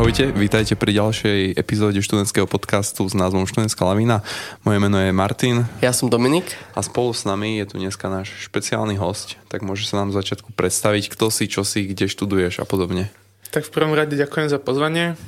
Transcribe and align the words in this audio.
Ahojte, 0.00 0.32
vítajte 0.32 0.80
pri 0.80 0.96
ďalšej 0.96 1.60
epizóde 1.60 2.00
študentského 2.00 2.48
podcastu 2.48 3.04
s 3.04 3.12
názvom 3.12 3.44
Študentská 3.44 3.84
lavína. 3.84 4.24
Moje 4.64 4.80
meno 4.80 4.96
je 4.96 5.12
Martin. 5.12 5.68
Ja 5.84 5.92
som 5.92 6.08
Dominik. 6.08 6.56
A 6.72 6.80
spolu 6.80 7.12
s 7.12 7.28
nami 7.28 7.60
je 7.60 7.68
tu 7.68 7.76
dneska 7.76 8.08
náš 8.08 8.32
špeciálny 8.48 8.96
host, 8.96 9.36
tak 9.52 9.60
môže 9.60 9.84
sa 9.84 10.00
nám 10.00 10.08
v 10.08 10.24
začiatku 10.24 10.56
predstaviť, 10.56 11.12
kto 11.12 11.28
si, 11.28 11.52
čo 11.52 11.68
si, 11.68 11.84
kde 11.84 12.08
študuješ 12.08 12.64
a 12.64 12.64
podobne. 12.64 13.12
Tak 13.52 13.68
v 13.68 13.74
prvom 13.76 13.92
rade 13.92 14.16
ďakujem 14.16 14.48
za 14.48 14.56
pozvanie. 14.56 15.20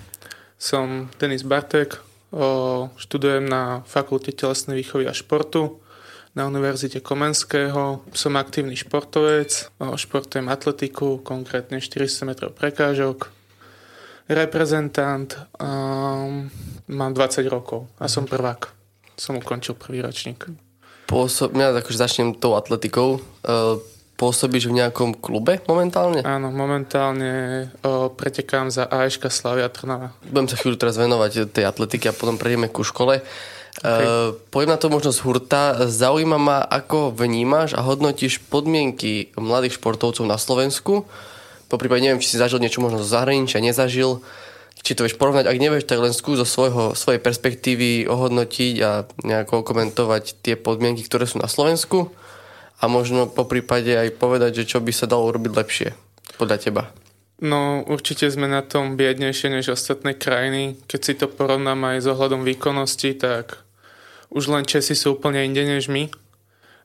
Som 0.57 1.13
Denis 1.21 1.45
Bartek, 1.45 2.01
študujem 2.97 3.45
na 3.45 3.85
Fakulte 3.85 4.33
telesnej 4.33 4.81
výchovy 4.81 5.05
a 5.05 5.13
športu 5.13 5.85
na 6.33 6.49
Univerzite 6.49 7.05
Komenského. 7.05 8.09
Som 8.17 8.41
aktívny 8.41 8.73
športovec, 8.81 9.69
športujem 10.01 10.49
atletiku, 10.49 11.21
konkrétne 11.21 11.77
400 11.77 12.25
metrov 12.25 12.57
prekážok, 12.57 13.42
reprezentant, 14.35 15.37
um, 15.61 16.51
mám 16.89 17.13
20 17.15 17.47
rokov 17.49 17.89
a 18.01 18.09
som 18.09 18.27
prvák. 18.29 18.69
Som 19.17 19.39
ukončil 19.39 19.77
prvý 19.77 20.01
ročník. 20.03 20.49
Pôsob, 21.07 21.53
ja 21.57 21.73
akože 21.73 21.99
začnem 22.01 22.37
tou 22.37 22.57
atletikou. 22.57 23.21
Uh, 23.45 23.79
pôsobíš 24.23 24.71
v 24.71 24.79
nejakom 24.79 25.19
klube 25.19 25.59
momentálne? 25.67 26.23
Áno, 26.23 26.55
momentálne 26.55 27.67
o, 27.83 28.07
pretekám 28.07 28.71
za 28.71 28.87
AŠK 28.87 29.27
Slavia 29.27 29.67
Trnava. 29.67 30.15
Budem 30.23 30.47
sa 30.47 30.55
chvíľu 30.55 30.79
teraz 30.79 30.95
venovať 30.95 31.51
tej 31.51 31.67
atletiky 31.67 32.07
a 32.07 32.15
potom 32.15 32.39
prejdeme 32.39 32.71
ku 32.71 32.87
škole. 32.87 33.19
Okay. 33.83 34.05
Uh, 34.07 34.37
poviem 34.55 34.71
na 34.71 34.79
to 34.79 34.93
možno 34.93 35.11
z 35.11 35.25
hurta. 35.27 35.91
Zaujíma 35.91 36.39
ma, 36.39 36.63
ako 36.63 37.11
vnímaš 37.11 37.75
a 37.75 37.83
hodnotíš 37.83 38.47
podmienky 38.47 39.35
mladých 39.35 39.83
športovcov 39.83 40.23
na 40.23 40.39
Slovensku 40.39 41.09
po 41.73 41.81
prípade 41.81 42.05
neviem, 42.05 42.21
či 42.21 42.37
si 42.37 42.37
zažil 42.37 42.61
niečo 42.61 42.85
možno 42.85 43.01
zo 43.01 43.09
zahraničia, 43.09 43.65
nezažil, 43.65 44.21
či 44.85 44.93
to 44.93 45.09
vieš 45.09 45.17
porovnať, 45.17 45.49
ak 45.49 45.57
nevieš, 45.57 45.89
tak 45.89 46.05
len 46.05 46.13
skús 46.13 46.37
zo 46.37 46.45
svojho, 46.45 46.93
svojej 46.93 47.17
perspektívy 47.17 48.05
ohodnotiť 48.05 48.75
a 48.85 49.09
nejako 49.25 49.65
komentovať 49.65 50.45
tie 50.45 50.61
podmienky, 50.61 51.01
ktoré 51.09 51.25
sú 51.25 51.41
na 51.41 51.49
Slovensku 51.49 52.13
a 52.77 52.93
možno 52.93 53.25
po 53.25 53.49
prípade 53.49 53.97
aj 53.97 54.21
povedať, 54.21 54.61
že 54.61 54.77
čo 54.77 54.79
by 54.85 54.93
sa 54.93 55.09
dalo 55.09 55.33
urobiť 55.33 55.53
lepšie 55.57 55.89
podľa 56.37 56.57
teba. 56.61 56.83
No 57.43 57.83
určite 57.89 58.29
sme 58.29 58.47
na 58.47 58.63
tom 58.63 58.95
biednejšie 58.95 59.51
než 59.51 59.75
ostatné 59.75 60.15
krajiny. 60.15 60.79
Keď 60.87 61.01
si 61.01 61.15
to 61.19 61.27
porovnám 61.27 61.95
aj 61.95 61.99
s 62.05 62.07
ohľadom 62.07 62.47
výkonnosti, 62.47 63.19
tak 63.19 63.65
už 64.31 64.53
len 64.53 64.69
Česi 64.69 64.93
sú 64.93 65.19
úplne 65.19 65.43
inde 65.43 65.65
než 65.65 65.89
my 65.89 66.11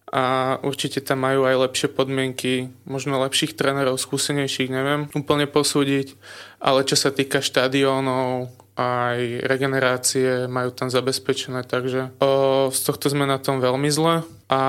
a 0.08 0.56
určite 0.64 1.04
tam 1.04 1.28
majú 1.28 1.44
aj 1.44 1.68
lepšie 1.68 1.88
podmienky, 1.92 2.72
možno 2.88 3.20
lepších 3.20 3.60
trénerov, 3.60 4.00
skúsenejších, 4.00 4.72
neviem 4.72 5.12
úplne 5.12 5.52
posúdiť, 5.52 6.16
ale 6.64 6.88
čo 6.88 6.96
sa 6.96 7.12
týka 7.12 7.44
štadiónov, 7.44 8.48
aj 8.78 9.42
regenerácie 9.50 10.46
majú 10.46 10.70
tam 10.70 10.94
zabezpečené, 10.94 11.66
takže 11.66 12.14
o, 12.22 12.70
z 12.70 12.80
tohto 12.86 13.10
sme 13.10 13.26
na 13.26 13.42
tom 13.42 13.58
veľmi 13.58 13.90
zle. 13.90 14.22
A 14.54 14.62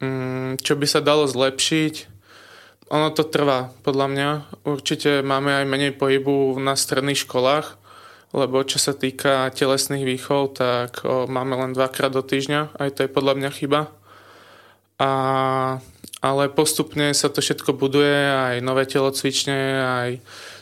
mm, 0.00 0.64
čo 0.64 0.72
by 0.74 0.86
sa 0.88 1.04
dalo 1.04 1.28
zlepšiť, 1.28 2.14
ono 2.88 3.12
to 3.12 3.28
trvá, 3.28 3.72
podľa 3.84 4.06
mňa. 4.08 4.28
Určite 4.64 5.20
máme 5.20 5.52
aj 5.52 5.64
menej 5.68 5.92
pohybu 6.00 6.56
na 6.64 6.76
stredných 6.76 7.28
školách, 7.28 7.76
lebo 8.34 8.66
čo 8.66 8.82
sa 8.82 8.90
týka 8.90 9.46
telesných 9.54 10.02
výchov, 10.02 10.58
tak 10.58 11.06
o, 11.06 11.30
máme 11.30 11.54
len 11.54 11.70
dvakrát 11.70 12.10
do 12.10 12.18
týždňa, 12.18 12.74
aj 12.74 12.90
to 12.98 13.00
je 13.06 13.14
podľa 13.14 13.34
mňa 13.38 13.50
chyba. 13.54 13.80
A, 14.98 15.10
ale 16.18 16.42
postupne 16.50 17.14
sa 17.14 17.30
to 17.30 17.38
všetko 17.38 17.78
buduje, 17.78 18.18
aj 18.34 18.56
nové 18.58 18.90
telocvične, 18.90 19.58
aj 19.86 20.10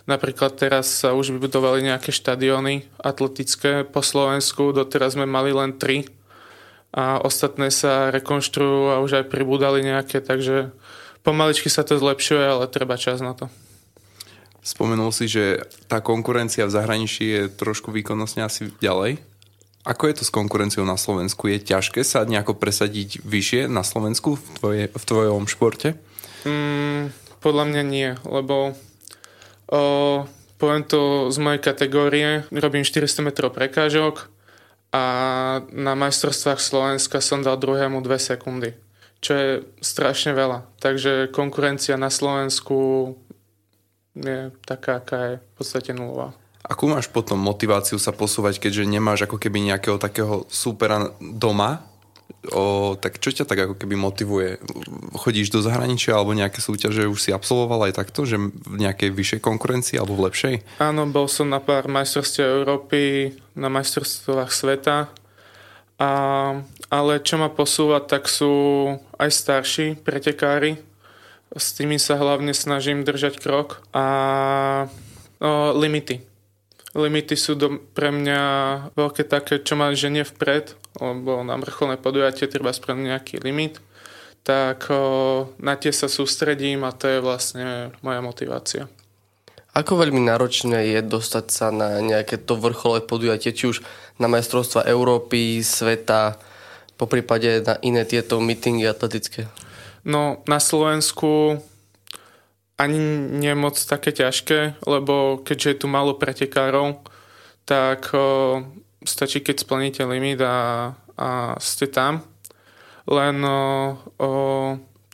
napríklad 0.05 0.53
teraz 0.61 1.01
sa 1.01 1.17
už 1.17 1.33
vybudovali 1.33 1.81
nejaké 1.81 2.13
štadióny 2.13 2.85
atletické 3.01 3.89
po 3.89 4.05
Slovensku, 4.05 4.77
doteraz 4.77 5.17
sme 5.17 5.25
mali 5.25 5.57
len 5.57 5.73
tri 5.81 6.05
a 6.93 7.25
ostatné 7.25 7.73
sa 7.73 8.13
rekonštruujú 8.13 8.93
a 8.93 9.01
už 9.01 9.25
aj 9.25 9.33
pribúdali 9.33 9.81
nejaké, 9.81 10.21
takže 10.21 10.77
pomaličky 11.25 11.73
sa 11.73 11.89
to 11.89 11.97
zlepšuje, 11.97 12.45
ale 12.45 12.69
treba 12.69 13.01
čas 13.01 13.25
na 13.25 13.33
to. 13.33 13.49
Spomenul 14.63 15.11
si, 15.11 15.27
že 15.27 15.59
tá 15.91 15.99
konkurencia 15.99 16.63
v 16.71 16.75
zahraničí 16.75 17.25
je 17.27 17.43
trošku 17.51 17.91
výkonnostne 17.91 18.47
asi 18.47 18.71
ďalej. 18.79 19.19
Ako 19.83 20.07
je 20.07 20.23
to 20.23 20.25
s 20.25 20.31
konkurenciou 20.31 20.87
na 20.87 20.95
Slovensku? 20.95 21.51
Je 21.51 21.59
ťažké 21.59 22.07
sa 22.07 22.23
nejako 22.23 22.55
presadiť 22.55 23.27
vyššie 23.27 23.67
na 23.67 23.83
Slovensku 23.83 24.39
v, 24.39 24.47
tvoje, 24.55 24.85
v 24.95 25.05
tvojom 25.05 25.51
športe? 25.51 25.99
Mm, 26.47 27.11
podľa 27.43 27.65
mňa 27.67 27.83
nie, 27.83 28.15
lebo 28.23 28.79
o, 29.67 29.83
poviem 30.63 30.87
to 30.87 31.35
z 31.35 31.39
mojej 31.43 31.59
kategórie, 31.59 32.47
robím 32.55 32.87
400 32.87 33.27
metrov 33.27 33.51
prekážok 33.51 34.31
a 34.95 35.05
na 35.75 35.99
majstrovstvách 35.99 36.63
Slovenska 36.63 37.19
som 37.19 37.43
dal 37.43 37.59
druhému 37.59 37.99
2 37.99 38.07
sekundy, 38.23 38.79
čo 39.19 39.33
je 39.35 39.49
strašne 39.83 40.31
veľa. 40.31 40.63
Takže 40.79 41.35
konkurencia 41.35 41.99
na 41.99 42.15
Slovensku 42.15 43.11
je 44.17 44.53
taká, 44.65 45.01
aká 45.01 45.19
je 45.25 45.35
v 45.41 45.53
podstate 45.57 45.91
nulová. 45.97 46.37
Akú 46.63 46.87
máš 46.87 47.11
potom 47.11 47.43
motiváciu 47.43 47.99
sa 47.99 48.15
posúvať, 48.15 48.63
keďže 48.63 48.87
nemáš 48.87 49.27
ako 49.27 49.37
keby 49.41 49.67
nejakého 49.67 49.99
takého 49.99 50.47
supera 50.47 51.11
doma? 51.19 51.83
O, 52.55 52.95
tak 52.99 53.19
čo 53.19 53.31
ťa 53.35 53.47
tak 53.47 53.59
ako 53.67 53.75
keby 53.79 53.95
motivuje? 53.99 54.63
Chodíš 55.15 55.51
do 55.51 55.63
zahraničia 55.63 56.15
alebo 56.15 56.35
nejaké 56.35 56.63
súťaže 56.63 57.11
už 57.11 57.19
si 57.19 57.31
absolvoval 57.35 57.91
aj 57.91 57.99
takto, 57.99 58.27
že 58.27 58.39
v 58.39 58.77
nejakej 58.79 59.11
vyššej 59.11 59.41
konkurencii 59.43 59.99
alebo 59.99 60.19
v 60.19 60.31
lepšej? 60.31 60.55
Áno, 60.83 61.07
bol 61.11 61.27
som 61.27 61.51
na 61.51 61.59
pár 61.59 61.91
majstrovstiev 61.91 62.63
Európy, 62.63 63.35
na 63.59 63.71
majstrovstvách 63.71 64.51
sveta, 64.51 65.11
a, 66.03 66.11
ale 66.91 67.13
čo 67.23 67.39
ma 67.39 67.47
posúva, 67.47 68.03
tak 68.03 68.27
sú 68.27 68.51
aj 69.19 69.31
starší 69.31 69.87
pretekári, 70.03 70.83
s 71.53 71.77
tými 71.77 72.01
sa 72.01 72.17
hlavne 72.17 72.57
snažím 72.57 73.05
držať 73.05 73.41
krok 73.41 73.85
a 73.93 74.07
o, 75.41 75.77
limity. 75.77 76.25
Limity 76.93 77.35
sú 77.37 77.57
do, 77.57 77.81
pre 77.97 78.13
mňa 78.13 78.41
veľké 78.93 79.25
také, 79.25 79.61
čo 79.61 79.77
ma 79.77 79.93
ženie 79.97 80.29
vpred, 80.29 80.77
lebo 81.01 81.41
na 81.41 81.57
vrcholné 81.57 81.97
podujatie 81.97 82.49
treba 82.49 82.73
spravať 82.73 83.01
nejaký 83.01 83.35
limit, 83.41 83.81
tak 84.45 84.89
o, 84.93 85.49
na 85.61 85.77
tie 85.77 85.93
sa 85.93 86.09
sústredím 86.09 86.85
a 86.85 86.93
to 86.93 87.09
je 87.09 87.19
vlastne 87.25 87.93
moja 88.05 88.21
motivácia. 88.21 88.85
Ako 89.73 89.97
veľmi 90.05 90.21
náročné 90.21 90.85
je 90.93 91.01
dostať 91.01 91.47
sa 91.49 91.73
na 91.73 92.05
nejaké 92.05 92.37
to 92.37 92.61
vrcholové 92.61 93.09
podujatie, 93.09 93.57
či 93.57 93.73
už 93.73 93.81
na 94.21 94.29
majstrovstva 94.29 94.85
Európy, 94.85 95.65
sveta, 95.65 96.37
po 97.01 97.09
prípade 97.09 97.65
na 97.65 97.81
iné 97.81 98.05
tieto 98.05 98.37
meetingy 98.37 98.85
atletické? 98.85 99.49
No 100.03 100.43
na 100.51 100.59
Slovensku 100.59 101.63
ani 102.79 102.99
nie 103.39 103.55
moc 103.55 103.79
také 103.79 104.11
ťažké, 104.11 104.83
lebo 104.83 105.39
keďže 105.47 105.69
je 105.71 105.79
tu 105.79 105.87
málo 105.87 106.19
pretekárov, 106.19 106.99
tak 107.63 108.11
o, 108.11 108.59
stačí, 109.07 109.39
keď 109.39 109.63
splníte 109.63 110.03
limit 110.03 110.43
a, 110.43 110.91
a 111.15 111.55
ste 111.63 111.87
tam. 111.87 112.27
Len 113.07 113.39
o, 113.47 113.95
o, 114.19 114.29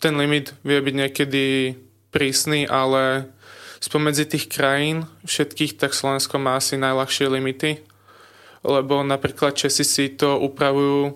ten 0.00 0.14
limit 0.16 0.56
vie 0.64 0.80
byť 0.80 0.94
niekedy 0.96 1.44
prísny, 2.08 2.64
ale 2.64 3.28
spomedzi 3.84 4.24
tých 4.24 4.48
krajín 4.48 5.04
všetkých, 5.28 5.76
tak 5.76 5.92
Slovensko 5.92 6.40
má 6.40 6.56
asi 6.56 6.80
najľahšie 6.80 7.28
limity 7.28 7.84
lebo 8.66 9.06
napríklad 9.06 9.54
Česi 9.54 9.86
si 9.86 10.14
to 10.14 10.38
upravujú, 10.42 11.14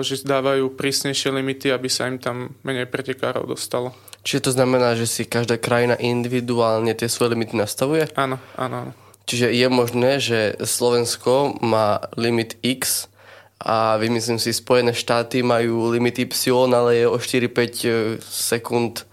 že 0.00 0.24
dávajú 0.24 0.72
prísnejšie 0.72 1.28
limity, 1.32 1.68
aby 1.68 1.88
sa 1.92 2.08
im 2.08 2.16
tam 2.16 2.56
menej 2.64 2.88
pretekárov 2.88 3.44
dostalo. 3.44 3.92
Čiže 4.24 4.50
to 4.50 4.54
znamená, 4.56 4.96
že 4.96 5.08
si 5.08 5.22
každá 5.24 5.56
krajina 5.60 5.96
individuálne 5.96 6.92
tie 6.92 7.08
svoje 7.08 7.36
limity 7.36 7.54
nastavuje? 7.56 8.08
Áno, 8.16 8.40
áno, 8.56 8.88
áno. 8.88 8.92
Čiže 9.28 9.52
je 9.52 9.68
možné, 9.68 10.10
že 10.24 10.56
Slovensko 10.64 11.60
má 11.60 12.00
limit 12.16 12.56
X 12.64 13.12
a 13.60 14.00
vymyslím 14.00 14.40
si, 14.40 14.56
Spojené 14.56 14.96
štáty 14.96 15.44
majú 15.44 15.92
limit 15.92 16.16
Y, 16.16 16.48
ale 16.72 17.04
je 17.04 17.06
o 17.10 17.18
4-5 17.20 17.84
e, 17.84 17.88
sekúnd 18.24 19.04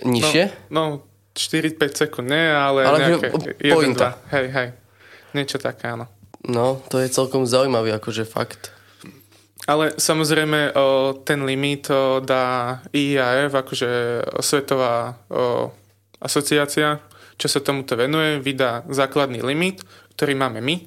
nižšie? 0.00 0.72
No, 0.72 1.04
no 1.04 1.14
4-5 1.36 2.08
sekúnd 2.08 2.30
nie, 2.30 2.46
ale, 2.48 2.88
ale 2.88 2.98
nejaké, 3.04 3.28
pointa. 3.68 4.16
Hej, 4.32 4.46
hej. 4.54 4.68
Niečo 5.34 5.58
také, 5.60 5.92
áno. 5.92 6.06
No, 6.44 6.80
to 6.92 7.00
je 7.00 7.08
celkom 7.08 7.48
zaujímavý, 7.48 7.92
akože 7.96 8.28
fakt. 8.28 8.70
Ale 9.64 9.96
samozrejme 9.96 10.76
o, 10.76 11.16
ten 11.24 11.40
limit 11.48 11.88
dá 12.20 12.78
IAF, 12.92 13.48
akože 13.48 13.88
svetová 14.44 15.16
asociácia, 16.20 17.00
čo 17.40 17.46
sa 17.48 17.64
tomuto 17.64 17.96
venuje, 17.96 18.44
vydá 18.44 18.84
základný 18.92 19.40
limit, 19.40 19.80
ktorý 20.14 20.36
máme 20.36 20.60
my 20.60 20.84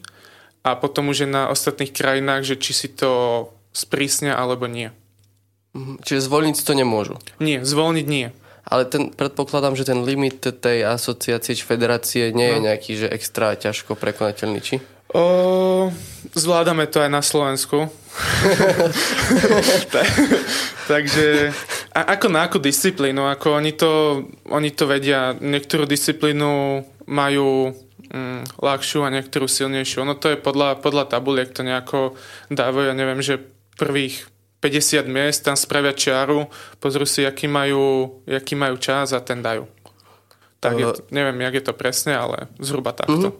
a 0.62 0.77
potom 0.77 1.09
už 1.09 1.25
je 1.25 1.30
na 1.30 1.50
ostatných 1.50 1.89
krajinách, 1.89 2.44
že 2.44 2.56
či 2.62 2.71
si 2.74 2.88
to 2.94 3.45
sprísnia 3.74 4.38
alebo 4.38 4.69
nie. 4.69 4.94
Mhm. 5.74 6.01
Čiže 6.01 6.25
zvolniť 6.30 6.57
to 6.62 6.74
nemôžu? 6.74 7.15
Nie, 7.42 7.62
zvolniť 7.65 8.06
nie. 8.06 8.30
Ale 8.68 8.83
ten, 8.83 9.15
predpokladám, 9.15 9.80
že 9.80 9.88
ten 9.88 10.04
limit 10.04 10.44
tej 10.44 10.83
asociácie 10.83 11.56
či 11.56 11.63
federácie 11.63 12.36
nie 12.36 12.51
je 12.51 12.59
No. 12.59 12.65
nejaký, 12.68 12.92
že 13.00 13.07
extra 13.07 13.56
ťažko 13.56 13.95
prekonateľný, 13.95 14.59
či? 14.59 14.75
O, 15.15 15.88
zvládame 16.36 16.83
to 16.92 17.00
aj 17.00 17.12
na 17.12 17.24
Slovensku. 17.24 17.88
Ta- 19.94 20.12
Takže 20.88 21.51
a 21.92 22.15
ako 22.15 22.27
na 22.31 22.48
akú 22.48 22.63
disciplínu? 22.63 23.27
Ako 23.27 23.59
oni, 23.59 23.75
to, 23.75 24.24
oni 24.48 24.71
to 24.71 24.88
vedia. 24.88 25.36
Niektorú 25.36 25.83
disciplínu 25.83 26.80
majú 27.09 27.75
mm, 28.12 28.62
ľahšiu 28.62 29.04
a 29.04 29.12
niektorú 29.12 29.51
silnejšiu. 29.51 30.07
No 30.07 30.15
to 30.15 30.31
je 30.31 30.39
podľa, 30.39 30.80
podľa 30.80 31.12
tabuliek 31.12 31.51
to 31.51 31.68
nejako 31.68 32.15
dávajú. 32.48 32.88
Ja 32.88 32.95
neviem, 32.95 33.19
že 33.19 33.44
prvých 33.75 34.31
50 34.63 35.12
miest 35.12 35.44
tam 35.44 35.59
spravia 35.59 35.94
čiaru, 35.94 36.48
pozrú 36.81 37.06
si, 37.06 37.27
aký 37.27 37.45
majú, 37.45 38.24
aký 38.25 38.57
majú 38.57 38.80
čas 38.80 39.12
a 39.12 39.21
ten 39.21 39.44
dajú. 39.44 39.68
Tak 40.57 40.74
je, 40.74 40.86
neviem, 41.13 41.38
jak 41.45 41.62
je 41.62 41.65
to 41.69 41.74
presne, 41.77 42.18
ale 42.18 42.50
zhruba 42.57 42.89
takto. 42.89 43.38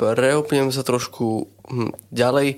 Preopnem 0.00 0.72
sa 0.72 0.80
trošku 0.80 1.52
hm, 1.68 1.92
ďalej. 2.08 2.56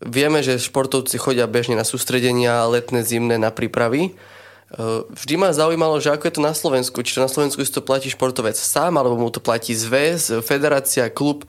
Vieme, 0.00 0.40
že 0.40 0.56
športovci 0.56 1.20
chodia 1.20 1.44
bežne 1.44 1.76
na 1.76 1.84
sústredenia, 1.84 2.64
letné, 2.64 3.04
zimné, 3.04 3.36
na 3.36 3.52
prípravy. 3.52 4.08
E, 4.08 4.12
Vždy 5.12 5.34
ma 5.36 5.52
zaujímalo, 5.52 6.00
že 6.00 6.08
ako 6.08 6.24
je 6.24 6.34
to 6.38 6.42
na 6.42 6.56
Slovensku. 6.56 7.04
Či 7.04 7.20
to 7.20 7.26
na 7.26 7.28
Slovensku 7.28 7.60
si 7.60 7.68
to 7.68 7.84
platí 7.84 8.08
športovec 8.08 8.56
sám, 8.56 8.96
alebo 8.96 9.20
mu 9.20 9.28
to 9.28 9.44
platí 9.44 9.76
zväz, 9.76 10.40
federácia, 10.40 11.12
klub. 11.12 11.44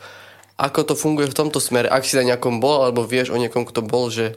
Ako 0.60 0.84
to 0.84 1.00
funguje 1.00 1.32
v 1.32 1.38
tomto 1.40 1.64
smere? 1.64 1.88
Ak 1.88 2.04
si 2.04 2.20
na 2.20 2.36
nejakom 2.36 2.60
bol, 2.60 2.84
alebo 2.84 3.08
vieš 3.08 3.32
o 3.32 3.40
niekom, 3.40 3.64
kto 3.64 3.80
bol, 3.80 4.12
že 4.12 4.36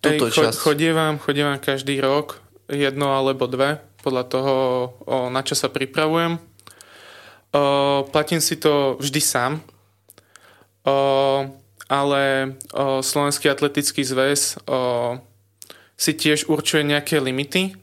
túto 0.00 0.32
cho- 0.32 0.48
časť... 0.48 0.56
chodievam, 0.56 1.20
chodievam 1.20 1.60
každý 1.60 2.00
rok, 2.00 2.40
jedno 2.64 3.12
alebo 3.12 3.44
dve, 3.44 3.84
podľa 4.00 4.24
toho, 4.24 4.54
o, 5.04 5.28
na 5.28 5.44
čo 5.44 5.52
sa 5.52 5.68
pripravujem. 5.68 6.40
O, 7.52 7.62
platím 8.08 8.40
si 8.40 8.56
to 8.56 8.96
vždy 8.96 9.20
sám, 9.20 9.52
ale 11.90 12.22
Slovenský 13.02 13.50
atletický 13.50 14.06
zväz 14.06 14.56
si 16.00 16.12
tiež 16.16 16.48
určuje 16.48 16.86
nejaké 16.86 17.20
limity, 17.20 17.76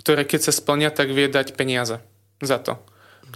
ktoré 0.00 0.24
keď 0.24 0.48
sa 0.48 0.52
splnia, 0.56 0.88
tak 0.88 1.12
vie 1.12 1.28
dať 1.28 1.52
peniaze 1.58 2.00
za 2.40 2.56
to, 2.56 2.80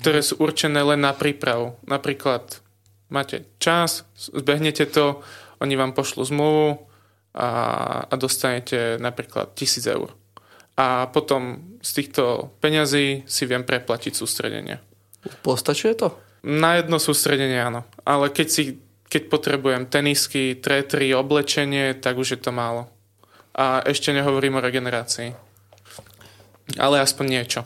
ktoré 0.00 0.24
sú 0.24 0.40
určené 0.40 0.80
len 0.80 1.04
na 1.04 1.12
prípravu. 1.12 1.76
Napríklad 1.84 2.64
máte 3.12 3.44
čas, 3.60 4.08
zbehnete 4.16 4.88
to, 4.88 5.20
oni 5.60 5.76
vám 5.76 5.92
pošlú 5.92 6.24
zmluvu, 6.24 6.88
a, 7.34 7.48
a 8.06 8.14
dostanete 8.14 8.96
napríklad 9.02 9.58
1000 9.58 9.90
eur. 9.90 10.14
A 10.74 11.06
potom 11.10 11.62
z 11.82 11.90
týchto 12.02 12.54
peňazí 12.62 13.26
si 13.26 13.42
viem 13.46 13.66
preplatiť 13.66 14.14
sústredenie. 14.14 14.78
Postačuje 15.42 15.94
to? 15.98 16.14
Na 16.46 16.78
jedno 16.78 16.98
sústredenie 16.98 17.58
áno, 17.58 17.86
ale 18.06 18.30
keď, 18.30 18.48
si, 18.50 18.62
keď 19.08 19.22
potrebujem 19.30 19.86
tenisky, 19.86 20.58
trétry, 20.58 21.14
oblečenie, 21.14 21.94
tak 21.98 22.18
už 22.18 22.36
je 22.36 22.40
to 22.40 22.50
málo. 22.50 22.90
A 23.54 23.84
ešte 23.86 24.10
nehovorím 24.10 24.58
o 24.58 24.64
regenerácii. 24.64 25.30
Ale 26.80 26.98
aspoň 26.98 27.26
niečo. 27.28 27.60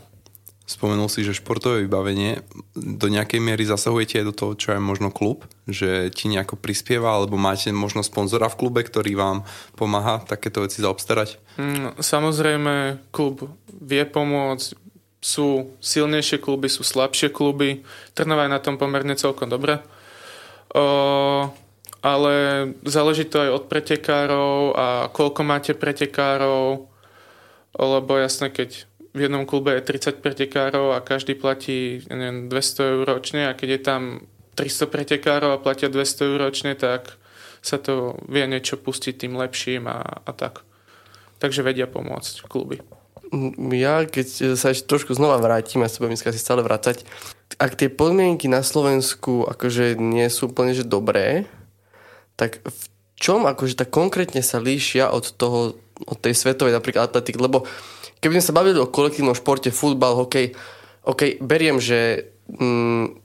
Spomenul 0.69 1.09
si, 1.09 1.25
že 1.25 1.33
športové 1.33 1.89
vybavenie 1.89 2.45
do 2.77 3.09
nejakej 3.09 3.41
miery 3.41 3.65
zasahujete 3.65 4.21
aj 4.21 4.27
do 4.29 4.35
toho, 4.37 4.53
čo 4.53 4.77
je 4.77 4.81
možno 4.85 5.09
klub, 5.09 5.49
že 5.65 6.13
ti 6.13 6.29
nejako 6.29 6.61
prispieva, 6.61 7.17
alebo 7.17 7.41
máte 7.41 7.73
možno 7.73 8.05
sponzora 8.05 8.53
v 8.53 8.59
klube, 8.61 8.85
ktorý 8.85 9.17
vám 9.17 9.49
pomáha 9.81 10.21
takéto 10.29 10.61
veci 10.61 10.85
zaobstarať? 10.85 11.41
Mm, 11.57 11.97
Samozrejme, 11.97 13.01
klub 13.09 13.49
vie 13.81 14.05
pomôcť, 14.05 14.77
sú 15.19 15.75
silnejšie 15.83 16.39
kluby, 16.39 16.71
sú 16.71 16.87
slabšie 16.87 17.33
kluby. 17.35 17.83
Trnava 18.15 18.47
je 18.47 18.55
na 18.55 18.61
tom 18.63 18.79
pomerne 18.79 19.19
celkom 19.19 19.51
dobre. 19.51 19.83
Ale 21.99 22.35
záleží 22.87 23.27
to 23.27 23.43
aj 23.43 23.51
od 23.51 23.65
pretekárov 23.67 24.57
a 24.79 24.87
koľko 25.11 25.41
máte 25.43 25.73
pretekárov, 25.75 26.87
lebo 27.75 28.13
jasné, 28.17 28.55
keď 28.55 28.87
v 29.17 29.27
jednom 29.27 29.43
klube 29.49 29.75
je 29.75 29.83
30 29.83 30.23
pretekárov 30.23 30.95
a 30.95 31.03
každý 31.03 31.35
platí 31.35 32.07
neviem, 32.07 32.47
200 32.47 32.95
eur 32.95 33.05
ročne 33.19 33.51
a 33.51 33.57
keď 33.57 33.69
je 33.69 33.81
tam 33.83 34.03
300 34.55 34.95
pretekárov 34.95 35.51
a 35.55 35.63
platia 35.63 35.91
200 35.91 36.29
eur 36.29 36.39
ročne, 36.39 36.73
tak 36.79 37.19
sa 37.63 37.79
to 37.83 38.15
vie 38.31 38.47
niečo 38.47 38.79
pustiť 38.79 39.27
tým 39.27 39.35
lepším 39.35 39.91
a, 39.91 40.23
a 40.23 40.31
tak. 40.31 40.63
Takže 41.43 41.67
vedia 41.67 41.91
pomôcť 41.91 42.47
kluby. 42.47 42.83
Ja, 43.75 44.09
keď 44.09 44.57
sa 44.57 44.73
ešte 44.73 44.89
trošku 44.89 45.13
znova 45.13 45.37
vrátim, 45.39 45.85
ja 45.85 45.91
sa 45.91 46.01
budem 46.01 46.17
dneska 46.17 46.33
si 46.33 46.41
stále 46.41 46.65
vrácať, 46.65 47.05
ak 47.57 47.81
tie 47.81 47.89
podmienky 47.89 48.45
na 48.51 48.61
Slovensku 48.61 49.49
akože 49.49 49.97
nie 49.97 50.29
sú 50.29 50.53
úplne 50.53 50.77
že 50.77 50.85
dobré, 50.85 51.49
tak 52.37 52.61
v 52.61 52.85
čom 53.19 53.49
akože 53.49 53.81
tak 53.81 53.89
konkrétne 53.89 54.45
sa 54.45 54.61
líšia 54.61 55.09
od 55.09 55.33
toho, 55.35 55.81
od 56.05 56.19
tej 56.21 56.37
svetovej 56.37 56.77
napríklad 56.77 57.09
atletiky, 57.09 57.41
lebo 57.41 57.65
keby 58.21 58.39
sme 58.39 58.47
sa 58.47 58.57
bavili 58.57 58.79
o 58.79 58.87
kolektívnom 58.87 59.35
športe, 59.35 59.75
futbal, 59.75 60.15
hokej, 60.15 60.55
OK, 61.09 61.41
beriem, 61.41 61.81
že 61.81 62.31
mm, 62.47 63.17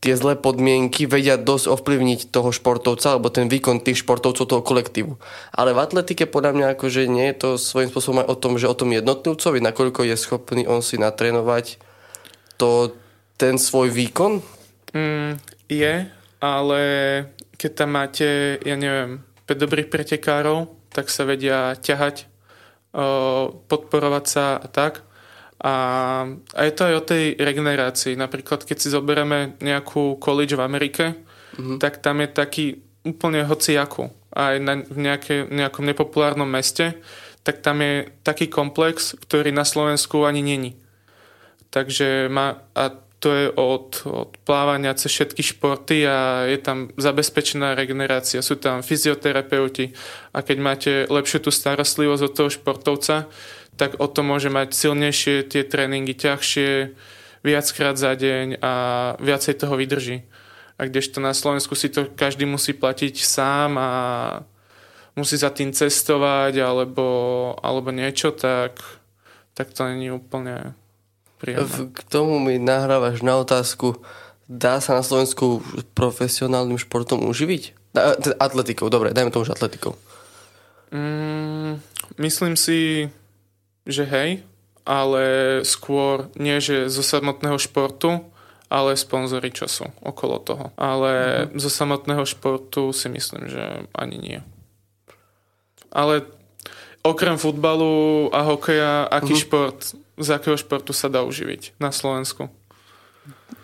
tie 0.00 0.16
zlé 0.16 0.36
podmienky 0.36 1.04
vedia 1.04 1.36
dosť 1.36 1.76
ovplyvniť 1.76 2.32
toho 2.32 2.52
športovca 2.52 3.16
alebo 3.16 3.28
ten 3.28 3.52
výkon 3.52 3.84
tých 3.84 4.00
športovcov 4.00 4.48
toho 4.48 4.62
kolektívu. 4.64 5.12
Ale 5.52 5.76
v 5.76 5.82
atletike 5.84 6.24
podľa 6.24 6.56
mňa 6.56 6.66
akože 6.76 7.04
nie 7.04 7.28
je 7.32 7.36
to 7.36 7.48
svojím 7.60 7.92
spôsobom 7.92 8.24
aj 8.24 8.28
o 8.32 8.36
tom, 8.40 8.52
že 8.56 8.70
o 8.70 8.76
tom 8.76 8.96
jednotlivcovi, 8.96 9.60
nakoľko 9.60 10.08
je 10.08 10.16
schopný 10.16 10.64
on 10.64 10.80
si 10.80 10.96
natrénovať 10.96 11.76
to, 12.56 12.96
ten 13.40 13.56
svoj 13.56 13.88
výkon. 13.88 14.44
Mm, 14.92 15.40
je, 15.72 15.94
ale 16.44 16.82
keď 17.56 17.70
tam 17.72 17.90
máte, 17.96 18.60
ja 18.60 18.76
neviem, 18.76 19.24
5 19.48 19.56
dobrých 19.56 19.88
pretekárov, 19.88 20.68
tak 20.92 21.08
sa 21.08 21.24
vedia 21.24 21.72
ťahať, 21.80 22.28
podporovať 23.70 24.24
sa 24.28 24.60
a 24.60 24.66
tak. 24.68 25.06
A, 25.60 25.74
a 26.56 26.60
je 26.64 26.72
to 26.72 26.82
aj 26.88 26.94
o 26.96 27.06
tej 27.06 27.24
regenerácii. 27.36 28.16
Napríklad, 28.16 28.64
keď 28.64 28.76
si 28.80 28.88
zoberieme 28.88 29.60
nejakú 29.60 30.16
college 30.16 30.56
v 30.56 30.64
Amerike, 30.64 31.04
mm-hmm. 31.56 31.76
tak 31.80 32.00
tam 32.00 32.24
je 32.24 32.28
taký 32.32 32.66
úplne 33.04 33.44
hociaku. 33.44 34.08
Aj 34.32 34.56
na, 34.56 34.80
v 34.80 34.98
nejaké, 35.00 35.48
nejakom 35.48 35.84
nepopulárnom 35.84 36.48
meste, 36.48 36.96
tak 37.44 37.60
tam 37.60 37.80
je 37.84 38.08
taký 38.24 38.48
komplex, 38.48 39.16
ktorý 39.16 39.52
na 39.52 39.64
Slovensku 39.68 40.24
ani 40.24 40.40
není. 40.40 40.80
Takže 41.70 42.32
má, 42.32 42.64
a 42.72 43.09
to 43.20 43.28
je 43.36 43.46
od, 43.52 44.00
od 44.08 44.32
plávania 44.48 44.96
cez 44.96 45.12
všetky 45.12 45.44
športy 45.44 46.08
a 46.08 46.48
je 46.48 46.56
tam 46.56 46.88
zabezpečená 46.96 47.76
regenerácia. 47.76 48.40
Sú 48.40 48.56
tam 48.56 48.80
fyzioterapeuti 48.80 49.92
a 50.32 50.40
keď 50.40 50.56
máte 50.58 50.92
lepšiu 51.04 51.44
tú 51.44 51.52
starostlivosť 51.52 52.22
od 52.24 52.32
toho 52.32 52.48
športovca, 52.48 53.28
tak 53.76 54.00
o 54.00 54.08
to 54.08 54.24
môže 54.24 54.48
mať 54.48 54.72
silnejšie 54.72 55.44
tie 55.52 55.62
tréningy, 55.68 56.16
ťažšie, 56.16 56.96
viackrát 57.44 57.96
za 58.00 58.16
deň 58.16 58.60
a 58.60 58.72
viacej 59.20 59.54
toho 59.56 59.76
vydrží. 59.76 60.24
A 60.80 60.88
kdežto 60.88 61.20
na 61.20 61.36
Slovensku 61.36 61.76
si 61.76 61.92
to 61.92 62.08
každý 62.16 62.48
musí 62.48 62.72
platiť 62.72 63.20
sám 63.20 63.76
a 63.76 63.90
musí 65.12 65.36
za 65.36 65.52
tým 65.52 65.76
cestovať 65.76 66.56
alebo, 66.56 67.04
alebo 67.60 67.92
niečo, 67.92 68.32
tak, 68.32 68.80
tak 69.52 69.76
to 69.76 69.84
není 69.84 70.08
úplne 70.08 70.72
príjemné. 71.40 71.64
V, 71.64 71.90
k 71.96 72.00
tomu 72.06 72.36
mi 72.36 72.60
nahrávaš 72.60 73.24
na 73.24 73.40
otázku, 73.40 73.98
dá 74.44 74.78
sa 74.84 74.94
na 74.94 75.02
Slovensku 75.02 75.64
profesionálnym 75.96 76.76
športom 76.76 77.24
uživiť? 77.24 77.96
Atletikou, 78.38 78.92
dobre, 78.92 79.10
dajme 79.10 79.32
tomu 79.34 79.48
už 79.48 79.56
atletikou. 79.56 79.98
Mm, 80.94 81.80
myslím 82.20 82.54
si, 82.54 83.10
že 83.88 84.04
hej, 84.06 84.42
ale 84.84 85.24
skôr 85.62 86.30
nie, 86.34 86.58
že 86.58 86.90
zo 86.90 87.02
samotného 87.02 87.58
športu, 87.62 88.26
ale 88.70 88.94
sponzory, 88.94 89.50
čo 89.50 89.66
sú 89.66 89.86
okolo 90.02 90.38
toho. 90.38 90.64
Ale 90.78 91.46
mm-hmm. 91.46 91.58
zo 91.58 91.70
samotného 91.70 92.22
športu 92.22 92.94
si 92.94 93.10
myslím, 93.10 93.50
že 93.50 93.86
ani 93.94 94.16
nie. 94.18 94.38
Ale 95.90 96.22
okrem 97.02 97.34
futbalu 97.34 98.30
a 98.30 98.46
hokeja, 98.46 99.10
aký 99.10 99.34
mm-hmm. 99.34 99.46
šport, 99.46 99.78
z 100.20 100.28
akého 100.30 100.54
športu 100.54 100.92
sa 100.92 101.08
dá 101.08 101.24
uživiť 101.24 101.74
na 101.80 101.90
Slovensku? 101.90 102.52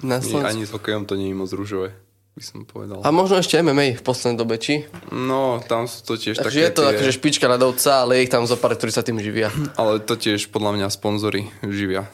Na 0.01 0.21
Slovensku. 0.21 0.45
ani 0.45 0.63
s 0.65 0.73
hokejom 0.73 1.05
to 1.05 1.15
nie 1.15 1.33
je 1.33 1.37
moc 1.37 1.49
rúžové, 1.53 1.93
by 2.33 2.43
som 2.43 2.65
povedal. 2.65 3.01
A 3.01 3.09
možno 3.09 3.37
ešte 3.37 3.57
MMA 3.57 3.97
v 3.97 4.05
poslednej 4.05 4.37
dobe, 4.37 4.57
či? 4.57 4.85
No, 5.09 5.61
tam 5.65 5.89
sú 5.89 6.05
to 6.05 6.17
tiež 6.17 6.37
Takže 6.37 6.61
také 6.61 6.65
je 6.65 6.73
to 6.73 6.83
tie, 6.85 6.91
akože 6.97 7.13
špička 7.17 7.47
ľadovca, 7.47 8.05
ale 8.05 8.21
je 8.21 8.25
ich 8.29 8.33
tam 8.33 8.45
zo 8.45 8.57
pár, 8.57 8.77
ktorí 8.77 8.93
sa 8.93 9.01
tým 9.01 9.17
živia. 9.21 9.49
Ale 9.81 10.01
to 10.05 10.17
tiež 10.17 10.53
podľa 10.53 10.77
mňa 10.77 10.87
sponzory 10.91 11.49
živia. 11.65 12.09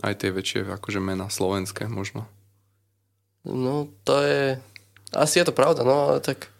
Aj 0.00 0.14
tie 0.14 0.30
väčšie 0.30 0.62
akože 0.68 1.02
mená 1.02 1.26
slovenské 1.28 1.90
možno. 1.90 2.24
No, 3.44 3.88
to 4.04 4.20
je... 4.22 4.56
Asi 5.10 5.40
je 5.40 5.48
to 5.48 5.56
pravda, 5.56 5.82
no, 5.88 6.12
ale 6.12 6.20
tak... 6.20 6.52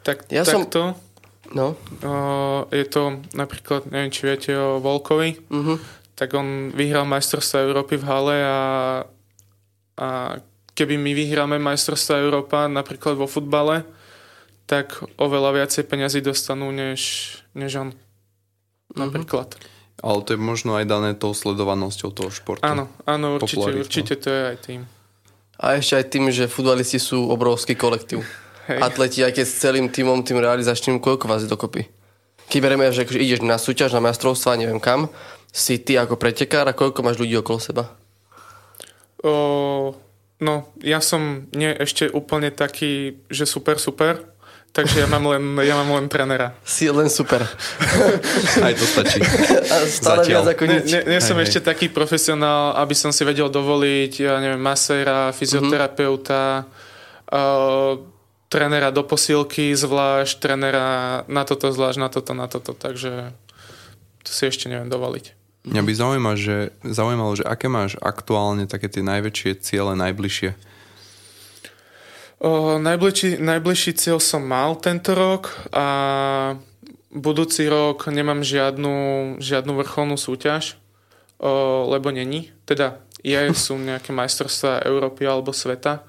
Tak, 0.00 0.32
Ja 0.32 0.48
som- 0.48 0.64
takto 0.64 0.96
No, 1.50 1.74
o, 2.06 2.14
je 2.70 2.86
to 2.86 3.18
napríklad, 3.34 3.90
neviem, 3.90 4.14
či 4.14 4.22
viete 4.22 4.54
o 4.54 4.78
Volkovi, 4.78 5.34
mhm. 5.50 5.74
tak 6.14 6.34
on 6.38 6.70
vyhral 6.70 7.08
majstrovstvo 7.10 7.66
Európy 7.66 7.98
v 7.98 8.04
hale 8.06 8.36
a, 8.44 8.60
a 9.98 10.08
keby 10.78 10.94
my 10.96 11.12
vyhráme 11.12 11.56
majstrovstvo 11.58 12.16
Európa 12.16 12.70
napríklad 12.70 13.18
vo 13.18 13.26
futbale, 13.26 13.82
tak 14.70 15.02
oveľa 15.18 15.58
viacej 15.58 15.84
peňazí 15.90 16.22
dostanú 16.22 16.70
než, 16.70 17.34
než 17.58 17.82
on. 17.82 17.90
Napríklad. 18.94 19.58
Ale 20.00 20.22
to 20.24 20.32
je 20.34 20.40
možno 20.40 20.78
aj 20.78 20.86
dané 20.86 21.10
tou 21.18 21.34
sledovanosťou 21.34 22.10
toho 22.14 22.30
športu. 22.30 22.64
Áno, 22.64 22.88
áno, 23.04 23.36
určite, 23.36 23.70
určite 23.76 24.14
to 24.16 24.28
je 24.30 24.42
aj 24.54 24.58
tým. 24.62 24.80
A 25.60 25.76
ešte 25.76 26.00
aj 26.00 26.06
tým, 26.08 26.24
že 26.32 26.48
futbalisti 26.48 26.96
sú 26.96 27.28
obrovský 27.28 27.76
kolektív. 27.76 28.24
Hej. 28.70 28.78
Atleti, 28.86 29.26
aj 29.26 29.34
keď 29.34 29.46
s 29.50 29.58
celým 29.58 29.90
týmom, 29.90 30.22
tým 30.22 30.38
realizačným, 30.38 31.02
koľko 31.02 31.26
vás 31.26 31.42
je 31.42 31.50
dokopy? 31.50 31.90
Keď 32.46 32.58
bereme, 32.62 32.86
že 32.94 33.02
akože 33.02 33.18
ideš 33.18 33.42
na 33.42 33.58
súťaž, 33.58 33.98
na 33.98 34.02
majstrovstvá, 34.02 34.54
neviem 34.54 34.78
kam, 34.78 35.10
si 35.50 35.82
ty 35.82 35.98
ako 35.98 36.14
pretekár 36.14 36.70
a 36.70 36.74
koľko 36.74 37.02
máš 37.02 37.18
ľudí 37.18 37.34
okolo 37.34 37.58
seba? 37.58 37.90
O, 39.26 39.92
no, 40.38 40.54
ja 40.78 41.02
som 41.02 41.50
nie 41.50 41.74
ešte 41.74 42.06
úplne 42.14 42.54
taký, 42.54 43.18
že 43.26 43.42
super, 43.42 43.82
super, 43.82 44.22
takže 44.70 45.02
ja 45.02 45.06
mám 45.10 45.26
len, 45.34 45.42
ja 45.66 45.74
mám 45.74 45.90
len 45.98 46.06
trenera. 46.06 46.54
Si 46.62 46.86
len 46.86 47.10
super. 47.10 47.42
Aj 48.66 48.74
to 48.78 48.86
stačí. 48.86 49.18
A 49.66 49.82
stále 49.90 50.22
Zatiaľ. 50.22 50.46
viac 50.46 50.46
ako 50.54 50.64
nič. 50.70 50.86
nie, 50.86 51.02
nie 51.10 51.20
som 51.20 51.34
Hej, 51.42 51.50
ešte 51.50 51.74
taký 51.74 51.90
profesionál, 51.90 52.78
aby 52.78 52.94
som 52.94 53.10
si 53.10 53.26
vedel 53.26 53.50
dovoliť, 53.50 54.12
ja 54.30 54.38
neviem, 54.38 54.62
maséra, 54.62 55.34
fyzioterapeuta, 55.34 56.70
uh, 57.34 57.98
trénera 58.50 58.90
do 58.90 59.06
posilky 59.06 59.72
zvlášť, 59.78 60.42
trénera 60.42 61.22
na 61.30 61.46
toto 61.46 61.70
zvlášť, 61.70 61.98
na 62.02 62.08
toto, 62.10 62.32
na 62.34 62.46
toto, 62.50 62.74
takže 62.74 63.30
to 64.26 64.30
si 64.34 64.50
ešte 64.50 64.66
neviem 64.66 64.90
dovoliť. 64.90 65.38
Mňa 65.70 65.82
by 65.86 65.92
zaujímalo, 65.92 66.36
že, 66.36 66.58
zaujímalo, 66.82 67.32
že 67.38 67.44
aké 67.46 67.70
máš 67.70 67.94
aktuálne 68.02 68.66
také 68.66 68.90
tie 68.90 69.06
najväčšie 69.06 69.60
ciele, 69.62 69.92
najbližšie. 69.94 70.50
O, 72.40 72.80
najbližší, 72.80 73.38
najbližší 73.38 73.92
cieľ 73.94 74.18
som 74.18 74.40
mal 74.40 74.74
tento 74.80 75.12
rok 75.12 75.52
a 75.70 75.86
budúci 77.12 77.68
rok 77.68 78.08
nemám 78.08 78.40
žiadnu, 78.40 79.36
žiadnu 79.36 79.72
vrcholnú 79.84 80.16
súťaž, 80.16 80.80
o, 81.36 81.84
lebo 81.92 82.08
není. 82.08 82.48
Teda 82.64 83.04
je, 83.20 83.36
sú 83.52 83.76
nejaké 83.76 84.16
majstrovstvá 84.16 84.80
Európy 84.88 85.28
alebo 85.28 85.52
sveta, 85.52 86.00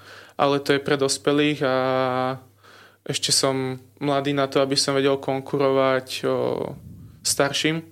ale 0.41 0.57
to 0.57 0.73
je 0.73 0.81
pre 0.81 0.97
dospelých 0.97 1.61
a 1.61 1.75
ešte 3.05 3.29
som 3.29 3.77
mladý 4.01 4.33
na 4.33 4.49
to, 4.49 4.57
aby 4.57 4.73
som 4.73 4.97
vedel 4.97 5.21
konkurovať 5.21 6.07
o, 6.25 6.29
starším, 7.21 7.85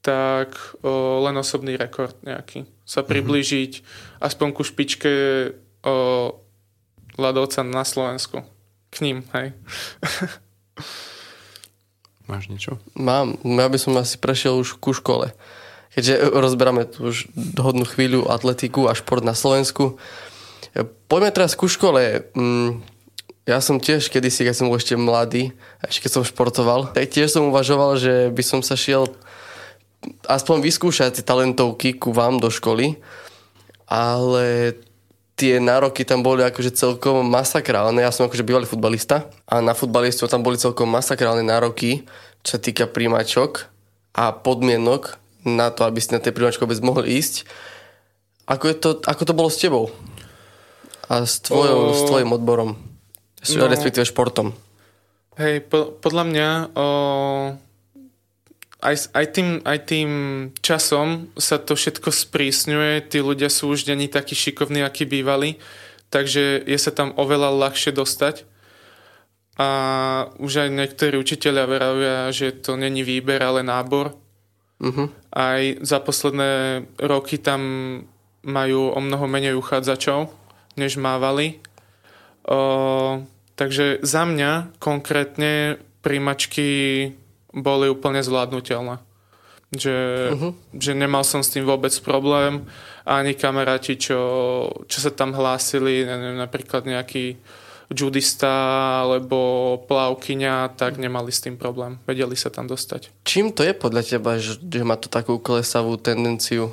tak 0.00 0.56
o, 0.80 1.20
len 1.28 1.36
osobný 1.36 1.76
rekord 1.76 2.16
nejaký. 2.24 2.64
Sa 2.88 3.04
priblížiť 3.04 3.84
aspoň 4.24 4.48
ku 4.56 4.64
špičke 4.64 5.12
o, 5.84 5.94
ľadovca 7.20 7.60
na 7.60 7.84
Slovensku. 7.84 8.40
K 8.88 8.96
ním, 9.04 9.24
hej. 9.36 9.52
Máš 12.30 12.48
niečo? 12.48 12.80
Mám, 12.96 13.36
ja 13.44 13.68
by 13.68 13.76
som 13.76 13.92
asi 14.00 14.16
prešiel 14.16 14.56
už 14.56 14.80
ku 14.80 14.96
škole. 14.96 15.36
Keďže 15.92 16.32
rozberáme 16.32 16.88
tu 16.88 17.12
už 17.12 17.30
hodnú 17.60 17.86
chvíľu 17.86 18.26
atletiku 18.26 18.90
a 18.90 18.96
šport 18.98 19.22
na 19.22 19.36
Slovensku. 19.36 20.00
Poďme 21.06 21.30
teraz 21.30 21.54
ku 21.54 21.70
škole. 21.70 22.26
Mm, 22.34 22.82
Ja 23.44 23.60
som 23.60 23.76
tiež 23.76 24.08
kedysi, 24.08 24.48
keď 24.48 24.56
som 24.56 24.72
bol 24.72 24.80
ešte 24.80 24.96
mladý, 24.96 25.52
ešte 25.84 26.08
keď 26.08 26.10
som 26.16 26.24
športoval, 26.24 26.96
tak 26.96 27.12
tiež 27.12 27.28
som 27.28 27.52
uvažoval, 27.52 28.00
že 28.00 28.32
by 28.32 28.40
som 28.40 28.64
sa 28.64 28.72
šiel 28.72 29.04
aspoň 30.24 30.64
vyskúšať 30.64 31.20
tie 31.20 31.24
talentovky 31.24 31.92
ku 31.92 32.16
vám 32.16 32.40
do 32.40 32.48
školy, 32.48 32.96
ale 33.84 34.72
tie 35.36 35.60
nároky 35.60 36.08
tam 36.08 36.24
boli 36.24 36.40
akože 36.40 36.72
celkom 36.72 37.20
masakrálne. 37.28 38.00
Ja 38.00 38.16
som 38.16 38.24
akože 38.24 38.48
bývalý 38.48 38.64
futbalista 38.64 39.28
a 39.44 39.60
na 39.60 39.76
futbalistov 39.76 40.32
tam 40.32 40.40
boli 40.40 40.56
celkom 40.56 40.88
masakrálne 40.88 41.44
nároky, 41.44 42.08
čo 42.40 42.56
sa 42.56 42.60
týka 42.60 42.88
príjmačok 42.88 43.68
a 44.16 44.32
podmienok 44.32 45.20
na 45.44 45.68
to, 45.68 45.84
aby 45.84 46.00
ste 46.00 46.16
na 46.16 46.24
tej 46.24 46.32
príjmačke 46.32 46.64
vôbec 46.64 46.80
mohli 46.80 47.20
ísť. 47.20 47.44
Ako, 48.48 48.64
je 48.72 48.76
to, 48.80 48.90
ako 49.04 49.22
to 49.28 49.36
bolo 49.36 49.52
s 49.52 49.60
tebou? 49.60 49.92
A 51.08 51.28
s, 51.28 51.40
tvojou, 51.44 51.92
O, 51.92 51.94
s 51.94 52.02
tvojim 52.08 52.32
odborom? 52.32 52.76
No. 53.44 53.68
Respektíve 53.68 54.08
športom? 54.08 54.56
Hej, 55.36 55.68
po, 55.68 55.92
podľa 56.00 56.24
mňa 56.24 56.48
o, 56.72 56.86
aj, 58.80 58.96
aj, 59.12 59.26
tým, 59.34 59.48
aj 59.64 59.78
tým 59.84 60.10
časom 60.64 61.28
sa 61.36 61.60
to 61.60 61.76
všetko 61.76 62.08
sprísňuje, 62.08 63.04
tí 63.08 63.18
ľudia 63.20 63.52
sú 63.52 63.72
už 63.72 63.88
není 63.90 64.08
takí 64.08 64.32
šikovní, 64.32 64.80
akí 64.80 65.04
bývali, 65.04 65.60
takže 66.08 66.62
je 66.64 66.78
sa 66.78 66.92
tam 66.94 67.12
oveľa 67.16 67.52
ľahšie 67.52 67.92
dostať. 67.92 68.48
A 69.54 69.68
už 70.42 70.66
aj 70.66 70.68
niektorí 70.74 71.14
učiteľia 71.14 71.64
veravia, 71.70 72.18
že 72.34 72.50
to 72.50 72.74
není 72.74 73.06
výber, 73.06 73.38
ale 73.38 73.62
nábor. 73.62 74.18
Uh-huh. 74.82 75.06
Aj 75.30 75.62
za 75.78 76.02
posledné 76.02 76.82
roky 76.98 77.38
tam 77.38 77.62
majú 78.42 78.90
o 78.90 78.98
mnoho 78.98 79.30
menej 79.30 79.54
uchádzačov, 79.54 80.28
než 80.76 80.98
mávali. 80.98 81.58
O, 82.44 83.22
takže 83.54 84.02
za 84.02 84.28
mňa 84.28 84.76
konkrétne 84.78 85.80
príjmačky 86.04 86.68
boli 87.54 87.86
úplne 87.88 88.20
zvládnutelné. 88.20 89.00
Že, 89.74 89.96
uh-huh. 90.30 90.52
že 90.78 90.92
nemal 90.94 91.26
som 91.26 91.42
s 91.42 91.50
tým 91.50 91.66
vôbec 91.66 91.90
problém. 92.06 92.62
Ani 93.02 93.34
kamaráti, 93.34 93.98
čo, 93.98 94.20
čo 94.86 94.98
sa 95.02 95.10
tam 95.10 95.34
hlásili, 95.34 96.06
neviem, 96.06 96.38
napríklad 96.38 96.86
nejaký 96.86 97.34
judista 97.90 98.50
alebo 99.02 99.76
plavkyňa, 99.90 100.78
tak 100.78 100.96
nemali 100.96 101.28
s 101.34 101.42
tým 101.42 101.58
problém. 101.58 101.98
Vedeli 102.06 102.38
sa 102.38 102.54
tam 102.54 102.70
dostať. 102.70 103.10
Čím 103.26 103.50
to 103.50 103.66
je 103.66 103.74
podľa 103.74 104.02
teba, 104.06 104.38
že, 104.38 104.62
že 104.62 104.82
má 104.86 104.94
to 104.94 105.10
takú 105.10 105.42
klesavú 105.42 105.98
tendenciu 105.98 106.70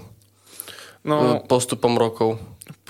No, 1.02 1.42
postupom 1.50 1.98
rokov? 1.98 2.38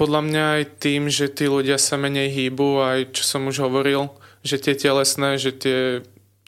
Podľa 0.01 0.21
mňa 0.25 0.43
aj 0.57 0.63
tým, 0.81 1.13
že 1.13 1.29
tí 1.29 1.45
ľudia 1.45 1.77
sa 1.77 1.93
menej 1.93 2.33
hýbu, 2.33 2.81
aj 2.81 3.13
čo 3.13 3.21
som 3.21 3.45
už 3.45 3.61
hovoril, 3.61 4.09
že 4.41 4.57
tie 4.57 4.73
telesné, 4.73 5.37
že 5.37 5.53
tie, 5.53 6.01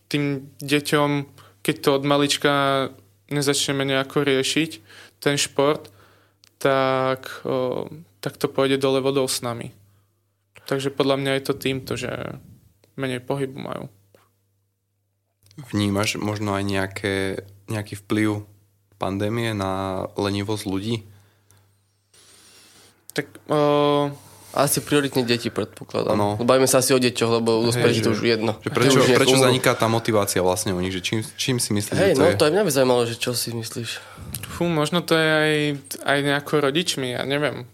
tým 0.10 0.50
deťom, 0.58 1.30
keď 1.62 1.76
to 1.78 1.90
od 1.94 2.02
malička 2.02 2.54
nezačneme 3.30 3.86
nejako 3.86 4.26
riešiť, 4.26 4.82
ten 5.22 5.38
šport, 5.38 5.94
tak, 6.58 7.46
o, 7.46 7.86
tak 8.26 8.42
to 8.42 8.50
pôjde 8.50 8.82
dole 8.82 9.06
vodou 9.06 9.30
s 9.30 9.46
nami. 9.46 9.70
Takže 10.66 10.90
podľa 10.90 11.22
mňa 11.22 11.32
je 11.38 11.44
to 11.46 11.54
týmto, 11.54 11.94
že 11.94 12.10
menej 12.98 13.22
pohybu 13.22 13.62
majú. 13.62 13.86
Vnímaš 15.70 16.18
možno 16.18 16.58
aj 16.58 16.64
nejaké, 16.66 17.16
nejaký 17.70 18.02
vplyv 18.02 18.50
pandémie 18.98 19.54
na 19.54 20.10
lenivosť 20.18 20.66
ľudí? 20.66 21.13
Tak 23.14 23.26
o, 23.50 24.10
Asi 24.54 24.86
prioritne 24.86 25.26
deti 25.26 25.50
predpokladám. 25.50 26.14
No. 26.14 26.38
Bavíme 26.38 26.70
sa 26.70 26.78
asi 26.86 26.94
o 26.94 27.02
deťoch, 27.02 27.42
lebo 27.42 27.58
u 27.62 27.74
dospelých 27.74 28.06
to 28.06 28.14
už 28.14 28.22
jedno. 28.22 28.54
Že 28.62 28.70
prečo, 28.78 29.00
Už 29.02 29.10
prečo 29.18 29.38
umrú. 29.38 29.46
zaniká 29.50 29.74
tá 29.74 29.90
motivácia 29.90 30.46
vlastne 30.46 30.78
u 30.78 30.82
nich? 30.82 30.94
Že 30.94 31.02
čím, 31.02 31.20
čím 31.38 31.58
si 31.58 31.74
myslíš, 31.74 31.98
Hej, 31.98 32.14
že 32.14 32.18
to 32.18 32.22
no 32.22 32.30
je? 32.30 32.38
to 32.38 32.46
aj 32.46 32.54
mňa 32.54 32.64
by 32.66 32.72
zaujímalo, 32.74 33.02
že 33.10 33.16
čo 33.18 33.32
si 33.34 33.50
myslíš. 33.50 33.90
Fú, 34.54 34.70
možno 34.70 35.02
to 35.02 35.18
je 35.18 35.30
aj, 35.30 35.54
aj 36.06 36.18
nejako 36.22 36.54
rodičmi, 36.70 37.18
ja 37.18 37.26
neviem. 37.26 37.66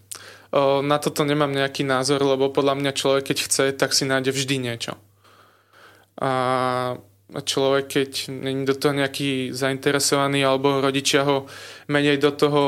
O, 0.56 0.80
na 0.80 0.96
toto 0.96 1.28
nemám 1.28 1.52
nejaký 1.52 1.84
názor, 1.84 2.24
lebo 2.24 2.48
podľa 2.48 2.80
mňa 2.80 2.92
človek, 2.96 3.28
keď 3.28 3.38
chce, 3.44 3.64
tak 3.76 3.92
si 3.92 4.08
nájde 4.08 4.32
vždy 4.32 4.56
niečo. 4.56 4.96
A 6.20 6.96
a 7.30 7.40
človek, 7.46 7.86
keď 7.86 8.10
není 8.26 8.66
do 8.66 8.74
toho 8.74 8.90
nejaký 8.90 9.54
zainteresovaný, 9.54 10.42
alebo 10.42 10.82
rodičia 10.82 11.22
ho 11.22 11.46
menej 11.86 12.18
do 12.18 12.34
toho 12.34 12.62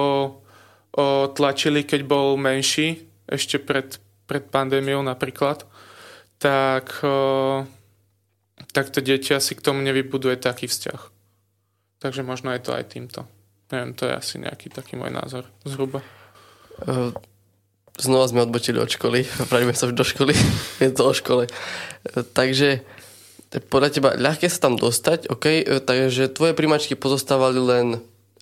o, 0.96 1.28
tlačili, 1.32 1.84
keď 1.84 2.00
bol 2.04 2.36
menší, 2.36 3.04
ešte 3.28 3.60
pred, 3.60 3.96
pred 4.28 4.44
pandémiou 4.48 5.00
napríklad, 5.00 5.64
tak, 6.42 6.98
tak 8.74 8.86
to 8.90 8.98
dieťa 8.98 9.38
si 9.38 9.54
k 9.54 9.62
tomu 9.62 9.78
nevybuduje 9.86 10.42
taký 10.42 10.66
vzťah. 10.66 11.00
Takže 12.02 12.26
možno 12.26 12.50
je 12.50 12.58
to 12.66 12.74
aj 12.74 12.90
týmto. 12.90 13.22
Neviem, 13.70 13.94
to 13.94 14.10
je 14.10 14.12
asi 14.12 14.34
nejaký 14.42 14.68
taký 14.74 14.98
môj 14.98 15.14
názor 15.14 15.46
zhruba. 15.62 16.02
Uh, 16.82 17.14
Znova 17.94 18.26
sme 18.26 18.44
odbočili 18.44 18.82
od 18.82 18.90
školy, 18.90 19.22
pravíme 19.52 19.72
sa 19.72 19.86
do 19.88 20.04
školy, 20.04 20.34
je 20.84 20.90
to 20.90 21.08
o 21.08 21.14
škole. 21.14 21.46
Uh, 21.48 22.26
Takže 22.26 22.82
podľa 23.70 23.88
teba 23.94 24.10
ľahké 24.18 24.50
sa 24.50 24.68
tam 24.68 24.74
dostať, 24.74 25.30
OK, 25.30 25.46
uh, 25.46 25.80
takže 25.80 26.28
tvoje 26.34 26.52
príjmačky 26.52 26.98
pozostávali 26.98 27.62
len 27.62 27.86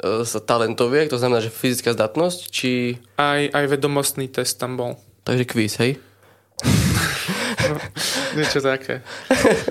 uh, 0.03 0.25
z 0.25 0.41
talentoviek, 0.43 1.09
to 1.13 1.21
znamená, 1.21 1.45
že 1.45 1.53
fyzická 1.53 1.93
zdatnosť, 1.93 2.39
či... 2.49 2.99
Aj, 3.21 3.47
aj 3.53 3.65
vedomostný 3.69 4.29
test 4.33 4.57
tam 4.57 4.77
bol. 4.77 4.97
Takže 5.25 5.45
kvíz, 5.45 5.77
hej? 5.79 6.01
Niečo 8.37 8.61
také. 8.61 9.03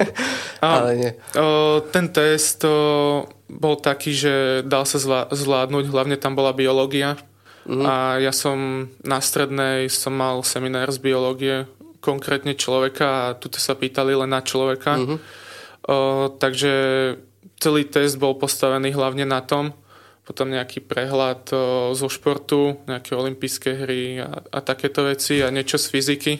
Ale 0.64 0.92
nie. 0.96 1.12
O, 1.40 1.80
ten 1.90 2.12
test, 2.12 2.64
o, 2.68 3.26
bol 3.48 3.76
taký, 3.80 4.12
že 4.12 4.34
dal 4.68 4.84
sa 4.84 5.00
zvládnuť, 5.32 5.86
hlavne 5.90 6.20
tam 6.20 6.36
bola 6.36 6.52
biológia. 6.52 7.16
Mm. 7.70 7.84
A 7.86 7.94
ja 8.20 8.34
som 8.34 8.90
na 9.04 9.22
strednej 9.22 9.88
som 9.92 10.16
mal 10.16 10.42
seminár 10.44 10.90
z 10.92 11.00
biológie, 11.00 11.70
konkrétne 12.00 12.56
človeka 12.56 13.32
a 13.32 13.36
tuto 13.36 13.60
sa 13.60 13.76
pýtali 13.76 14.16
len 14.16 14.32
na 14.32 14.40
človeka. 14.40 14.96
Mm-hmm. 14.96 15.18
O, 15.88 15.96
takže 16.40 16.74
celý 17.60 17.84
test 17.88 18.16
bol 18.20 18.36
postavený 18.40 18.96
hlavne 18.96 19.28
na 19.28 19.44
tom, 19.44 19.76
potom 20.30 20.54
nejaký 20.54 20.86
prehľad 20.86 21.50
o, 21.50 21.58
zo 21.98 22.06
športu, 22.06 22.78
nejaké 22.86 23.18
olympijské 23.18 23.74
hry 23.82 24.22
a, 24.22 24.46
a 24.54 24.62
takéto 24.62 25.10
veci 25.10 25.42
a 25.42 25.50
niečo 25.50 25.82
z 25.82 25.90
fyziky. 25.90 26.34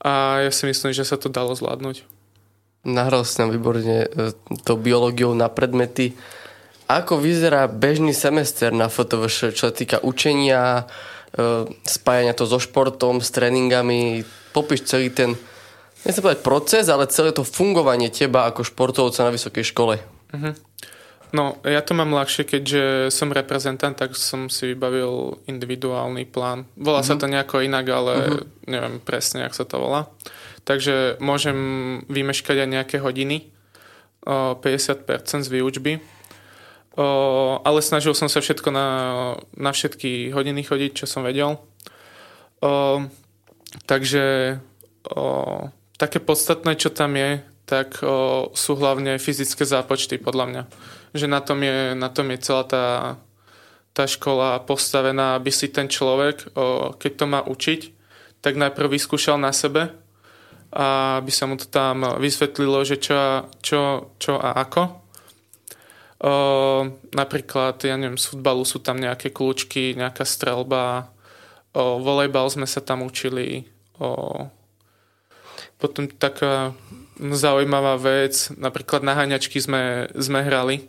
A 0.00 0.40
ja 0.40 0.48
si 0.48 0.64
myslím, 0.64 0.96
že 0.96 1.04
sa 1.04 1.20
to 1.20 1.28
dalo 1.28 1.52
zvládnuť. 1.52 2.08
Nahral 2.88 3.28
si 3.28 3.36
nám 3.36 3.52
výborne 3.52 4.08
e, 4.08 4.32
to 4.64 4.80
biológiou 4.80 5.36
na 5.36 5.52
predmety. 5.52 6.16
Ako 6.88 7.20
vyzerá 7.20 7.68
bežný 7.68 8.16
semester 8.16 8.72
na 8.72 8.88
FTVŠ, 8.88 9.52
čo 9.52 9.68
sa 9.68 9.74
týka 9.76 10.00
učenia, 10.00 10.88
e, 11.36 11.68
spájania 11.84 12.32
to 12.32 12.48
so 12.48 12.56
športom, 12.56 13.20
s 13.20 13.28
tréningami? 13.28 14.24
Popíš 14.56 14.88
celý 14.88 15.12
ten, 15.12 15.36
nechcem 16.08 16.24
povedať 16.24 16.40
proces, 16.40 16.88
ale 16.88 17.12
celé 17.12 17.36
to 17.36 17.44
fungovanie 17.44 18.08
teba 18.08 18.48
ako 18.48 18.64
športovca 18.64 19.20
na 19.26 19.34
vysokej 19.36 19.68
škole. 19.68 20.00
Uh-huh. 20.32 20.56
No, 21.34 21.58
ja 21.66 21.82
to 21.82 21.94
mám 21.98 22.14
ľahšie, 22.14 22.46
keďže 22.46 23.10
som 23.10 23.34
reprezentant, 23.34 23.98
tak 23.98 24.14
som 24.14 24.46
si 24.46 24.72
vybavil 24.74 25.42
individuálny 25.50 26.22
plán. 26.28 26.70
Volá 26.78 27.02
uh-huh. 27.02 27.16
sa 27.16 27.18
to 27.18 27.26
nejako 27.26 27.66
inak, 27.66 27.86
ale 27.90 28.12
uh-huh. 28.14 28.46
neviem 28.70 29.02
presne, 29.02 29.42
jak 29.42 29.54
sa 29.54 29.66
to 29.66 29.82
volá. 29.82 30.06
Takže 30.62 31.18
môžem 31.18 31.58
vymeškať 32.06 32.62
aj 32.62 32.68
nejaké 32.70 32.96
hodiny, 33.02 33.50
50% 34.26 35.46
z 35.46 35.50
výučby 35.50 36.02
ale 36.96 37.84
snažil 37.84 38.16
som 38.16 38.28
sa 38.28 38.40
všetko 38.40 38.72
na, 38.72 38.88
na 39.52 39.70
všetky 39.72 40.32
hodiny 40.32 40.64
chodiť, 40.64 41.04
čo 41.04 41.06
som 41.06 41.28
vedel. 41.28 41.60
Takže 43.84 44.56
také 46.00 46.18
podstatné, 46.24 46.72
čo 46.80 46.88
tam 46.88 47.20
je, 47.20 47.44
tak 47.68 48.00
o, 48.00 48.48
sú 48.54 48.78
hlavne 48.78 49.18
fyzické 49.18 49.66
zápočty, 49.66 50.16
podľa 50.22 50.44
mňa. 50.46 50.62
Že 51.16 51.32
na 51.32 51.40
tom 51.40 51.64
je, 51.64 51.96
na 51.96 52.08
tom 52.12 52.28
je 52.30 52.38
celá 52.44 52.64
tá, 52.68 52.86
tá 53.96 54.04
škola 54.04 54.60
postavená, 54.60 55.40
aby 55.40 55.48
si 55.48 55.72
ten 55.72 55.88
človek, 55.88 56.52
o, 56.52 56.92
keď 57.00 57.12
to 57.16 57.24
má 57.24 57.40
učiť, 57.40 57.80
tak 58.44 58.60
najprv 58.60 58.92
vyskúšal 58.92 59.40
na 59.40 59.50
sebe 59.56 59.90
a 60.68 61.18
aby 61.24 61.32
sa 61.32 61.48
mu 61.48 61.56
to 61.56 61.64
tam 61.64 62.04
vysvetlilo, 62.20 62.84
že 62.84 63.00
čo, 63.00 63.48
čo, 63.64 64.12
čo 64.20 64.36
a 64.36 64.60
ako. 64.60 64.82
O, 66.16 66.34
napríklad, 67.16 67.80
ja 67.80 67.96
neviem, 67.96 68.20
z 68.20 68.28
futbalu 68.28 68.68
sú 68.68 68.84
tam 68.84 69.00
nejaké 69.00 69.32
kľúčky, 69.32 69.96
nejaká 69.96 70.28
strelba, 70.28 71.08
o, 71.72 71.96
volejbal 72.00 72.52
sme 72.52 72.68
sa 72.68 72.84
tam 72.84 73.04
učili, 73.04 73.64
o, 73.96 74.44
potom 75.80 76.08
taká 76.08 76.76
zaujímavá 77.16 77.96
vec, 77.96 78.52
napríklad 78.56 79.00
na 79.00 79.16
haňačky 79.16 79.56
sme, 79.60 80.08
sme 80.12 80.44
hrali, 80.44 80.88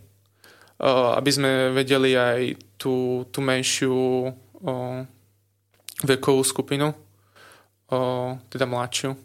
aby 0.81 1.29
sme 1.33 1.73
vedeli 1.73 2.13
aj 2.13 2.41
tú, 2.77 3.25
tú 3.33 3.41
menšiu 3.41 4.29
vekovú 6.05 6.41
skupinu, 6.45 6.93
teda 8.49 8.65
mladšiu, 8.69 9.17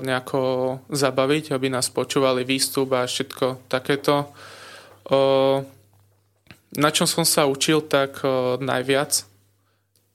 nejako 0.00 0.40
zabaviť, 0.88 1.52
aby 1.52 1.68
nás 1.68 1.92
počúvali 1.92 2.48
výstup 2.48 2.96
a 2.96 3.04
všetko 3.04 3.68
takéto. 3.68 4.32
Na 6.70 6.90
čom 6.94 7.06
som 7.06 7.28
sa 7.28 7.44
učil 7.44 7.84
tak 7.84 8.24
najviac, 8.58 9.28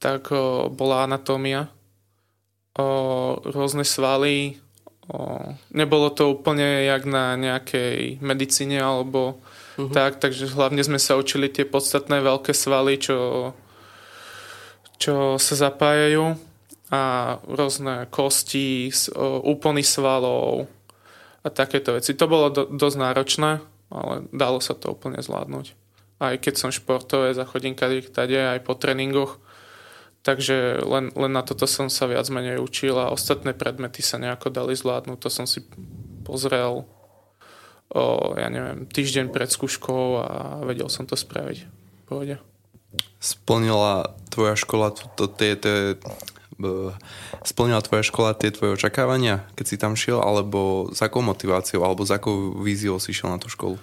tak 0.02 0.34
bola 0.74 1.06
anatómia, 1.06 1.70
rôzne 3.46 3.88
svaly, 3.88 4.60
nebolo 5.70 6.10
to 6.10 6.34
úplne 6.34 6.86
jak 6.86 7.06
na 7.06 7.38
nejakej 7.38 8.18
medicíne 8.26 8.82
alebo 8.82 9.38
uh-huh. 9.78 9.94
tak, 9.94 10.18
takže 10.18 10.50
hlavne 10.50 10.82
sme 10.82 10.98
sa 10.98 11.14
učili 11.14 11.50
tie 11.50 11.66
podstatné 11.66 12.26
veľké 12.26 12.58
svaly, 12.58 12.98
čo, 12.98 13.52
čo 14.98 15.38
sa 15.38 15.54
zapájajú 15.70 16.34
a 16.90 17.38
rôzne 17.46 18.10
kosti, 18.10 18.94
úpony 19.46 19.82
svalov 19.82 20.70
a 21.46 21.48
takéto 21.54 21.94
veci. 21.94 22.18
To 22.18 22.26
bolo 22.26 22.50
do, 22.50 22.64
dosť 22.70 22.98
náročné, 22.98 23.52
ale 23.94 24.16
dalo 24.34 24.58
sa 24.62 24.74
to 24.74 24.94
úplne 24.94 25.22
zvládnuť. 25.22 25.78
Aj 26.18 26.34
keď 26.40 26.54
som 26.58 26.70
športové, 26.74 27.38
zachodím 27.38 27.78
kade, 27.78 28.02
aj 28.38 28.64
po 28.66 28.74
tréningoch, 28.74 29.38
takže 30.26 30.82
len, 30.82 31.14
len 31.14 31.32
na 31.32 31.46
toto 31.46 31.70
som 31.70 31.86
sa 31.86 32.10
viac 32.10 32.26
menej 32.34 32.58
učil 32.58 32.98
a 32.98 33.14
ostatné 33.14 33.54
predmety 33.54 34.02
sa 34.02 34.18
nejako 34.18 34.50
dali 34.50 34.74
zvládnuť. 34.74 35.22
To 35.22 35.30
som 35.30 35.46
si 35.46 35.62
pozrel 36.26 36.90
o, 37.94 38.04
ja 38.34 38.50
neviem, 38.50 38.90
týždeň 38.90 39.30
pred 39.30 39.54
skúškou 39.54 40.26
a 40.26 40.28
vedel 40.66 40.90
som 40.90 41.06
to 41.06 41.14
spraviť. 41.14 41.70
Pohode. 42.10 42.42
Splnila 43.22 44.18
tvoja 44.34 44.58
škola 44.58 44.90
to, 44.92 45.30
tie, 45.30 45.54
splnila 47.46 47.82
tvoja 47.86 48.04
škola 48.04 48.34
tie 48.34 48.50
tvoje 48.50 48.82
očakávania, 48.82 49.46
keď 49.54 49.66
si 49.66 49.76
tam 49.78 49.94
šiel, 49.94 50.22
alebo 50.24 50.90
s 50.90 51.00
akou 51.06 51.22
motiváciou, 51.22 51.86
alebo 51.86 52.02
s 52.02 52.12
akou 52.12 52.58
víziou 52.62 52.98
si 52.98 53.14
šiel 53.14 53.36
na 53.36 53.40
tú 53.42 53.52
školu? 53.52 53.78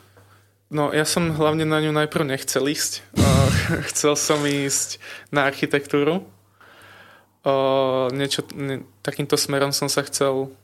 No, 0.73 0.89
ja 0.89 1.05
som 1.05 1.37
hlavne 1.37 1.69
na 1.69 1.85
ňu 1.85 1.93
najprv 1.93 2.25
nechcel 2.33 2.65
ísť. 2.65 3.05
Chcel 3.93 4.17
som 4.17 4.41
ísť 4.41 4.97
na 5.29 5.45
architektúru. 5.45 6.25
Niečo, 8.17 8.49
ne, 8.57 8.87
takýmto 9.05 9.37
smerom 9.37 9.75
som 9.75 9.91
sa 9.91 10.07
chcel 10.07 10.55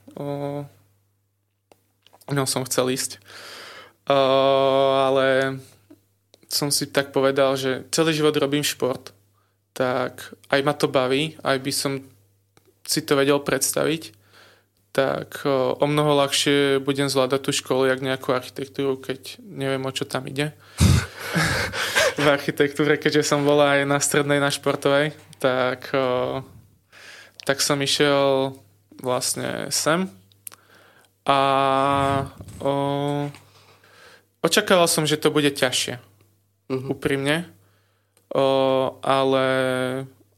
no, 2.31 2.43
som 2.47 2.63
chcel 2.63 2.95
ísť. 2.95 3.19
Ale 4.07 5.59
som 6.47 6.71
si 6.71 6.87
tak 6.87 7.11
povedal, 7.11 7.59
že 7.59 7.83
celý 7.91 8.15
život 8.15 8.31
robím 8.39 8.63
šport 8.63 9.11
tak 9.79 10.35
aj 10.51 10.59
ma 10.67 10.75
to 10.75 10.91
baví, 10.91 11.39
aj 11.39 11.57
by 11.63 11.71
som 11.71 12.03
si 12.83 12.99
to 12.99 13.15
vedel 13.15 13.39
predstaviť, 13.39 14.11
tak 14.99 15.47
o 15.79 15.85
mnoho 15.87 16.19
ľahšie 16.19 16.83
budem 16.83 17.07
zvládať 17.07 17.39
tú 17.39 17.51
školu, 17.55 17.87
jak 17.87 18.03
nejakú 18.03 18.35
architektúru, 18.35 18.99
keď 18.99 19.39
neviem, 19.39 19.79
o 19.87 19.95
čo 19.95 20.03
tam 20.03 20.27
ide. 20.27 20.51
v 22.19 22.27
architektúre, 22.27 22.99
keďže 22.99 23.31
som 23.31 23.47
bola 23.47 23.79
aj 23.79 23.81
na 23.87 24.03
strednej, 24.03 24.43
na 24.43 24.51
športovej, 24.51 25.15
tak, 25.39 25.87
tak 27.47 27.57
som 27.63 27.79
išiel 27.79 28.59
vlastne 28.99 29.71
sem 29.71 30.11
a 31.23 31.39
o, 32.59 32.73
očakával 34.43 34.91
som, 34.91 35.07
že 35.07 35.15
to 35.15 35.31
bude 35.31 35.47
ťažšie. 35.55 35.95
Uh-huh. 36.67 36.91
Úprimne 36.91 37.47
o, 38.35 38.45
ale, 38.99 39.47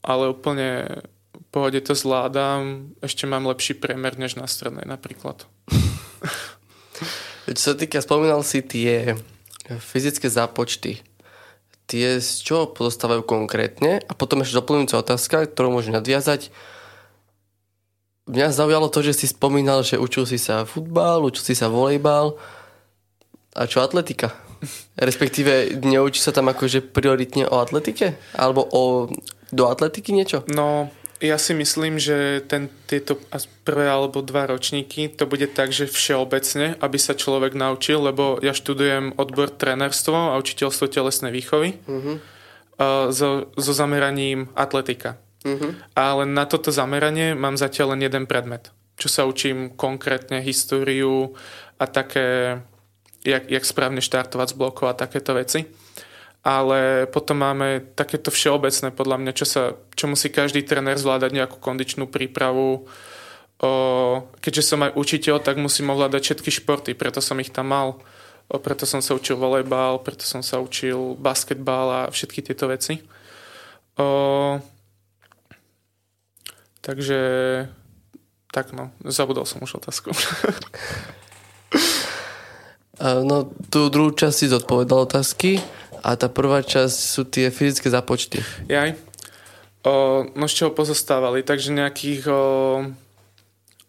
ale 0.05 0.23
úplne 0.29 1.01
pohode 1.51 1.83
to 1.83 1.93
zvládam. 1.93 2.95
Ešte 3.03 3.27
mám 3.27 3.45
lepší 3.45 3.75
priemer 3.75 4.15
než 4.15 4.39
na 4.39 4.47
strednej 4.47 4.87
napríklad. 4.87 5.45
Čo 7.51 7.75
sa 7.75 7.75
týka, 7.75 7.99
spomínal 7.99 8.41
si 8.47 8.63
tie 8.63 9.19
fyzické 9.67 10.31
zápočty. 10.31 11.03
Tie 11.91 12.23
z 12.23 12.29
čoho 12.47 12.71
pozostávajú 12.71 13.27
konkrétne? 13.27 13.99
A 14.07 14.15
potom 14.15 14.39
ešte 14.39 14.55
doplňujúca 14.63 15.03
otázka, 15.03 15.51
ktorú 15.51 15.75
môžeš 15.75 15.91
nadviazať. 15.91 16.41
Mňa 18.31 18.55
zaujalo 18.55 18.87
to, 18.87 19.03
že 19.03 19.11
si 19.11 19.27
spomínal, 19.27 19.83
že 19.83 19.99
učil 19.99 20.23
si 20.23 20.39
sa 20.39 20.63
futbal, 20.63 21.27
učil 21.27 21.43
si 21.43 21.55
sa 21.57 21.67
volejbal. 21.67 22.39
A 23.59 23.67
čo 23.67 23.83
atletika? 23.83 24.31
Respektíve 24.95 25.75
neučí 25.83 26.23
sa 26.23 26.31
tam 26.31 26.47
akože 26.47 26.79
prioritne 26.95 27.43
o 27.51 27.59
atletike? 27.59 28.15
Alebo 28.39 28.63
o, 28.71 29.11
do 29.51 29.63
atletiky 29.67 30.15
niečo? 30.15 30.47
No, 30.47 30.87
ja 31.21 31.37
si 31.37 31.53
myslím, 31.53 32.01
že 32.01 32.41
ten, 32.49 32.65
tieto 32.89 33.15
prvé 33.61 33.85
alebo 33.85 34.25
dva 34.25 34.49
ročníky 34.49 35.13
to 35.13 35.29
bude 35.29 35.53
tak, 35.53 35.69
že 35.69 35.85
všeobecne, 35.85 36.75
aby 36.81 36.97
sa 36.97 37.13
človek 37.13 37.53
naučil, 37.53 38.01
lebo 38.01 38.41
ja 38.41 38.57
študujem 38.57 39.15
odbor 39.21 39.53
trenerstvo 39.53 40.33
a 40.33 40.39
učiteľstvo 40.41 40.89
telesnej 40.89 41.29
výchovy 41.29 41.77
uh-huh. 41.85 42.15
so, 43.13 43.53
so 43.53 43.71
zameraním 43.71 44.49
atletika. 44.57 45.21
Uh-huh. 45.45 45.77
Ale 45.93 46.25
na 46.25 46.49
toto 46.49 46.73
zameranie 46.73 47.37
mám 47.37 47.53
zatiaľ 47.53 47.93
len 47.93 48.01
jeden 48.09 48.25
predmet, 48.25 48.73
čo 48.97 49.05
sa 49.05 49.29
učím 49.29 49.77
konkrétne 49.77 50.41
históriu 50.41 51.37
a 51.77 51.85
také 51.85 52.57
jak, 53.21 53.45
jak 53.45 53.65
správne 53.65 54.01
štartovať 54.01 54.53
z 54.53 54.57
blokov 54.57 54.85
a 54.89 54.97
takéto 54.97 55.37
veci. 55.37 55.69
Ale 56.41 57.05
potom 57.05 57.37
máme 57.37 57.93
takéto 57.93 58.33
všeobecné, 58.33 58.89
podľa 58.89 59.17
mňa, 59.21 59.31
čo, 59.37 59.45
sa, 59.45 59.77
čo 59.93 60.09
musí 60.09 60.33
každý 60.33 60.65
tréner 60.65 60.97
zvládať 60.97 61.37
nejakú 61.37 61.61
kondičnú 61.61 62.09
prípravu. 62.09 62.89
O, 63.61 63.71
keďže 64.41 64.73
som 64.73 64.81
aj 64.81 64.97
učiteľ, 64.97 65.37
tak 65.37 65.61
musím 65.61 65.93
ovládať 65.93 66.33
všetky 66.33 66.49
športy, 66.49 66.97
preto 66.97 67.21
som 67.21 67.37
ich 67.37 67.53
tam 67.53 67.69
mal. 67.69 68.01
O, 68.49 68.57
preto 68.57 68.89
som 68.89 69.05
sa 69.05 69.13
učil 69.13 69.37
volejbal, 69.37 70.01
preto 70.01 70.25
som 70.25 70.41
sa 70.41 70.57
učil 70.57 71.13
basketbal 71.21 71.87
a 71.93 72.01
všetky 72.09 72.41
tieto 72.41 72.65
veci. 72.65 73.05
O, 74.01 74.57
takže 76.81 77.21
tak 78.49 78.73
no, 78.73 78.89
zabudol 79.05 79.45
som 79.45 79.61
už 79.61 79.77
otázku. 79.77 80.09
no, 83.29 83.45
tú 83.69 83.93
druhú 83.93 84.09
časť 84.09 84.35
si 84.35 84.49
zodpovedal 84.49 85.05
otázky 85.05 85.61
a 86.01 86.17
tá 86.17 86.27
prvá 86.27 86.65
časť 86.65 86.97
sú 86.97 87.21
tie 87.29 87.53
fyzické 87.53 87.93
započty. 87.93 88.41
Jaj. 88.67 88.97
O, 89.81 90.25
no 90.37 90.45
z 90.45 90.53
čoho 90.53 90.71
pozostávali? 90.73 91.41
Takže 91.41 91.73
nejakých 91.73 92.21
o, 92.29 92.41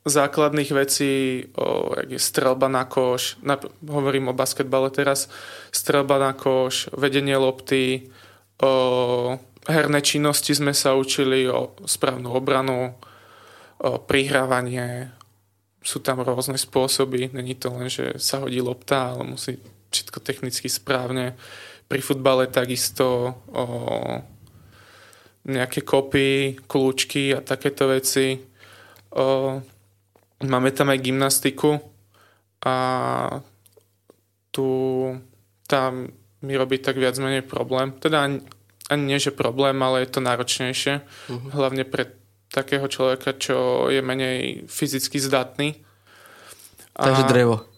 základných 0.04 0.70
vecí, 0.72 1.44
o, 1.56 1.92
jak 1.96 2.16
je 2.16 2.20
strelba 2.20 2.68
na 2.68 2.84
koš, 2.88 3.40
na, 3.44 3.60
hovorím 3.84 4.32
o 4.32 4.36
basketbale 4.36 4.88
teraz, 4.88 5.28
strelba 5.72 6.16
na 6.16 6.32
koš, 6.32 6.92
vedenie 6.96 7.36
lopty, 7.36 8.08
o, 8.60 9.36
herné 9.68 10.00
činnosti 10.00 10.56
sme 10.56 10.72
sa 10.72 10.96
učili, 10.96 11.48
o 11.48 11.76
správnu 11.84 12.32
obranu, 12.32 12.96
prihrávanie, 13.82 15.10
sú 15.82 15.98
tam 15.98 16.22
rôzne 16.22 16.54
spôsoby, 16.54 17.34
není 17.34 17.58
to 17.58 17.74
len, 17.74 17.90
že 17.90 18.14
sa 18.22 18.38
hodí 18.38 18.62
lopta, 18.62 19.10
ale 19.14 19.34
musí 19.34 19.58
všetko 19.90 20.18
technicky 20.22 20.70
správne. 20.70 21.34
Pri 21.92 22.00
futbale 22.00 22.48
takisto 22.48 23.36
o, 23.52 23.64
nejaké 25.44 25.84
kopy, 25.84 26.56
kľúčky 26.64 27.36
a 27.36 27.44
takéto 27.44 27.92
veci. 27.92 28.40
O, 29.12 29.60
máme 30.40 30.72
tam 30.72 30.88
aj 30.88 31.04
gymnastiku 31.04 31.76
a 32.64 32.74
tu 34.48 34.68
tam 35.68 36.08
mi 36.42 36.54
robí 36.56 36.80
tak 36.80 36.96
viac 36.96 37.20
menej 37.20 37.44
problém. 37.44 37.92
Teda 38.00 38.24
ani, 38.24 38.40
ani 38.88 39.02
nie, 39.04 39.18
že 39.20 39.36
problém, 39.36 39.76
ale 39.84 40.08
je 40.08 40.16
to 40.16 40.20
náročnejšie. 40.24 40.94
Uh-huh. 41.28 41.50
Hlavne 41.52 41.84
pre 41.84 42.08
takého 42.52 42.84
človeka, 42.88 43.32
čo 43.36 43.88
je 43.88 44.04
menej 44.04 44.68
fyzicky 44.68 45.16
zdatný. 45.16 45.80
A... 46.96 47.08
Takže 47.08 47.24
drevo. 47.24 47.71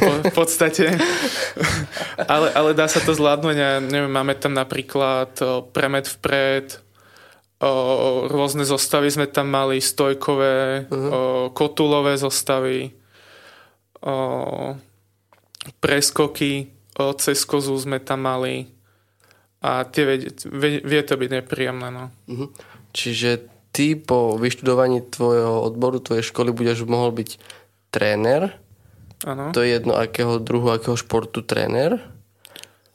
Po, 0.00 0.10
v 0.26 0.34
podstate. 0.34 0.94
ale, 2.26 2.48
ale 2.52 2.70
dá 2.74 2.90
sa 2.90 2.98
to 3.00 3.14
zvládnuť. 3.14 3.56
Ja 3.56 3.78
neviem, 3.78 4.12
máme 4.12 4.34
tam 4.36 4.52
napríklad 4.52 5.38
premet 5.70 6.10
vpred, 6.10 6.84
o, 7.64 7.70
rôzne 8.28 8.66
zostavy 8.66 9.08
sme 9.08 9.26
tam 9.30 9.48
mali, 9.50 9.80
stojkové, 9.80 10.86
uh-huh. 10.88 11.10
o, 11.10 11.20
kotulové 11.54 12.18
zostavy, 12.20 12.92
o, 14.04 14.14
preskoky 15.80 16.68
o, 16.98 17.14
cez 17.16 17.42
kozu 17.48 17.74
sme 17.78 17.98
tam 18.02 18.26
mali 18.28 18.68
a 19.64 19.88
tie 19.88 20.04
vie, 20.04 20.16
vie, 20.44 20.84
vie 20.84 21.02
to 21.02 21.16
byť 21.16 21.30
nepríjemné. 21.40 21.88
No. 21.88 22.04
Uh-huh. 22.28 22.48
Čiže 22.92 23.48
ty 23.74 23.98
po 23.98 24.38
vyštudovaní 24.38 25.08
tvojho 25.10 25.64
odboru, 25.64 25.98
tvojej 25.98 26.22
školy 26.22 26.54
budeš 26.54 26.86
mohol 26.86 27.10
byť 27.10 27.30
tréner. 27.90 28.54
Ano. 29.24 29.56
To 29.56 29.64
je 29.64 29.80
jedno 29.80 29.96
akého 29.96 30.36
druhu, 30.36 30.68
akého 30.68 30.94
športu 31.00 31.40
tréner 31.40 31.96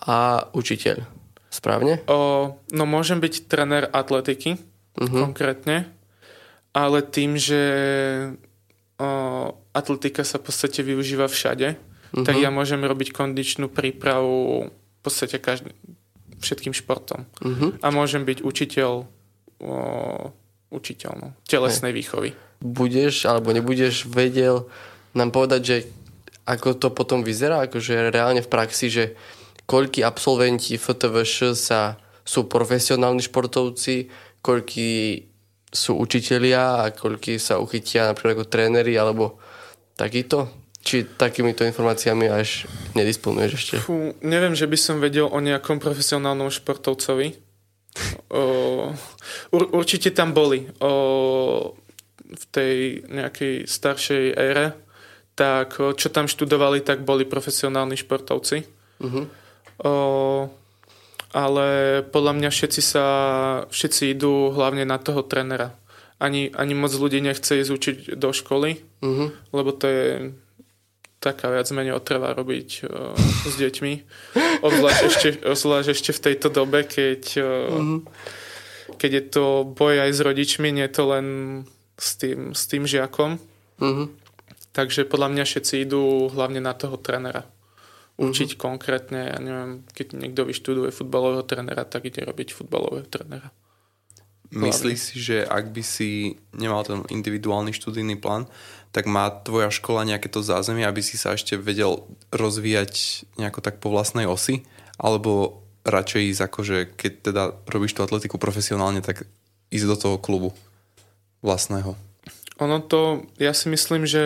a 0.05 0.45
učiteľ. 0.53 1.01
Správne? 1.49 2.05
O, 2.05 2.53
no 2.69 2.83
môžem 2.85 3.17
byť 3.17 3.49
tréner 3.49 3.89
atletiky 3.89 4.61
uh-huh. 4.95 5.25
konkrétne, 5.25 5.89
ale 6.77 7.01
tým, 7.01 7.33
že 7.33 7.61
o, 9.01 9.09
atletika 9.73 10.21
sa 10.21 10.37
v 10.37 10.53
podstate 10.53 10.85
využíva 10.85 11.25
všade, 11.25 11.73
uh-huh. 11.73 12.25
tak 12.25 12.37
ja 12.37 12.53
môžem 12.53 12.85
robiť 12.85 13.09
kondičnú 13.09 13.73
prípravu 13.73 14.69
v 14.69 14.99
podstate 15.01 15.41
každý, 15.41 15.73
všetkým 16.37 16.77
športom. 16.77 17.25
Uh-huh. 17.41 17.73
A 17.81 17.89
môžem 17.89 18.21
byť 18.21 18.45
učiteľ 18.45 19.09
o, 19.65 19.75
učiteľ 20.69 21.11
no, 21.17 21.27
telesnej 21.49 21.97
výchovy. 21.97 22.37
Budeš 22.61 23.25
alebo 23.25 23.49
nebudeš 23.49 24.05
vedel 24.05 24.69
nám 25.17 25.33
povedať, 25.33 25.61
že 25.65 25.77
ako 26.49 26.81
to 26.81 26.87
potom 26.89 27.21
vyzerá, 27.21 27.69
akože 27.69 28.09
reálne 28.09 28.41
v 28.41 28.49
praxi, 28.49 28.89
že 28.89 29.03
koľky 29.69 30.01
absolventi 30.01 30.75
FTVŠ 30.75 31.53
sa, 31.53 32.01
sú 32.25 32.49
profesionálni 32.49 33.21
športovci, 33.21 34.09
koľky 34.41 35.23
sú 35.69 36.01
učitelia 36.01 36.85
a 36.85 36.93
koľky 36.93 37.37
sa 37.37 37.61
uchytia 37.61 38.09
napríklad 38.09 38.41
ako 38.41 38.45
tréneri 38.49 38.97
alebo 38.97 39.37
takýto? 39.93 40.49
Či 40.79 41.05
takýmito 41.19 41.67
informáciami 41.67 42.31
až 42.31 42.65
nedisponuješ 42.95 43.51
ešte? 43.53 43.75
Fú, 43.83 44.15
neviem, 44.23 44.55
že 44.55 44.65
by 44.65 44.77
som 44.79 44.97
vedel 45.03 45.27
o 45.27 45.37
nejakom 45.37 45.77
profesionálnom 45.77 46.49
športovcovi 46.49 47.49
O, 48.29 48.93
ur, 49.51 49.61
určite 49.73 50.13
tam 50.13 50.31
boli 50.33 50.69
o, 50.79 51.73
v 52.29 52.43
tej 52.53 52.75
nejakej 53.09 53.65
staršej 53.65 54.25
ére, 54.37 54.77
tak 55.39 55.79
o, 55.79 55.95
čo 55.95 56.11
tam 56.11 56.27
študovali, 56.27 56.83
tak 56.83 57.07
boli 57.07 57.23
profesionálni 57.23 57.95
športovci. 57.95 58.67
Uh-huh. 58.99 59.23
O, 59.79 59.91
ale 61.31 61.67
podľa 62.03 62.33
mňa 62.35 62.49
všetci 62.51 62.81
sa, 62.83 63.05
všetci 63.71 64.19
idú 64.19 64.51
hlavne 64.51 64.83
na 64.83 64.99
toho 64.99 65.23
trenera. 65.23 65.71
Ani, 66.19 66.51
ani 66.51 66.75
moc 66.75 66.91
ľudí 66.91 67.23
nechce 67.23 67.63
ísť 67.63 67.71
učiť 67.71 67.97
do 68.19 68.35
školy, 68.35 68.83
uh-huh. 68.99 69.31
lebo 69.55 69.71
to 69.71 69.87
je 69.87 70.07
taká 71.23 71.47
viac 71.47 71.67
menej 71.71 71.95
otrava 71.95 72.35
robiť 72.35 72.69
uh, 72.83 73.15
s 73.47 73.55
deťmi. 73.55 73.93
Obzvlášť 74.67 75.01
ešte, 75.07 75.29
obzvlášť 75.47 75.89
ešte 75.95 76.11
v 76.11 76.23
tejto 76.31 76.47
dobe, 76.51 76.83
keď, 76.83 77.23
uh, 77.39 77.71
mm-hmm. 77.71 77.99
keď 78.99 79.11
je 79.15 79.23
to 79.31 79.45
boj 79.63 80.03
aj 80.03 80.11
s 80.11 80.19
rodičmi, 80.19 80.67
nie 80.75 80.87
to 80.91 81.07
len 81.07 81.27
s 81.95 82.19
tým, 82.19 82.51
s 82.51 82.67
tým 82.67 82.83
žiakom. 82.83 83.39
Mm-hmm. 83.79 84.28
Takže 84.73 85.09
podľa 85.09 85.33
mňa 85.33 85.43
všetci 85.49 85.73
idú 85.89 86.29
hlavne 86.29 86.61
na 86.61 86.77
toho 86.77 86.95
trénera. 87.01 87.45
Učiť 88.19 88.55
mm-hmm. 88.55 88.63
konkrétne, 88.63 89.21
ja 89.31 89.37
neviem, 89.39 89.81
keď 89.95 90.13
niekto 90.13 90.43
vyštuduje 90.45 90.91
futbalového 90.91 91.47
trénera, 91.47 91.87
tak 91.87 92.05
ide 92.05 92.21
robiť 92.21 92.53
futbalového 92.53 93.07
trénera. 93.07 93.49
Myslíš 94.49 94.99
si, 94.99 95.15
že 95.21 95.37
ak 95.45 95.69
by 95.69 95.83
si 95.85 96.41
nemal 96.57 96.81
ten 96.81 97.05
individuálny 97.05 97.69
študijný 97.69 98.17
plán, 98.17 98.49
tak 98.89 99.05
má 99.05 99.29
tvoja 99.29 99.69
škola 99.69 100.01
nejaké 100.09 100.25
to 100.25 100.41
zázemie, 100.41 100.89
aby 100.89 101.05
si 101.05 101.21
sa 101.21 101.37
ešte 101.37 101.53
vedel 101.53 102.01
rozvíjať 102.33 103.25
nejako 103.37 103.61
tak 103.61 103.77
po 103.77 103.93
vlastnej 103.93 104.25
osi? 104.25 104.65
Alebo 104.97 105.61
radšej 105.85 106.21
ísť 106.33 106.41
akože, 106.49 106.77
keď 106.97 107.11
teda 107.21 107.43
robíš 107.69 107.93
tú 107.93 108.01
atletiku 108.01 108.41
profesionálne, 108.41 109.05
tak 109.05 109.29
ísť 109.69 109.85
do 109.85 109.95
toho 109.95 110.17
klubu 110.17 110.57
vlastného? 111.45 112.08
Ono 112.59 112.77
to, 112.83 113.23
ja 113.39 113.55
si 113.55 113.71
myslím, 113.71 114.03
že, 114.03 114.25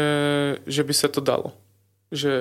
že 0.66 0.82
by 0.82 0.94
sa 0.94 1.08
to 1.10 1.22
dalo. 1.22 1.54
Že 2.10 2.34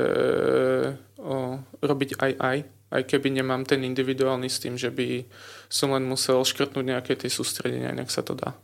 o, 1.21 1.61
robiť 1.81 2.17
aj 2.17 2.33
aj, 2.41 2.59
aj 2.93 3.03
keby 3.09 3.29
nemám 3.33 3.65
ten 3.69 3.85
individuálny 3.85 4.49
s 4.49 4.61
tým, 4.61 4.81
že 4.81 4.89
by 4.89 5.25
som 5.69 5.93
len 5.93 6.05
musel 6.05 6.45
škrtnúť 6.45 6.85
nejaké 6.85 7.13
tie 7.17 7.29
sústredenia, 7.29 7.97
nech 7.97 8.13
sa 8.13 8.25
to 8.25 8.37
dá 8.37 8.57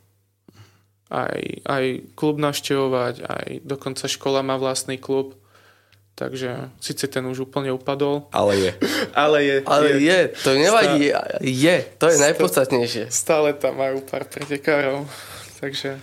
aj, 1.09 1.41
aj 1.65 1.85
klub 2.13 2.37
navštevovať, 2.37 3.15
aj 3.25 3.47
dokonca 3.65 4.05
škola 4.09 4.45
má 4.45 4.61
vlastný 4.61 5.01
klub. 5.01 5.35
Takže 6.19 6.75
síce 6.83 7.07
ten 7.07 7.23
už 7.31 7.47
úplne 7.47 7.71
upadol. 7.71 8.27
Ale 8.35 8.59
je. 8.59 8.73
Ale 9.15 9.39
je. 9.45 9.57
Ale 9.65 9.89
je, 9.95 9.99
je 10.03 10.21
to 10.43 10.51
nevadí. 10.59 11.15
Stále, 11.15 11.39
je, 11.47 11.77
to 11.95 12.07
je 12.11 12.17
najpodstatnejšie. 12.19 13.05
Stále 13.09 13.55
tam 13.55 13.79
majú 13.79 14.03
pár 14.03 14.27
pretekárov. 14.27 15.07
Takže 15.63 16.03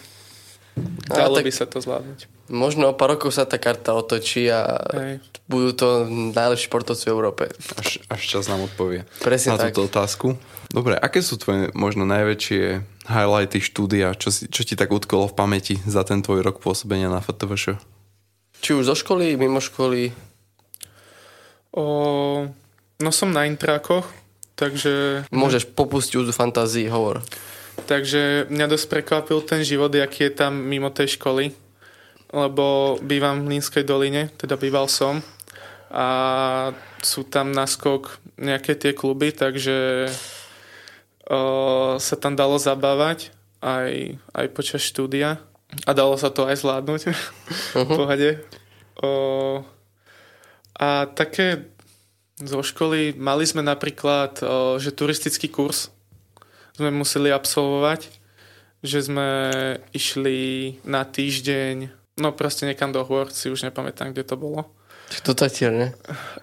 dalo 1.08 1.40
by 1.40 1.52
sa 1.52 1.66
to 1.66 1.80
zvládnuť. 1.80 2.28
Možno 2.46 2.94
o 2.94 2.98
pár 2.98 3.18
rokov 3.18 3.34
sa 3.34 3.50
tá 3.50 3.58
karta 3.58 3.98
otočí 3.98 4.46
a 4.54 4.78
Hej. 4.94 5.18
budú 5.50 5.70
to 5.74 5.88
najlepší 6.36 6.70
športovci 6.70 7.10
v 7.10 7.14
Európe. 7.18 7.44
Až, 7.82 8.06
až 8.06 8.22
čas 8.22 8.46
nám 8.46 8.70
odpovie 8.70 9.10
Presne 9.24 9.58
na 9.58 9.58
tak. 9.58 9.74
túto 9.74 9.90
otázku. 9.90 10.38
Dobre, 10.70 10.94
aké 10.94 11.26
sú 11.26 11.42
tvoje 11.42 11.74
možno 11.74 12.06
najväčšie 12.06 12.86
highlighty 13.10 13.60
štúdia? 13.64 14.14
Čo, 14.14 14.30
si, 14.30 14.44
čo 14.46 14.62
ti 14.62 14.78
tak 14.78 14.94
utkolo 14.94 15.26
v 15.26 15.38
pamäti 15.38 15.76
za 15.90 16.06
ten 16.06 16.22
tvoj 16.22 16.46
rok 16.46 16.62
pôsobenia 16.62 17.10
na 17.10 17.24
FTVŠ? 17.24 17.82
Či 18.62 18.70
už 18.78 18.94
zo 18.94 18.96
školy, 18.98 19.38
mimo 19.38 19.58
školy? 19.58 20.14
O, 21.74 21.86
no 23.02 23.10
som 23.10 23.30
na 23.34 23.50
intrákoch, 23.50 24.06
takže... 24.54 25.26
Môžeš 25.34 25.70
popustiť 25.74 26.22
úzu 26.22 26.32
fantázii, 26.32 26.88
hovor. 26.94 27.26
Takže 27.86 28.50
mňa 28.50 28.65
dosť 28.65 28.86
prekvapil 28.89 29.45
ten 29.45 29.62
život, 29.62 29.93
aký 29.93 30.30
je 30.30 30.34
tam 30.34 30.58
mimo 30.58 30.89
tej 30.89 31.21
školy, 31.21 31.54
lebo 32.34 32.98
bývam 33.00 33.45
v 33.45 33.58
Línskej 33.58 33.86
doline, 33.86 34.34
teda 34.41 34.58
býval 34.58 34.89
som 34.89 35.21
a 35.93 36.08
sú 37.06 37.24
tam 37.30 37.54
naskok 37.54 38.17
nejaké 38.41 38.74
tie 38.76 38.91
kluby, 38.91 39.32
takže 39.32 40.10
o, 41.30 41.39
sa 42.02 42.15
tam 42.17 42.34
dalo 42.34 42.58
zabávať 42.58 43.30
aj, 43.62 44.17
aj 44.34 44.45
počas 44.52 44.82
štúdia 44.82 45.39
a 45.86 45.91
dalo 45.93 46.17
sa 46.17 46.34
to 46.34 46.50
aj 46.50 46.65
zvládnuť 46.65 47.02
uh-huh. 47.06 47.86
v 47.86 47.89
pohode. 47.93 48.30
O, 49.00 49.10
A 50.76 51.06
také 51.13 51.69
zo 52.41 52.60
školy 52.60 53.15
mali 53.15 53.48
sme 53.48 53.63
napríklad, 53.63 54.41
o, 54.43 54.76
že 54.82 54.91
turistický 54.91 55.48
kurz 55.48 55.94
sme 56.76 56.92
museli 56.92 57.32
absolvovať, 57.32 58.12
že 58.84 59.00
sme 59.08 59.30
išli 59.96 60.76
na 60.84 61.08
týždeň, 61.08 61.90
no 62.20 62.36
proste 62.36 62.68
niekam 62.68 62.92
do 62.92 63.00
hôr, 63.08 63.32
si 63.32 63.48
už 63.48 63.64
nepamätám, 63.64 64.12
kde 64.12 64.28
to 64.28 64.36
bolo. 64.36 64.68
Do 65.24 65.32
Tatier, 65.38 65.72
ne? 65.72 65.90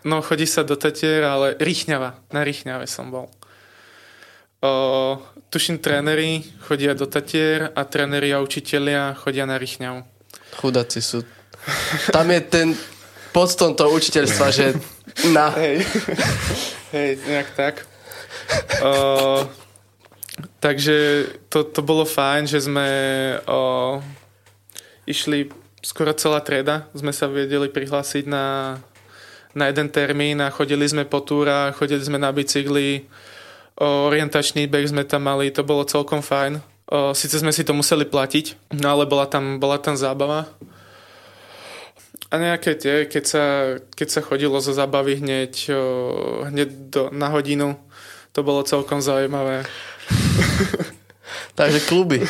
No 0.06 0.24
chodí 0.24 0.48
sa 0.48 0.64
do 0.64 0.78
Tatier, 0.78 1.20
ale 1.26 1.58
Rýchňava, 1.60 2.16
na 2.32 2.40
Rýchňave 2.40 2.88
som 2.88 3.12
bol. 3.12 3.28
O, 4.62 5.18
tuším, 5.50 5.82
tréneri 5.82 6.46
chodia 6.64 6.94
do 6.94 7.10
Tatier 7.10 7.74
a 7.74 7.82
tréneri 7.84 8.30
a 8.30 8.38
učitelia 8.38 9.18
chodia 9.18 9.44
na 9.44 9.58
Rýchňavu. 9.58 10.00
Chudáci 10.62 11.02
sú. 11.02 11.26
Tam 12.14 12.30
je 12.30 12.40
ten 12.40 12.68
podstom 13.34 13.74
toho 13.74 13.90
učiteľstva, 13.90 14.46
že 14.54 14.78
na. 15.34 15.50
Hej, 15.58 15.82
hej 16.94 17.10
nejak 17.26 17.48
tak. 17.58 17.74
O, 18.80 18.92
takže 20.62 21.26
to, 21.50 21.66
to 21.66 21.82
bolo 21.82 22.06
fajn, 22.06 22.46
že 22.46 22.70
sme 22.70 22.88
o, 23.50 23.98
išli 25.10 25.50
skoro 25.82 26.14
celá 26.14 26.38
trieda, 26.38 26.86
sme 26.94 27.10
sa 27.10 27.26
vedeli 27.26 27.66
prihlásiť 27.66 28.30
na, 28.30 28.78
na 29.58 29.66
jeden 29.66 29.90
termín 29.90 30.38
a 30.38 30.54
chodili 30.54 30.86
sme 30.86 31.02
po 31.02 31.18
túrach, 31.18 31.74
chodili 31.74 31.98
sme 31.98 32.22
na 32.22 32.30
bicykli, 32.30 33.10
o, 33.82 34.06
orientačný 34.06 34.70
beh 34.70 34.86
sme 34.86 35.02
tam 35.02 35.26
mali, 35.26 35.50
to 35.50 35.66
bolo 35.66 35.82
celkom 35.82 36.22
fajn. 36.22 36.62
O, 36.86 37.10
Sice 37.10 37.42
sme 37.42 37.50
si 37.50 37.66
to 37.66 37.74
museli 37.74 38.06
platiť, 38.06 38.78
no 38.78 38.86
ale 38.94 39.10
bola 39.10 39.26
tam, 39.26 39.58
bola 39.58 39.82
tam 39.82 39.98
zábava. 39.98 40.46
A 42.32 42.40
nejaké 42.40 42.78
tie, 42.78 43.04
keď 43.04 43.24
sa, 43.28 43.44
keď 43.92 44.08
sa 44.08 44.24
chodilo 44.24 44.56
zo 44.62 44.72
zábavy 44.72 45.18
hneď, 45.18 45.52
o, 45.74 45.82
hneď 46.46 46.68
do, 46.88 47.02
na 47.10 47.26
hodinu, 47.34 47.74
to 48.32 48.40
bolo 48.40 48.64
celkom 48.64 49.02
zaujímavé. 49.02 49.66
Takže 51.58 51.80
kluby. 51.84 52.24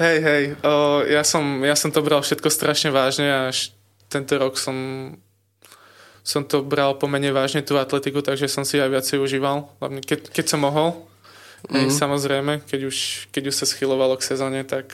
Hej, 0.00 0.16
hej, 0.20 0.42
o, 0.64 1.04
ja, 1.08 1.24
som, 1.24 1.64
ja 1.64 1.76
som 1.76 1.92
to 1.92 2.00
bral 2.04 2.20
všetko 2.20 2.48
strašne 2.52 2.92
vážne 2.92 3.28
a 3.28 3.40
až 3.48 3.72
tento 4.08 4.36
rok 4.36 4.56
som, 4.60 4.76
som 6.24 6.44
to 6.44 6.60
bral 6.64 6.96
pomene 6.96 7.32
vážne 7.32 7.64
tú 7.64 7.76
atletiku, 7.80 8.20
takže 8.20 8.48
som 8.48 8.64
si 8.64 8.80
aj 8.80 8.92
viacej 8.92 9.18
užíval, 9.20 9.68
hlavne 9.80 10.00
keď, 10.00 10.32
keď 10.32 10.44
som 10.46 10.60
mohol. 10.64 11.06
Mm-hmm. 11.66 11.76
Hej, 11.76 11.86
samozrejme, 11.96 12.52
keď 12.68 12.80
už, 12.86 13.28
keď 13.32 13.42
už 13.50 13.54
sa 13.56 13.66
schylovalo 13.66 14.14
k 14.20 14.28
sezóne, 14.28 14.62
tak, 14.62 14.92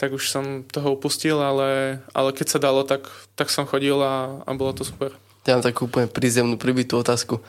tak 0.00 0.10
už 0.10 0.30
som 0.30 0.64
toho 0.66 0.96
upustil, 0.96 1.38
ale, 1.38 2.00
ale 2.16 2.30
keď 2.32 2.46
sa 2.46 2.58
dalo, 2.58 2.82
tak, 2.82 3.06
tak 3.36 3.52
som 3.52 3.68
chodil 3.68 3.96
a, 4.00 4.42
a 4.42 4.50
bolo 4.56 4.72
to 4.74 4.82
super. 4.82 5.14
Ja 5.46 5.56
mám 5.56 5.64
takú 5.64 5.88
úplne 5.88 6.10
prízemnú, 6.10 6.60
pribitú 6.60 7.00
otázku. 7.00 7.40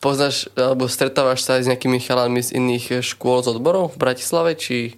Poznáš, 0.00 0.48
alebo 0.56 0.88
stretávaš 0.88 1.44
sa 1.44 1.60
aj 1.60 1.68
s 1.68 1.70
nejakými 1.70 2.00
chalami 2.00 2.40
z 2.40 2.56
iných 2.56 3.04
škôl 3.04 3.44
z 3.44 3.52
odborov 3.56 3.96
v 3.96 4.00
Bratislave, 4.00 4.56
či... 4.56 4.96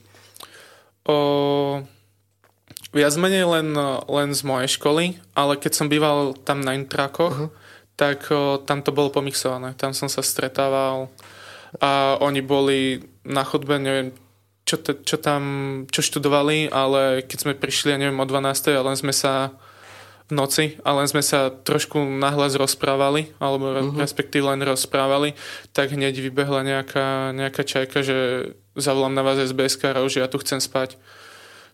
O, 1.03 1.83
viac 2.95 3.15
menej 3.19 3.43
len, 3.43 3.75
len 4.07 4.31
z 4.31 4.43
mojej 4.47 4.71
školy, 4.79 5.19
ale 5.35 5.59
keď 5.59 5.73
som 5.75 5.91
býval 5.91 6.38
tam 6.47 6.62
na 6.62 6.79
intrakoch, 6.79 7.35
uh-huh. 7.35 7.51
tak 7.99 8.31
o, 8.31 8.62
tam 8.62 8.87
to 8.87 8.95
bolo 8.95 9.11
pomixované. 9.11 9.75
Tam 9.75 9.91
som 9.91 10.07
sa 10.07 10.23
stretával 10.23 11.11
a 11.81 12.21
oni 12.21 12.45
boli 12.45 13.01
na 13.25 13.43
chodbe, 13.43 13.81
neviem, 13.81 14.12
čo, 14.69 14.77
te, 14.79 14.93
čo 15.03 15.17
tam, 15.17 15.43
čo 15.88 16.05
študovali, 16.05 16.69
ale 16.69 17.25
keď 17.25 17.38
sme 17.38 17.59
prišli, 17.59 17.97
ja 17.97 17.99
neviem, 17.99 18.19
o 18.21 18.27
12. 18.29 18.77
a 18.77 18.87
len 18.87 18.97
sme 18.97 19.15
sa 19.15 19.57
noci 20.33 20.81
a 20.83 20.97
len 20.97 21.07
sme 21.07 21.21
sa 21.21 21.53
trošku 21.53 22.01
nahlas 22.01 22.57
rozprávali, 22.57 23.31
alebo 23.37 23.71
uh-huh. 23.71 24.01
respektíve 24.01 24.49
len 24.49 24.64
rozprávali, 24.64 25.37
tak 25.77 25.92
hneď 25.92 26.16
vybehla 26.18 26.64
nejaká, 26.64 27.37
nejaká 27.37 27.62
čajka, 27.62 28.01
že 28.01 28.51
zavolám 28.75 29.12
na 29.12 29.23
vás 29.23 29.37
SBS 29.37 29.77
že 30.09 30.25
ja 30.25 30.29
tu 30.33 30.40
chcem 30.40 30.59
spať. 30.59 30.97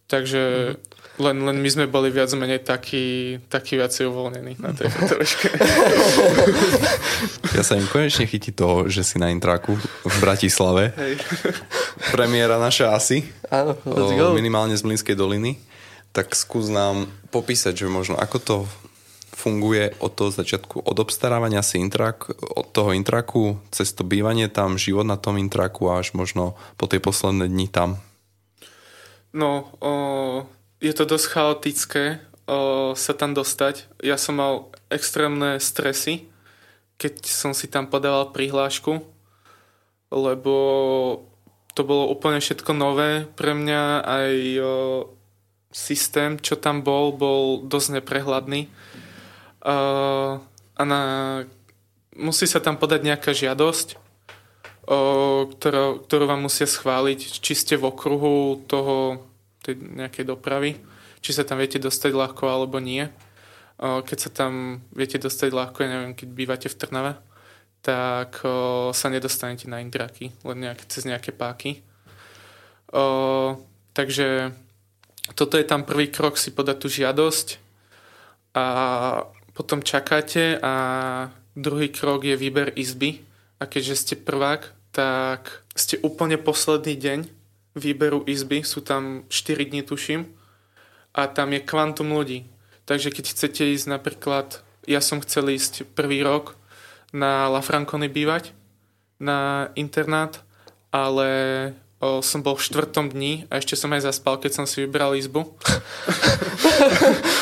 Takže 0.08 0.42
uh-huh. 0.74 1.22
len, 1.22 1.36
len 1.44 1.56
my 1.60 1.68
sme 1.68 1.84
boli 1.86 2.08
viac 2.10 2.32
menej 2.32 2.64
takí, 2.64 3.38
takí 3.46 3.76
viacej 3.76 4.08
uvoľnení 4.10 4.58
na 4.58 4.74
tej 4.74 4.90
fotovačke. 4.98 5.48
ja 7.54 7.62
sa 7.62 7.78
im 7.78 7.86
konečne 7.86 8.26
chytí 8.26 8.50
toho, 8.50 8.90
že 8.90 9.06
si 9.06 9.20
na 9.22 9.30
intraku 9.30 9.78
v 10.02 10.16
Bratislave. 10.18 10.96
Hej. 10.96 11.22
Premiéra 12.10 12.58
naša 12.58 12.96
asi. 12.96 13.22
Áno, 13.52 13.76
let's 13.84 14.12
go. 14.16 14.32
Minimálne 14.32 14.74
z 14.74 14.82
Mlinskej 14.82 15.14
doliny 15.14 15.67
tak 16.12 16.34
skús 16.34 16.72
nám 16.72 17.06
popísať, 17.30 17.74
že 17.74 17.86
možno 17.86 18.16
ako 18.16 18.38
to 18.38 18.56
funguje 19.38 19.94
od 20.02 20.10
toho 20.18 20.34
začiatku, 20.34 20.82
od 20.82 20.96
obstarávania 20.98 21.62
si 21.62 21.78
intrak, 21.78 22.26
od 22.42 22.66
toho 22.74 22.90
intraku, 22.90 23.62
cez 23.70 23.94
to 23.94 24.02
bývanie 24.02 24.50
tam, 24.50 24.74
život 24.74 25.06
na 25.06 25.14
tom 25.14 25.38
intraku 25.38 25.86
až 25.94 26.10
možno 26.18 26.58
po 26.74 26.90
tej 26.90 26.98
posledné 26.98 27.46
dni 27.46 27.70
tam? 27.70 28.02
No, 29.30 29.70
o, 29.78 29.92
je 30.82 30.90
to 30.90 31.06
dosť 31.06 31.26
chaotické 31.30 32.04
o, 32.50 32.96
sa 32.98 33.14
tam 33.14 33.30
dostať. 33.30 33.86
Ja 34.02 34.18
som 34.18 34.42
mal 34.42 34.74
extrémne 34.90 35.62
stresy, 35.62 36.26
keď 36.98 37.22
som 37.30 37.54
si 37.54 37.70
tam 37.70 37.86
podával 37.86 38.34
prihlášku, 38.34 38.98
lebo 40.10 40.54
to 41.78 41.86
bolo 41.86 42.10
úplne 42.10 42.42
všetko 42.42 42.74
nové 42.74 43.30
pre 43.38 43.54
mňa, 43.54 44.02
aj 44.02 44.34
systém, 45.68 46.40
čo 46.40 46.56
tam 46.56 46.80
bol, 46.80 47.12
bol 47.12 47.64
dosť 47.64 48.00
neprehľadný. 48.00 48.68
Uh, 49.60 50.40
a 50.78 50.82
na, 50.84 51.00
musí 52.16 52.48
sa 52.48 52.62
tam 52.62 52.80
podať 52.80 53.04
nejaká 53.04 53.36
žiadosť, 53.36 53.94
uh, 53.94 55.44
ktorú, 55.52 56.08
ktorú 56.08 56.24
vám 56.24 56.48
musia 56.48 56.64
schváliť, 56.64 57.20
či 57.44 57.52
ste 57.52 57.74
v 57.76 57.92
okruhu 57.92 58.64
toho, 58.64 59.20
tej 59.60 59.76
nejakej 59.76 60.24
dopravy, 60.24 60.80
či 61.20 61.36
sa 61.36 61.44
tam 61.44 61.60
viete 61.60 61.76
dostať 61.76 62.16
ľahko 62.16 62.48
alebo 62.48 62.80
nie. 62.80 63.04
Uh, 63.76 64.00
keď 64.00 64.18
sa 64.18 64.30
tam 64.32 64.80
viete 64.96 65.20
dostať 65.20 65.52
ľahko, 65.52 65.84
ja 65.84 65.88
neviem, 65.92 66.16
keď 66.16 66.28
bývate 66.32 66.68
v 66.72 66.78
Trnave, 66.78 67.12
tak 67.84 68.40
uh, 68.42 68.90
sa 68.96 69.12
nedostanete 69.12 69.68
na 69.68 69.84
indraky, 69.84 70.32
len 70.48 70.58
nejaké, 70.64 70.84
cez 70.88 71.04
nejaké 71.04 71.30
páky. 71.36 71.84
Uh, 72.88 73.60
takže 73.92 74.56
toto 75.34 75.60
je 75.60 75.66
tam 75.66 75.84
prvý 75.84 76.08
krok 76.08 76.36
si 76.36 76.52
podať 76.52 76.76
tú 76.78 76.88
žiadosť 76.88 77.60
a 78.54 78.64
potom 79.52 79.82
čakáte 79.82 80.56
a 80.62 80.74
druhý 81.58 81.90
krok 81.90 82.22
je 82.22 82.38
výber 82.38 82.70
izby. 82.78 83.26
A 83.58 83.66
keďže 83.66 83.94
ste 83.98 84.14
prvák, 84.14 84.70
tak 84.94 85.66
ste 85.74 85.98
úplne 86.06 86.38
posledný 86.38 86.94
deň 86.94 87.18
výberu 87.74 88.22
izby, 88.26 88.62
sú 88.62 88.86
tam 88.86 89.26
4 89.26 89.70
dní 89.70 89.82
tuším. 89.82 90.30
A 91.18 91.26
tam 91.26 91.50
je 91.50 91.58
kvantum 91.58 92.14
ľudí. 92.14 92.46
Takže 92.86 93.10
keď 93.10 93.24
chcete 93.34 93.62
ísť 93.74 93.86
napríklad, 93.90 94.62
ja 94.86 95.02
som 95.02 95.18
chcel 95.18 95.50
ísť 95.50 95.90
prvý 95.98 96.22
rok 96.22 96.54
na 97.10 97.50
La 97.50 97.58
Franconi 97.58 98.06
bývať, 98.06 98.54
na 99.18 99.68
internát, 99.74 100.38
ale 100.94 101.28
o, 101.98 102.22
som 102.22 102.42
bol 102.42 102.54
v 102.54 102.64
štvrtom 102.66 103.10
dni 103.10 103.46
a 103.50 103.58
ešte 103.58 103.74
som 103.74 103.90
aj 103.90 104.06
zaspal, 104.06 104.38
keď 104.38 104.62
som 104.62 104.64
si 104.66 104.86
vybral 104.86 105.18
izbu. 105.18 105.46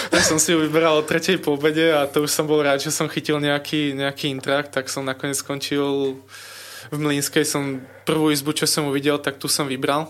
tak 0.09 0.23
som 0.31 0.41
si 0.41 0.53
ju 0.53 0.59
vybral 0.65 1.01
o 1.01 1.07
tretej 1.07 1.41
po 1.41 1.57
obede 1.57 1.93
a 1.93 2.09
to 2.09 2.25
už 2.25 2.33
som 2.33 2.49
bol 2.49 2.61
rád, 2.61 2.81
že 2.81 2.93
som 2.93 3.09
chytil 3.09 3.37
nejaký, 3.41 3.93
nejaký 3.93 4.33
intrak, 4.33 4.73
tak 4.73 4.89
som 4.89 5.05
nakoniec 5.05 5.37
skončil 5.37 6.17
v 6.89 6.99
Mlínskej. 6.99 7.45
Som 7.45 7.85
prvú 8.09 8.33
izbu, 8.33 8.57
čo 8.57 8.65
som 8.65 8.89
uvidel, 8.89 9.21
tak 9.21 9.37
tu 9.37 9.49
som 9.49 9.69
vybral. 9.69 10.09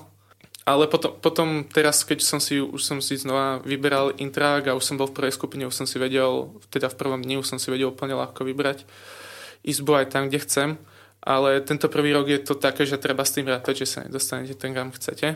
Ale 0.67 0.91
potom, 0.91 1.15
potom 1.23 1.63
teraz, 1.63 2.03
keď 2.03 2.27
som 2.27 2.43
si, 2.43 2.59
už 2.59 2.83
som 2.83 2.99
si 2.99 3.15
znova 3.15 3.63
vyberal 3.63 4.19
intrak 4.19 4.67
a 4.67 4.75
už 4.75 4.83
som 4.83 4.99
bol 4.99 5.07
v 5.07 5.15
prvej 5.15 5.39
skupine, 5.39 5.63
už 5.63 5.79
som 5.79 5.87
si 5.87 5.95
vedel, 5.95 6.51
teda 6.75 6.91
v 6.91 6.99
prvom 6.99 7.23
dni 7.23 7.39
už 7.39 7.47
som 7.47 7.59
si 7.63 7.71
vedel 7.71 7.95
úplne 7.95 8.19
ľahko 8.19 8.43
vybrať 8.43 8.83
izbu 9.63 9.95
aj 9.95 10.11
tam, 10.11 10.27
kde 10.27 10.43
chcem 10.43 10.69
ale 11.27 11.59
tento 11.67 11.91
prvý 11.91 12.15
rok 12.15 12.31
je 12.31 12.39
to 12.39 12.55
také, 12.55 12.87
že 12.87 13.03
treba 13.03 13.27
s 13.27 13.35
tým 13.35 13.51
rátať, 13.51 13.83
že 13.83 13.87
sa 13.91 13.99
nedostanete 14.07 14.55
ten, 14.55 14.71
kam 14.71 14.95
chcete. 14.95 15.35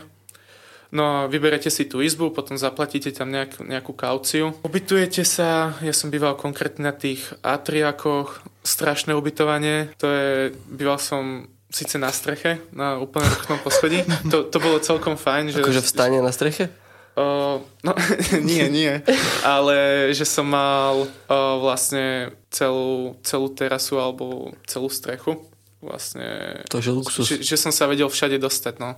No 0.91 1.03
a 1.03 1.17
vyberete 1.27 1.71
si 1.71 1.87
tú 1.87 2.03
izbu, 2.03 2.35
potom 2.35 2.59
zaplatíte 2.59 3.11
tam 3.15 3.31
nejak, 3.31 3.63
nejakú 3.63 3.95
kauciu. 3.95 4.55
Ubytujete 4.63 5.23
sa, 5.23 5.75
ja 5.79 5.95
som 5.95 6.11
býval 6.11 6.35
konkrétne 6.35 6.91
na 6.91 6.95
tých 6.95 7.31
atriákoch, 7.43 8.43
strašné 8.63 9.15
ubytovanie, 9.15 9.91
to 9.99 10.07
je, 10.07 10.31
býval 10.67 10.99
som 10.99 11.47
síce 11.71 11.95
na 11.95 12.11
streche, 12.11 12.59
na 12.75 12.99
úplne 12.99 13.27
vrchnom 13.27 13.59
poschodí, 13.63 14.03
to, 14.31 14.47
to 14.47 14.57
bolo 14.59 14.83
celkom 14.83 15.15
fajn. 15.15 15.55
Že, 15.55 15.63
akože 15.63 15.83
vstane 15.87 16.19
na 16.19 16.31
streche? 16.35 16.67
Uh, 17.15 17.63
no, 17.83 17.95
nie, 18.43 18.67
nie. 18.67 18.99
Ale 19.47 20.07
že 20.11 20.27
som 20.27 20.47
mal 20.47 21.07
uh, 21.07 21.55
vlastne 21.59 22.35
celú, 22.51 23.15
celú 23.23 23.51
terasu 23.51 23.95
alebo 23.99 24.51
celú 24.67 24.91
strechu 24.91 25.50
vlastne... 25.81 26.61
To 26.69 26.77
je 26.77 26.93
luxus. 26.93 27.25
Že, 27.27 27.35
že 27.41 27.57
som 27.57 27.73
sa 27.73 27.89
vedel 27.89 28.07
všade 28.07 28.37
dostať, 28.37 28.77
no. 28.77 28.95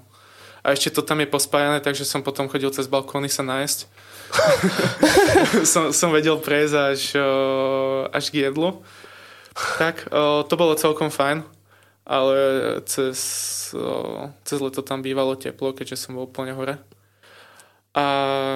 A 0.63 0.71
ešte 0.71 0.95
to 0.95 1.03
tam 1.03 1.19
je 1.19 1.27
pospájané, 1.27 1.83
takže 1.83 2.07
som 2.07 2.23
potom 2.23 2.47
chodil 2.47 2.71
cez 2.71 2.87
balkóny 2.87 3.27
sa 3.27 3.43
nájsť. 3.43 3.79
som, 5.71 5.91
som 5.91 6.09
vedel 6.15 6.39
prejsť 6.39 6.75
až, 6.75 7.01
až 8.07 8.25
k 8.31 8.47
jedlu. 8.47 8.79
Tak, 9.53 10.07
to 10.47 10.53
bolo 10.55 10.79
celkom 10.79 11.11
fajn, 11.11 11.43
ale 12.07 12.35
cez, 12.87 13.19
cez 14.47 14.57
leto 14.57 14.81
tam 14.81 15.03
bývalo 15.03 15.35
teplo, 15.35 15.75
keďže 15.75 15.99
som 15.99 16.15
bol 16.15 16.31
úplne 16.31 16.55
hore. 16.55 16.79
A 17.93 18.05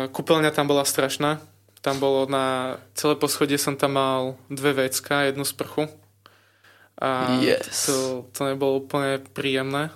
kúpeľňa 0.10 0.56
tam 0.56 0.66
bola 0.66 0.88
strašná. 0.88 1.44
Tam 1.86 2.02
bolo 2.02 2.26
na 2.26 2.80
celé 2.98 3.14
poschodie 3.20 3.60
som 3.62 3.78
tam 3.78 4.00
mal 4.00 4.22
dve 4.50 4.88
vecka, 4.88 5.30
jednu 5.30 5.46
sprchu. 5.46 5.86
A 6.98 7.38
yes. 7.46 7.86
to, 7.86 8.26
to 8.34 8.42
nebolo 8.50 8.82
úplne 8.82 9.22
príjemné. 9.34 9.94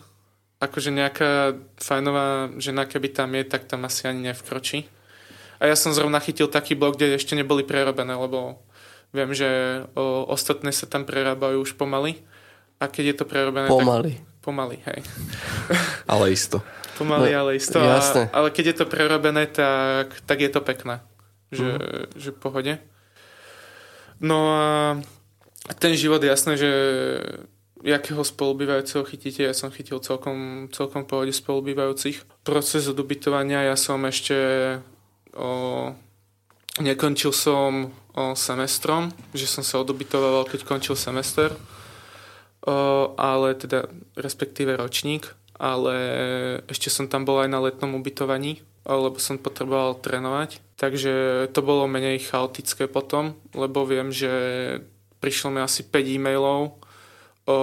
Akože 0.61 0.93
nejaká 0.93 1.57
fajnová 1.81 2.53
žena, 2.61 2.85
keby 2.85 3.09
tam 3.09 3.33
je, 3.33 3.43
tak 3.49 3.65
tam 3.65 3.89
asi 3.89 4.05
ani 4.05 4.29
nevkročí. 4.29 4.85
A 5.57 5.65
ja 5.65 5.73
som 5.73 5.93
zrovna 5.93 6.21
chytil 6.21 6.45
taký 6.45 6.77
blok, 6.77 6.97
kde 6.97 7.17
ešte 7.17 7.33
neboli 7.33 7.65
prerobené, 7.65 8.13
lebo 8.13 8.61
viem, 9.09 9.33
že 9.33 9.49
o, 9.97 10.29
ostatné 10.29 10.69
sa 10.69 10.85
tam 10.85 11.05
prerábajú 11.05 11.65
už 11.65 11.73
pomaly. 11.73 12.21
A 12.81 12.89
keď 12.89 13.13
je 13.13 13.15
to 13.21 13.25
prerobené... 13.25 13.69
Pomaly. 13.69 14.17
Tak, 14.17 14.41
pomaly, 14.41 14.77
hej. 14.85 15.01
Ale 16.11 16.33
isto. 16.33 16.61
Pomaly, 17.01 17.33
no, 17.33 17.37
ale 17.41 17.51
isto. 17.57 17.81
Jasné. 17.81 18.29
A, 18.29 18.41
ale 18.41 18.53
keď 18.53 18.65
je 18.73 18.75
to 18.77 18.85
prerobené, 18.85 19.49
tak, 19.49 20.21
tak 20.29 20.37
je 20.37 20.51
to 20.53 20.61
pekné. 20.61 21.01
Že, 21.49 21.69
mm. 21.73 22.05
že 22.13 22.29
pohode. 22.29 22.77
No 24.21 24.53
a 24.53 24.65
ten 25.77 25.93
život, 25.93 26.23
jasné, 26.23 26.57
že 26.57 26.69
jakého 27.81 28.21
spolubývajúceho 28.21 29.03
chytíte, 29.05 29.41
ja 29.41 29.57
som 29.57 29.73
chytil 29.73 29.97
celkom, 30.01 30.69
celkom 30.69 31.05
pohode 31.05 31.33
spolubývajúcich. 31.33 32.45
Proces 32.45 32.85
od 32.85 32.97
ubytovania 33.01 33.65
ja 33.65 33.75
som 33.77 34.01
ešte 34.05 34.37
o, 35.33 35.89
nekončil 36.77 37.33
som 37.33 37.89
o, 37.89 38.37
semestrom, 38.37 39.09
že 39.33 39.49
som 39.49 39.65
sa 39.65 39.81
odobytoval, 39.81 40.45
keď 40.45 40.61
končil 40.65 40.93
semester, 40.93 41.53
o, 42.61 43.13
ale 43.17 43.57
teda 43.57 43.89
respektíve 44.13 44.77
ročník 44.77 45.33
ale 45.61 45.95
ešte 46.65 46.89
som 46.89 47.05
tam 47.05 47.21
bol 47.21 47.37
aj 47.37 47.49
na 47.53 47.61
letnom 47.61 47.93
ubytovaní, 47.93 48.65
lebo 48.81 49.21
som 49.21 49.37
potreboval 49.37 49.93
trénovať. 50.01 50.57
Takže 50.73 51.45
to 51.53 51.61
bolo 51.61 51.85
menej 51.85 52.25
chaotické 52.25 52.89
potom, 52.89 53.37
lebo 53.53 53.85
viem, 53.85 54.09
že 54.09 54.33
prišlo 55.21 55.53
mi 55.53 55.61
asi 55.61 55.85
5 55.85 56.17
e-mailov, 56.17 56.81
o, 57.45 57.57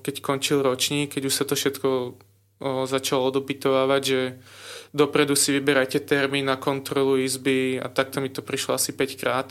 keď 0.00 0.24
končil 0.24 0.64
ročník, 0.64 1.14
keď 1.14 1.22
už 1.28 1.34
sa 1.36 1.44
to 1.44 1.52
všetko 1.54 1.88
o, 1.88 2.08
začalo 2.88 3.28
odobytovávať, 3.28 4.02
že 4.02 4.20
dopredu 4.96 5.36
si 5.36 5.52
vyberajte 5.52 6.00
termín 6.08 6.48
na 6.48 6.56
kontrolu 6.56 7.20
izby 7.20 7.76
a 7.76 7.92
takto 7.92 8.24
mi 8.24 8.32
to 8.32 8.40
prišlo 8.40 8.74
asi 8.74 8.96
5 8.96 9.20
krát. 9.20 9.48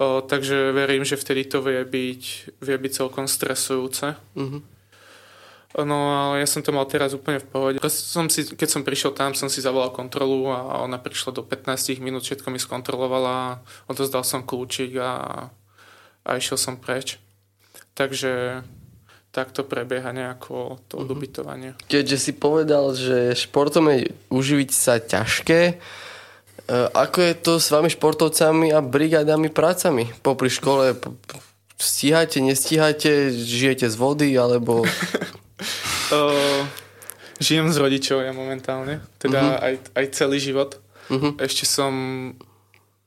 O, 0.00 0.24
takže 0.24 0.72
verím, 0.72 1.04
že 1.04 1.20
vtedy 1.20 1.44
to 1.44 1.60
vie 1.60 1.84
byť, 1.84 2.22
vie 2.64 2.76
byť 2.80 2.92
celkom 2.96 3.28
stresujúce. 3.28 4.16
Mm-hmm. 4.32 4.62
No 5.72 5.98
ale 6.12 6.44
ja 6.44 6.48
som 6.48 6.60
to 6.60 6.68
mal 6.68 6.84
teraz 6.84 7.16
úplne 7.16 7.40
v 7.40 7.48
pohode. 7.48 7.76
Som 7.88 8.28
si, 8.28 8.44
keď 8.44 8.68
som 8.68 8.84
prišiel 8.84 9.16
tam, 9.16 9.32
som 9.32 9.48
si 9.48 9.64
zavolal 9.64 9.88
kontrolu 9.88 10.52
a 10.52 10.84
ona 10.84 11.00
prišla 11.00 11.32
do 11.32 11.40
15 11.40 11.96
minút, 12.04 12.28
všetko 12.28 12.52
mi 12.52 12.60
skontrolovala, 12.60 13.64
odozdal 13.88 14.20
som 14.20 14.44
kľúčik 14.44 15.00
a, 15.00 15.48
a 16.22 16.38
išiel 16.38 16.58
som 16.58 16.78
preč. 16.78 17.18
Takže 17.92 18.62
takto 19.32 19.64
prebieha 19.64 20.12
nejako 20.12 20.78
to 20.86 21.00
mm-hmm. 21.00 21.12
ubytovanie. 21.12 21.70
Keďže 21.88 22.16
si 22.20 22.32
povedal, 22.36 22.92
že 22.92 23.32
športom 23.32 23.88
je 23.88 24.12
uživiť 24.28 24.70
sa 24.70 25.00
ťažké, 25.00 25.60
e, 25.72 25.74
ako 26.92 27.18
je 27.24 27.34
to 27.40 27.52
s 27.56 27.72
vami 27.72 27.88
športovcami 27.88 28.76
a 28.76 28.84
brigádami 28.84 29.48
prácami? 29.48 30.12
Popri 30.20 30.52
škole 30.52 30.92
stíhate, 31.80 32.44
nestíhate, 32.44 33.32
žijete 33.32 33.88
z 33.88 33.96
vody, 33.96 34.36
alebo 34.36 34.84
žijem 37.42 37.72
s 37.72 37.76
rodičov 37.80 38.22
ja 38.22 38.36
momentálne, 38.36 39.00
teda 39.18 39.40
uh-huh. 39.40 39.66
aj, 39.66 39.74
aj 39.96 40.06
celý 40.14 40.38
život. 40.38 40.78
Uh-huh. 41.10 41.34
Ešte 41.40 41.66
som 41.66 41.92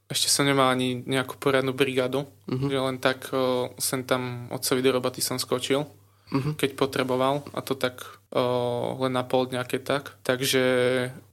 ešte 0.05 0.29
som 0.29 0.45
nemal 0.45 0.69
ani 0.69 1.01
nejakú 1.01 1.41
poradnú 1.41 1.73
brigádu, 1.73 2.29
uh-huh. 2.45 2.69
že 2.69 2.77
len 2.77 2.97
tak 3.01 3.29
uh, 3.33 3.73
sem 3.81 4.05
tam 4.05 4.45
otcovi 4.53 4.85
do 4.85 4.93
roboty 4.93 5.21
som 5.21 5.41
skočil, 5.41 5.85
uh-huh. 5.85 6.53
keď 6.53 6.77
potreboval 6.77 7.41
a 7.57 7.59
to 7.65 7.73
tak 7.73 8.05
uh, 8.33 8.93
len 9.01 9.13
na 9.17 9.25
pol 9.25 9.49
dňa, 9.49 9.65
keď 9.65 9.81
tak. 9.81 10.03
Takže 10.21 10.63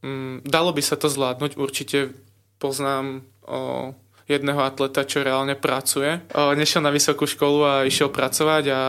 um, 0.01 0.41
dalo 0.45 0.73
by 0.73 0.81
sa 0.81 0.97
to 0.97 1.13
zvládnuť, 1.13 1.61
určite 1.61 2.17
poznám 2.57 3.29
uh, 3.45 3.93
jedného 4.25 4.65
atleta, 4.65 5.05
čo 5.05 5.21
reálne 5.21 5.53
pracuje. 5.53 6.25
Uh, 6.33 6.57
nešiel 6.57 6.81
na 6.81 6.95
vysokú 6.95 7.29
školu 7.29 7.59
a 7.69 7.75
išiel 7.85 8.09
pracovať 8.09 8.65
a, 8.73 8.83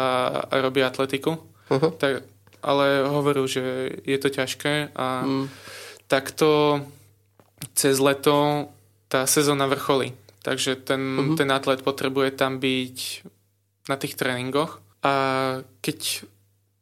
a 0.48 0.54
robí 0.64 0.80
atletiku. 0.80 1.36
Uh-huh. 1.68 1.92
Tak, 2.00 2.24
ale 2.64 3.04
hovoril, 3.04 3.44
že 3.52 3.64
je 4.08 4.16
to 4.16 4.32
ťažké 4.32 4.96
a 4.96 5.28
mm. 5.28 5.46
takto 6.08 6.80
cez 7.76 8.00
leto 8.00 8.68
tá 9.14 9.30
sezóna 9.30 9.70
vrcholí. 9.70 10.18
Takže 10.42 10.82
ten, 10.82 10.98
uh-huh. 10.98 11.38
ten 11.38 11.54
atlet 11.54 11.86
potrebuje 11.86 12.34
tam 12.34 12.58
byť 12.58 12.98
na 13.86 13.96
tých 14.02 14.18
tréningoch 14.18 14.82
a 15.06 15.14
keď, 15.86 16.26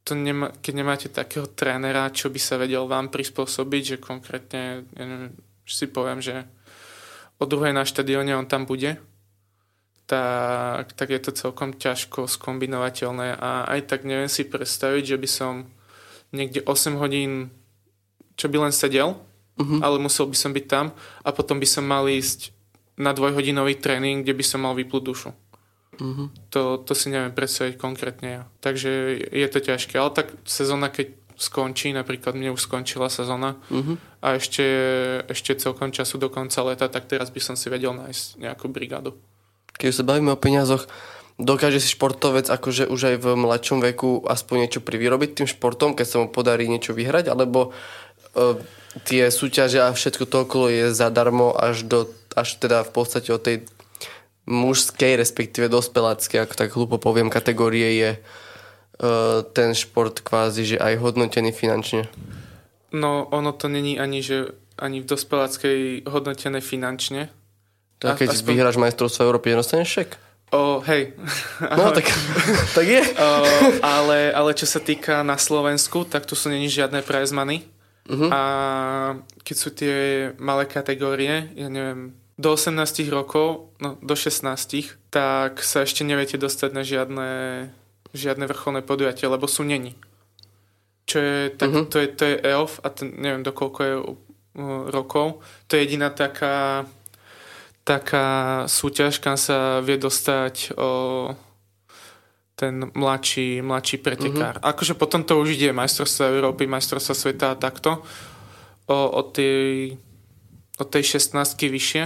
to 0.08 0.16
nema, 0.16 0.56
keď 0.64 0.74
nemáte 0.74 1.08
takého 1.12 1.52
trénera, 1.52 2.08
čo 2.16 2.32
by 2.32 2.40
sa 2.40 2.56
vedel 2.56 2.88
vám 2.88 3.12
prispôsobiť, 3.12 3.84
že 3.84 3.98
konkrétne 4.00 4.88
ja 4.96 5.04
neviem, 5.04 5.36
si 5.68 5.92
poviem, 5.92 6.24
že 6.24 6.48
o 7.36 7.44
druhej 7.44 7.76
na 7.76 7.84
štadióne 7.84 8.32
on 8.40 8.48
tam 8.48 8.64
bude, 8.64 8.96
tak, 10.08 10.96
tak 10.96 11.08
je 11.12 11.20
to 11.20 11.32
celkom 11.36 11.76
ťažko 11.76 12.32
skombinovateľné 12.32 13.36
a 13.36 13.68
aj 13.76 13.92
tak 13.92 14.08
neviem 14.08 14.32
si 14.32 14.48
predstaviť, 14.48 15.04
že 15.04 15.18
by 15.20 15.30
som 15.30 15.54
niekde 16.32 16.64
8 16.64 16.96
hodín, 16.96 17.52
čo 18.40 18.48
by 18.48 18.68
len 18.68 18.74
sedel, 18.74 19.20
uh-huh. 19.62 19.80
ale 19.86 20.02
musel 20.02 20.26
by 20.26 20.38
som 20.38 20.52
byť 20.52 20.66
tam 20.66 20.92
a 21.22 21.30
potom 21.30 21.62
by 21.62 21.68
som 21.70 21.86
mal 21.86 22.10
ísť 22.10 22.52
na 22.98 23.14
dvojhodinový 23.14 23.78
tréning, 23.78 24.26
kde 24.26 24.34
by 24.34 24.46
som 24.46 24.66
mal 24.66 24.74
vyplúť 24.74 25.04
dušu. 25.06 25.30
Uh-huh. 26.02 26.28
To, 26.50 26.82
to 26.82 26.98
si 26.98 27.14
neviem 27.14 27.32
predstaviť 27.32 27.78
konkrétne 27.78 28.30
ja. 28.30 28.44
Takže 28.66 28.90
je 29.30 29.48
to 29.48 29.60
ťažké, 29.62 30.02
ale 30.02 30.12
tak 30.12 30.34
sezóna, 30.50 30.90
keď 30.90 31.14
skončí, 31.38 31.90
napríklad 31.94 32.38
mne 32.38 32.54
už 32.54 32.66
skončila 32.66 33.10
sezóna 33.10 33.58
uh-huh. 33.70 33.98
a 34.22 34.38
ešte, 34.38 34.66
ešte 35.30 35.58
celkom 35.58 35.90
času 35.90 36.22
do 36.22 36.30
konca 36.30 36.62
leta, 36.66 36.90
tak 36.90 37.10
teraz 37.10 37.34
by 37.34 37.42
som 37.42 37.56
si 37.58 37.70
vedel 37.70 37.94
nájsť 37.98 38.42
nejakú 38.42 38.70
brigádu 38.70 39.18
keď 39.82 39.90
sa 39.98 40.06
bavíme 40.06 40.30
o 40.30 40.38
peniazoch, 40.38 40.86
dokáže 41.42 41.82
si 41.82 41.98
športovec 41.98 42.46
akože 42.54 42.86
už 42.86 43.02
aj 43.02 43.16
v 43.18 43.28
mladšom 43.34 43.82
veku 43.82 44.22
aspoň 44.30 44.70
niečo 44.70 44.86
privyrobiť 44.86 45.42
tým 45.42 45.48
športom, 45.50 45.98
keď 45.98 46.06
sa 46.06 46.18
mu 46.22 46.30
podarí 46.30 46.70
niečo 46.70 46.94
vyhrať, 46.94 47.34
alebo 47.34 47.74
uh, 47.74 48.62
tie 49.08 49.32
súťaže 49.32 49.80
a 49.80 49.96
všetko 49.96 50.28
to 50.28 50.38
okolo 50.44 50.68
je 50.68 50.86
zadarmo 50.92 51.56
až 51.56 51.88
do, 51.88 52.00
až 52.36 52.60
teda 52.60 52.84
v 52.84 52.92
podstate 52.92 53.32
od 53.32 53.42
tej 53.42 53.64
mužskej, 54.50 55.16
respektíve 55.16 55.72
dospeláckej, 55.72 56.44
ako 56.44 56.54
tak 56.58 56.76
hlúpo 56.76 56.98
poviem, 57.00 57.32
kategórie 57.32 57.90
je 58.02 58.12
uh, 58.20 59.46
ten 59.56 59.72
šport 59.72 60.20
kvázi, 60.20 60.76
že 60.76 60.78
aj 60.82 61.00
hodnotený 61.00 61.56
finančne. 61.56 62.12
No 62.92 63.32
ono 63.32 63.56
to 63.56 63.72
není 63.72 63.96
ani, 63.96 64.20
že 64.20 64.52
ani 64.76 65.00
v 65.00 65.08
dospeláckej 65.08 66.10
hodnotené 66.10 66.60
finančne, 66.60 67.32
tak 68.02 68.18
keď 68.18 68.34
aspoň... 68.34 68.50
vyhráš 68.50 68.82
majstrovstvo 68.82 69.30
Európy, 69.30 69.54
nedostaneš 69.54 69.90
šek? 70.02 70.10
O, 70.52 70.82
hej. 70.90 71.14
No, 71.80 71.94
tak, 71.94 72.10
tak 72.74 72.86
je. 72.90 73.02
O, 73.24 73.30
ale, 73.86 74.34
ale 74.34 74.52
čo 74.58 74.66
sa 74.66 74.82
týka 74.82 75.22
na 75.22 75.38
Slovensku, 75.38 76.04
tak 76.10 76.26
tu 76.26 76.34
sú 76.34 76.50
není 76.50 76.66
žiadne 76.68 77.06
prize 77.06 77.32
money. 77.32 77.62
Uh-huh. 78.12 78.28
A 78.28 78.42
keď 79.48 79.56
sú 79.56 79.70
tie 79.72 79.96
malé 80.36 80.68
kategórie, 80.68 81.48
ja 81.56 81.72
neviem, 81.72 82.12
do 82.36 82.52
18 82.52 82.76
rokov, 83.08 83.72
no 83.80 83.96
do 84.04 84.16
16, 84.18 84.44
tak 85.08 85.64
sa 85.64 85.88
ešte 85.88 86.04
neviete 86.04 86.36
dostať 86.36 86.70
na 86.76 86.84
žiadne, 86.84 87.30
žiadne 88.12 88.46
vrcholné 88.52 88.84
podujatie, 88.84 89.32
lebo 89.32 89.48
sú 89.48 89.64
není. 89.64 89.96
Čo 91.08 91.18
je, 91.24 91.40
tak, 91.56 91.70
uh-huh. 91.72 91.88
to 91.88 91.98
je, 92.04 92.08
to 92.12 92.24
je 92.28 92.36
EOF 92.44 92.84
a 92.84 92.88
ten, 92.92 93.16
neviem, 93.16 93.48
dokoľko 93.48 93.80
je 93.80 93.96
uh, 93.96 94.06
rokov. 94.92 95.40
To 95.68 95.72
je 95.80 95.88
jediná 95.88 96.12
taká 96.12 96.86
taká 97.84 98.66
súťaž, 98.70 99.18
kam 99.18 99.38
sa 99.38 99.82
vie 99.82 99.98
dostať 99.98 100.78
o, 100.78 100.90
ten 102.62 102.94
mladší, 102.94 103.66
mladší 103.66 103.98
pretekár. 104.06 104.62
Mm-hmm. 104.62 104.70
Akože 104.70 104.94
potom 104.94 105.26
to 105.26 105.42
už 105.42 105.58
ide 105.58 105.74
majstrovstva 105.74 106.30
Európy, 106.30 106.70
majstrovstva 106.70 107.18
sveta 107.18 107.58
a 107.58 107.60
takto 107.60 108.06
o, 108.86 108.98
od, 109.18 109.34
tej, 109.34 109.98
od 110.78 110.88
tej 110.94 111.18
16 111.18 111.58
vyššie. 111.58 112.04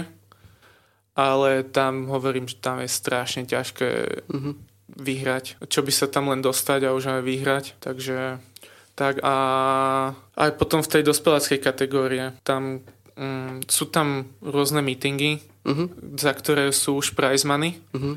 Ale 1.16 1.64
tam 1.68 2.08
hovorím, 2.08 2.48
že 2.48 2.60
tam 2.60 2.80
je 2.80 2.88
strašne 2.88 3.44
ťažké 3.44 3.88
mm-hmm. 4.32 4.54
vyhrať. 4.96 5.60
Čo 5.68 5.84
by 5.84 5.92
sa 5.92 6.08
tam 6.08 6.32
len 6.32 6.40
dostať 6.40 6.88
a 6.88 6.96
už 6.96 7.20
aj 7.20 7.22
vyhrať. 7.24 7.64
Takže 7.80 8.40
Tak 8.96 9.20
a 9.20 9.36
aj 10.40 10.50
potom 10.56 10.80
v 10.80 10.88
tej 10.88 11.02
dospeláckej 11.04 11.60
kategórie, 11.60 12.32
tam 12.40 12.80
mm, 13.12 13.68
sú 13.68 13.92
tam 13.92 14.24
rôzne 14.40 14.80
meetingy, 14.80 15.44
uh-huh. 15.68 16.16
za 16.16 16.32
ktoré 16.32 16.72
sú 16.72 17.04
už 17.04 17.12
prize 17.12 17.44
money, 17.44 17.76
uh-huh. 17.92 18.16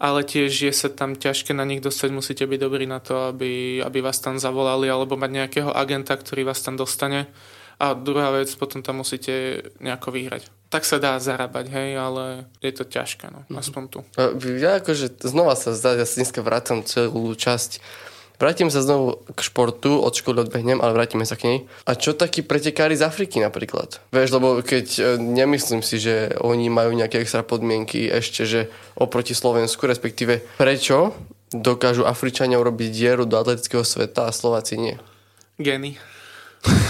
Ale 0.00 0.24
tiež 0.24 0.48
je 0.48 0.72
sa 0.72 0.88
tam 0.88 1.12
ťažké 1.12 1.52
na 1.52 1.68
nich 1.68 1.84
dostať, 1.84 2.08
musíte 2.08 2.48
byť 2.48 2.56
dobrí 2.58 2.88
na 2.88 3.04
to, 3.04 3.28
aby, 3.28 3.84
aby 3.84 3.98
vás 4.00 4.16
tam 4.16 4.40
zavolali, 4.40 4.88
alebo 4.88 5.20
mať 5.20 5.30
nejakého 5.30 5.70
agenta, 5.76 6.16
ktorý 6.16 6.48
vás 6.48 6.64
tam 6.64 6.80
dostane. 6.80 7.28
A 7.80 7.92
druhá 7.92 8.32
vec, 8.32 8.48
potom 8.56 8.80
tam 8.80 9.04
musíte 9.04 9.64
nejako 9.80 10.12
vyhrať. 10.12 10.48
Tak 10.72 10.84
sa 10.84 11.00
dá 11.00 11.16
zarábať, 11.20 11.72
hej, 11.72 11.96
ale 11.96 12.48
je 12.60 12.72
to 12.72 12.84
ťažké, 12.84 13.28
no, 13.32 13.44
aspoň 13.56 13.82
tu. 13.88 14.00
Ja 14.60 14.80
akože 14.80 15.20
znova 15.20 15.56
sa 15.56 15.76
zdá, 15.76 15.96
ja 15.96 16.04
si 16.08 16.20
dneska 16.20 16.40
vrátam 16.44 16.84
celú 16.84 17.32
časť 17.36 17.80
Vrátim 18.40 18.72
sa 18.72 18.80
znovu 18.80 19.20
k 19.36 19.40
športu, 19.44 20.00
od 20.00 20.16
školy 20.16 20.48
odbehnem, 20.48 20.80
ale 20.80 20.96
vrátime 20.96 21.28
sa 21.28 21.36
k 21.36 21.44
nej. 21.44 21.58
A 21.84 21.92
čo 21.92 22.16
takí 22.16 22.40
pretekári 22.40 22.96
z 22.96 23.04
Afriky 23.04 23.36
napríklad? 23.36 24.00
Vieš, 24.16 24.32
lebo 24.32 24.64
keď 24.64 24.86
e, 24.96 25.02
nemyslím 25.20 25.84
si, 25.84 26.00
že 26.00 26.32
oni 26.40 26.72
majú 26.72 26.96
nejaké 26.96 27.20
extra 27.20 27.44
podmienky 27.44 28.08
ešte, 28.08 28.48
že 28.48 28.60
oproti 28.96 29.36
Slovensku, 29.36 29.84
respektíve 29.84 30.40
prečo 30.56 31.12
dokážu 31.52 32.08
Afričania 32.08 32.56
urobiť 32.56 32.88
dieru 32.88 33.28
do 33.28 33.36
atletického 33.36 33.84
sveta 33.84 34.24
a 34.24 34.32
Slováci 34.32 34.80
nie? 34.80 34.96
Geny. 35.60 36.00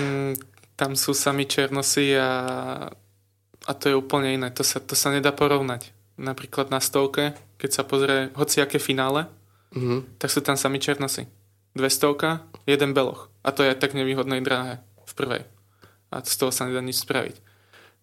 mm, 0.00 0.40
tam 0.72 0.96
sú 0.96 1.12
sami 1.12 1.44
černosy 1.44 2.16
a, 2.16 2.32
a 3.68 3.72
to 3.76 3.92
je 3.92 3.98
úplne 3.98 4.40
iné. 4.40 4.48
To 4.56 4.64
sa, 4.64 4.80
to 4.80 4.96
sa 4.96 5.12
nedá 5.12 5.36
porovnať. 5.36 5.92
Napríklad 6.16 6.72
na 6.72 6.80
stovke, 6.80 7.36
keď 7.60 7.70
sa 7.76 7.82
pozrie 7.84 8.32
hociaké 8.32 8.80
finále, 8.80 9.28
mm-hmm. 9.74 10.20
tak 10.20 10.30
sú 10.30 10.40
tam 10.40 10.56
sami 10.56 10.78
černosy. 10.78 11.26
200, 11.78 12.66
jeden 12.66 12.90
beloch. 12.92 13.30
A 13.46 13.54
to 13.54 13.62
je 13.62 13.72
tak 13.78 13.94
nevýhodné 13.94 14.42
drahé 14.42 14.82
v 15.06 15.12
prvej. 15.14 15.42
A 16.10 16.22
z 16.26 16.34
toho 16.34 16.50
sa 16.50 16.66
nedá 16.66 16.82
nič 16.82 16.98
spraviť. 17.02 17.36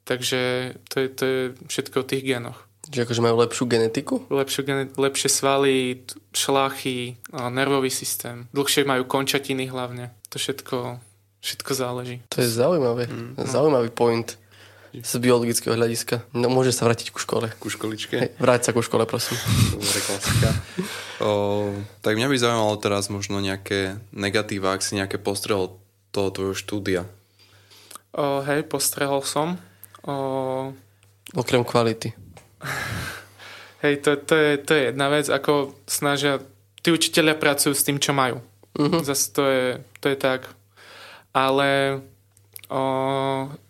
Takže 0.08 0.40
to 0.88 0.96
je, 1.04 1.08
to 1.12 1.24
je 1.28 1.40
všetko 1.68 1.96
o 2.00 2.08
tých 2.08 2.24
génoch. 2.24 2.68
Čiže 2.88 3.04
akože 3.04 3.22
majú 3.28 3.36
lepšiu 3.44 3.64
genetiku? 3.68 4.16
Lepšiu 4.32 4.62
gene- 4.64 4.94
lepšie 4.96 5.28
svaly, 5.28 6.08
šlachy, 6.32 7.20
nervový 7.36 7.92
systém. 7.92 8.48
Dlhšie 8.56 8.88
majú 8.88 9.04
končatiny 9.04 9.68
hlavne. 9.68 10.16
To 10.32 10.40
všetko, 10.40 11.04
všetko 11.44 11.72
záleží. 11.76 12.24
To 12.32 12.40
je 12.40 12.48
zaujímavé. 12.48 13.12
Mm. 13.12 13.36
Zaujímavý 13.44 13.92
point 13.92 14.40
z 14.94 15.14
biologického 15.20 15.76
hľadiska. 15.76 16.24
No 16.32 16.48
môže 16.48 16.72
sa 16.72 16.88
vrátiť 16.88 17.12
ku 17.12 17.20
škole. 17.20 17.52
Ku 17.60 17.68
školičke? 17.68 18.16
Hej, 18.16 18.30
vráť 18.40 18.70
sa 18.70 18.72
ku 18.72 18.82
škole, 18.82 19.04
prosím. 19.04 19.36
Dobre, 19.76 20.00
klasika. 20.04 20.50
O, 21.18 21.74
tak 22.06 22.14
mňa 22.14 22.30
by 22.30 22.38
zaujímalo 22.38 22.76
teraz 22.78 23.10
možno 23.10 23.42
nejaké 23.42 23.98
negatíva, 24.14 24.78
ak 24.78 24.86
si 24.86 24.94
nejaké 24.96 25.18
postrehol 25.18 25.82
toho 26.14 26.30
tvojho 26.30 26.56
štúdia. 26.56 27.02
O, 28.14 28.46
hej, 28.46 28.66
postrehol 28.70 29.26
som. 29.26 29.58
O... 30.06 30.74
Okrem 31.34 31.66
kvality. 31.66 32.14
hej, 33.84 34.02
to, 34.02 34.18
to, 34.18 34.36
je, 34.36 34.52
to 34.62 34.72
je 34.74 34.82
jedna 34.94 35.08
vec, 35.10 35.26
ako 35.28 35.74
snažia, 35.90 36.40
tí 36.82 36.94
učiteľia 36.94 37.36
pracujú 37.38 37.74
s 37.74 37.86
tým, 37.86 37.98
čo 37.98 38.14
majú. 38.14 38.42
Uh-huh. 38.78 39.02
Zase 39.02 39.26
to 39.34 39.44
je, 39.46 39.66
to 40.02 40.06
je 40.14 40.18
tak. 40.18 40.46
Ale 41.34 42.02
o, 42.70 42.82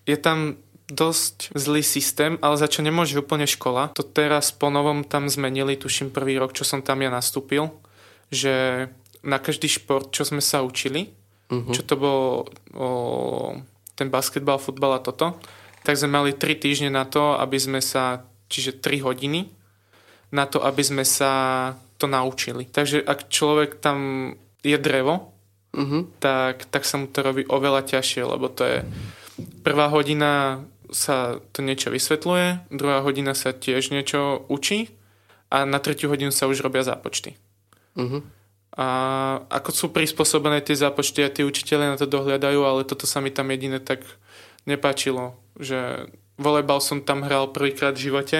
je 0.07 0.17
tam 0.19 0.59
dosť 0.87 1.51
zlý 1.51 1.83
systém, 1.83 2.39
ale 2.39 2.55
za 2.55 2.71
čo 2.71 2.79
nemôže 2.79 3.19
úplne 3.19 3.43
škola. 3.43 3.91
To 3.99 4.07
teraz 4.07 4.55
po 4.55 4.71
novom 4.71 5.03
tam 5.03 5.27
zmenili, 5.27 5.75
tuším 5.75 6.15
prvý 6.15 6.39
rok, 6.39 6.55
čo 6.55 6.63
som 6.63 6.79
tam 6.79 7.03
ja 7.03 7.11
nastúpil, 7.11 7.67
že 8.31 8.87
na 9.23 9.37
každý 9.43 9.67
šport, 9.67 10.15
čo 10.15 10.23
sme 10.23 10.39
sa 10.39 10.63
učili, 10.63 11.11
uh-huh. 11.51 11.75
čo 11.75 11.83
to 11.83 11.99
bol 11.99 12.47
o, 12.71 12.89
ten 13.99 14.07
basketbal, 14.07 14.55
futbal 14.55 14.95
a 14.95 15.03
toto, 15.03 15.35
tak 15.83 15.99
sme 15.99 16.23
mali 16.23 16.31
3 16.31 16.55
týždne 16.55 16.89
na 16.91 17.03
to, 17.03 17.35
aby 17.35 17.59
sme 17.59 17.79
sa, 17.83 18.23
čiže 18.47 18.79
3 18.79 19.03
hodiny, 19.03 19.51
na 20.31 20.47
to, 20.47 20.63
aby 20.63 20.83
sme 20.83 21.03
sa 21.03 21.31
to 21.99 22.07
naučili. 22.07 22.63
Takže 22.67 23.03
ak 23.03 23.27
človek 23.27 23.83
tam 23.83 24.31
je 24.63 24.77
drevo, 24.79 25.35
uh-huh. 25.75 26.07
tak, 26.23 26.63
tak 26.71 26.87
sa 26.87 26.95
mu 26.95 27.11
to 27.11 27.19
robí 27.19 27.43
oveľa 27.43 27.83
ťažšie, 27.83 28.23
lebo 28.23 28.47
to 28.47 28.63
je 28.63 28.77
prvá 29.63 29.91
hodina 29.91 30.63
sa 30.91 31.39
to 31.51 31.59
niečo 31.63 31.91
vysvetľuje, 31.91 32.71
druhá 32.71 33.03
hodina 33.03 33.35
sa 33.35 33.51
tiež 33.51 33.91
niečo 33.91 34.45
učí 34.47 34.91
a 35.51 35.63
na 35.63 35.79
tretiu 35.79 36.11
hodinu 36.11 36.31
sa 36.31 36.47
už 36.47 36.63
robia 36.63 36.83
zápočty. 36.83 37.35
Uh-huh. 37.95 38.23
A 38.77 38.87
ako 39.49 39.69
sú 39.73 39.85
prispôsobené 39.89 40.61
tie 40.61 40.77
zápočty 40.77 41.25
a 41.25 41.33
tí 41.33 41.41
učiteľe 41.41 41.95
na 41.95 41.97
to 41.97 42.05
dohľadajú, 42.05 42.59
ale 42.61 42.85
toto 42.85 43.09
sa 43.09 43.23
mi 43.23 43.33
tam 43.33 43.49
jedine 43.49 43.81
tak 43.81 44.05
nepáčilo, 44.67 45.39
že 45.57 46.11
volejbal 46.37 46.83
som 46.83 47.01
tam 47.01 47.25
hral 47.25 47.49
prvýkrát 47.49 47.95
v 47.95 48.11
živote 48.11 48.39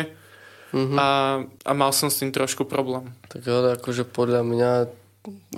uh-huh. 0.72 0.98
a, 1.00 1.08
a 1.44 1.72
mal 1.74 1.92
som 1.96 2.12
s 2.12 2.22
tým 2.22 2.30
trošku 2.30 2.68
problém. 2.68 3.12
Tak 3.32 3.44
ale 3.48 3.80
akože 3.80 4.06
podľa 4.06 4.44
mňa 4.46 4.72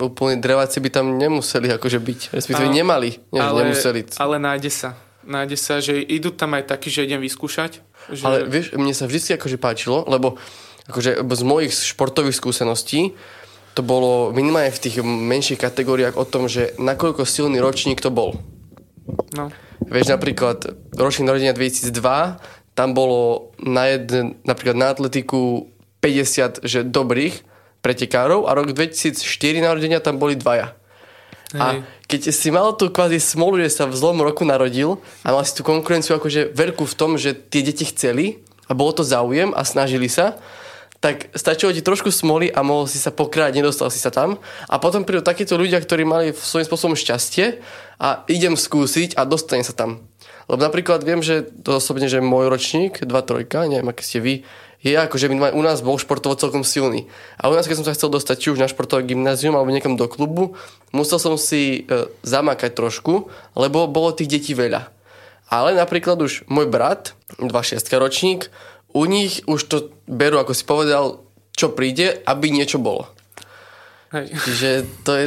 úplne 0.02 0.42
dreváci 0.42 0.82
by 0.82 0.90
tam 0.90 1.14
nemuseli 1.14 1.70
akože 1.70 1.98
byť, 2.02 2.20
respektíve 2.34 2.70
nemali, 2.74 3.22
nie, 3.30 3.38
ale, 3.38 3.66
nemuseli. 3.66 4.18
Ale 4.18 4.42
nájde 4.42 4.70
sa 4.72 4.90
nájde 5.24 5.56
sa, 5.56 5.78
že 5.82 6.00
idú 6.00 6.32
tam 6.32 6.56
aj 6.56 6.70
takí, 6.70 6.88
že 6.88 7.04
idem 7.04 7.20
vyskúšať. 7.20 7.80
Že... 8.10 8.22
Ale 8.24 8.38
vieš, 8.48 8.72
mne 8.76 8.94
sa 8.96 9.06
vždy 9.06 9.36
akože 9.36 9.56
páčilo, 9.60 10.04
lebo 10.08 10.40
akože 10.90 11.22
z 11.22 11.42
mojich 11.46 11.72
športových 11.72 12.36
skúseností 12.36 13.14
to 13.78 13.86
bolo 13.86 14.34
minimálne 14.34 14.74
v 14.74 14.82
tých 14.82 14.96
menších 15.04 15.60
kategóriách 15.62 16.18
o 16.18 16.26
tom, 16.26 16.50
že 16.50 16.74
nakoľko 16.76 17.22
silný 17.22 17.62
ročník 17.62 18.02
to 18.02 18.10
bol. 18.10 18.34
No. 19.38 19.54
Vieš, 19.86 20.10
napríklad 20.10 20.74
ročník 20.98 21.30
narodenia 21.30 21.54
2002, 21.54 21.94
tam 22.74 22.88
bolo 22.94 23.52
na 23.62 23.94
jeden, 23.94 24.40
napríklad 24.42 24.76
na 24.76 24.90
atletiku 24.90 25.70
50 26.02 26.64
že 26.66 26.80
dobrých 26.82 27.44
pretekárov 27.80 28.48
a 28.48 28.56
rok 28.56 28.72
2004 28.72 29.20
narodenia 29.60 30.00
tam 30.02 30.20
boli 30.20 30.36
dvaja. 30.36 30.76
A 31.56 31.82
keď 32.10 32.34
si 32.34 32.50
mal 32.50 32.74
tú 32.74 32.90
kvázi 32.90 33.22
smolu, 33.22 33.62
že 33.62 33.70
sa 33.70 33.86
v 33.86 33.94
zlom 33.94 34.18
roku 34.18 34.42
narodil 34.42 34.98
a 35.22 35.30
mal 35.30 35.46
si 35.46 35.54
tú 35.54 35.62
konkurenciu 35.62 36.18
akože 36.18 36.50
veľkú 36.50 36.82
v 36.82 36.98
tom, 36.98 37.14
že 37.14 37.38
tie 37.38 37.62
deti 37.62 37.86
chceli 37.86 38.42
a 38.66 38.74
bolo 38.74 38.90
to 38.90 39.06
záujem 39.06 39.54
a 39.54 39.62
snažili 39.62 40.10
sa, 40.10 40.34
tak 40.98 41.32
stačilo 41.32 41.72
ti 41.72 41.80
trošku 41.80 42.12
smoly 42.12 42.52
a 42.52 42.60
mohol 42.60 42.84
si 42.84 43.00
sa 43.00 43.08
pokráť, 43.08 43.56
nedostal 43.56 43.88
si 43.88 43.96
sa 43.96 44.12
tam. 44.12 44.36
A 44.68 44.76
potom 44.76 45.06
prídu 45.06 45.24
takíto 45.24 45.56
ľudia, 45.56 45.80
ktorí 45.80 46.04
mali 46.04 46.36
svojím 46.36 46.68
spôsobom 46.68 46.98
šťastie 46.98 47.62
a 47.96 48.26
idem 48.28 48.52
skúsiť 48.58 49.16
a 49.16 49.24
dostane 49.24 49.64
sa 49.64 49.72
tam. 49.72 50.04
Lebo 50.50 50.60
napríklad 50.60 51.00
viem, 51.06 51.24
že 51.24 51.46
to 51.62 51.78
osobne, 51.78 52.10
že 52.10 52.20
môj 52.20 52.52
ročník, 52.52 53.06
2-3, 53.06 53.70
neviem, 53.70 53.88
aké 53.88 54.02
ste 54.04 54.18
vy, 54.20 54.34
je 54.80 54.96
ako, 54.96 55.16
že 55.20 55.28
u 55.28 55.62
nás 55.62 55.84
bol 55.84 56.00
športovo 56.00 56.40
celkom 56.40 56.64
silný. 56.64 57.04
A 57.36 57.52
u 57.52 57.54
nás, 57.54 57.68
keď 57.68 57.84
som 57.84 57.86
sa 57.86 57.92
chcel 57.92 58.08
dostať 58.08 58.36
či 58.40 58.48
už 58.56 58.60
na 58.60 58.68
športové 58.68 59.04
gymnázium 59.04 59.52
alebo 59.52 59.68
niekam 59.68 59.92
do 59.92 60.08
klubu, 60.08 60.56
musel 60.96 61.20
som 61.20 61.36
si 61.36 61.84
e, 61.84 62.08
zamakať 62.24 62.72
trošku, 62.72 63.28
lebo 63.60 63.84
bolo 63.92 64.16
tých 64.16 64.32
detí 64.32 64.52
veľa. 64.56 64.88
Ale 65.52 65.76
napríklad 65.76 66.16
už 66.24 66.48
môj 66.48 66.70
brat, 66.72 67.12
26 67.36 67.76
ročník, 68.00 68.48
u 68.96 69.04
nich 69.04 69.44
už 69.44 69.60
to 69.68 69.76
berú, 70.08 70.40
ako 70.40 70.56
si 70.56 70.64
povedal, 70.64 71.04
čo 71.52 71.76
príde, 71.76 72.24
aby 72.24 72.48
niečo 72.48 72.80
bolo. 72.80 73.04
Hej. 74.16 74.32
Čiže 74.32 74.70
to 75.04 75.12
je 75.12 75.26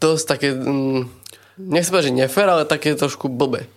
dosť 0.00 0.24
také, 0.24 0.48
mm, 0.56 1.00
nechcem 1.68 1.92
povedať, 1.92 2.08
že 2.10 2.18
nefér, 2.24 2.48
ale 2.48 2.64
také 2.64 2.96
trošku 2.96 3.28
blbé. 3.28 3.68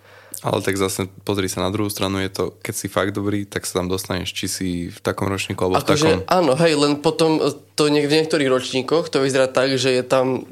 Ale 0.43 0.59
tak 0.59 0.75
zase 0.75 1.07
pozri 1.23 1.47
sa 1.47 1.63
na 1.63 1.71
druhú 1.71 1.87
stranu, 1.87 2.19
je 2.19 2.27
to, 2.27 2.43
keď 2.59 2.75
si 2.75 2.87
fakt 2.91 3.15
dobrý, 3.15 3.47
tak 3.47 3.63
sa 3.63 3.79
tam 3.79 3.87
dostaneš, 3.87 4.35
či 4.35 4.45
si 4.51 4.69
v 4.91 4.99
takom 4.99 5.31
ročníku 5.31 5.63
alebo 5.63 5.79
v 5.79 5.87
takom. 5.87 6.19
Že, 6.19 6.27
áno, 6.27 6.51
hej, 6.59 6.73
len 6.75 6.99
potom 6.99 7.39
to 7.79 7.87
niek- 7.87 8.11
v 8.11 8.19
niektorých 8.19 8.51
ročníkoch 8.51 9.07
to 9.07 9.23
vyzerá 9.23 9.47
tak, 9.47 9.79
že 9.79 9.95
je 9.95 10.03
tam 10.03 10.43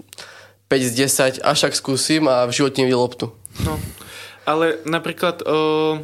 5 0.72 0.88
z 0.88 0.92
10, 1.44 1.44
až 1.44 1.60
ak 1.68 1.76
skúsim 1.76 2.24
a 2.32 2.48
v 2.48 2.56
živote 2.56 2.80
nevidel 2.80 3.04
loptu. 3.04 3.36
No, 3.68 3.76
ale 4.48 4.80
napríklad 4.88 5.44
o, 5.44 6.00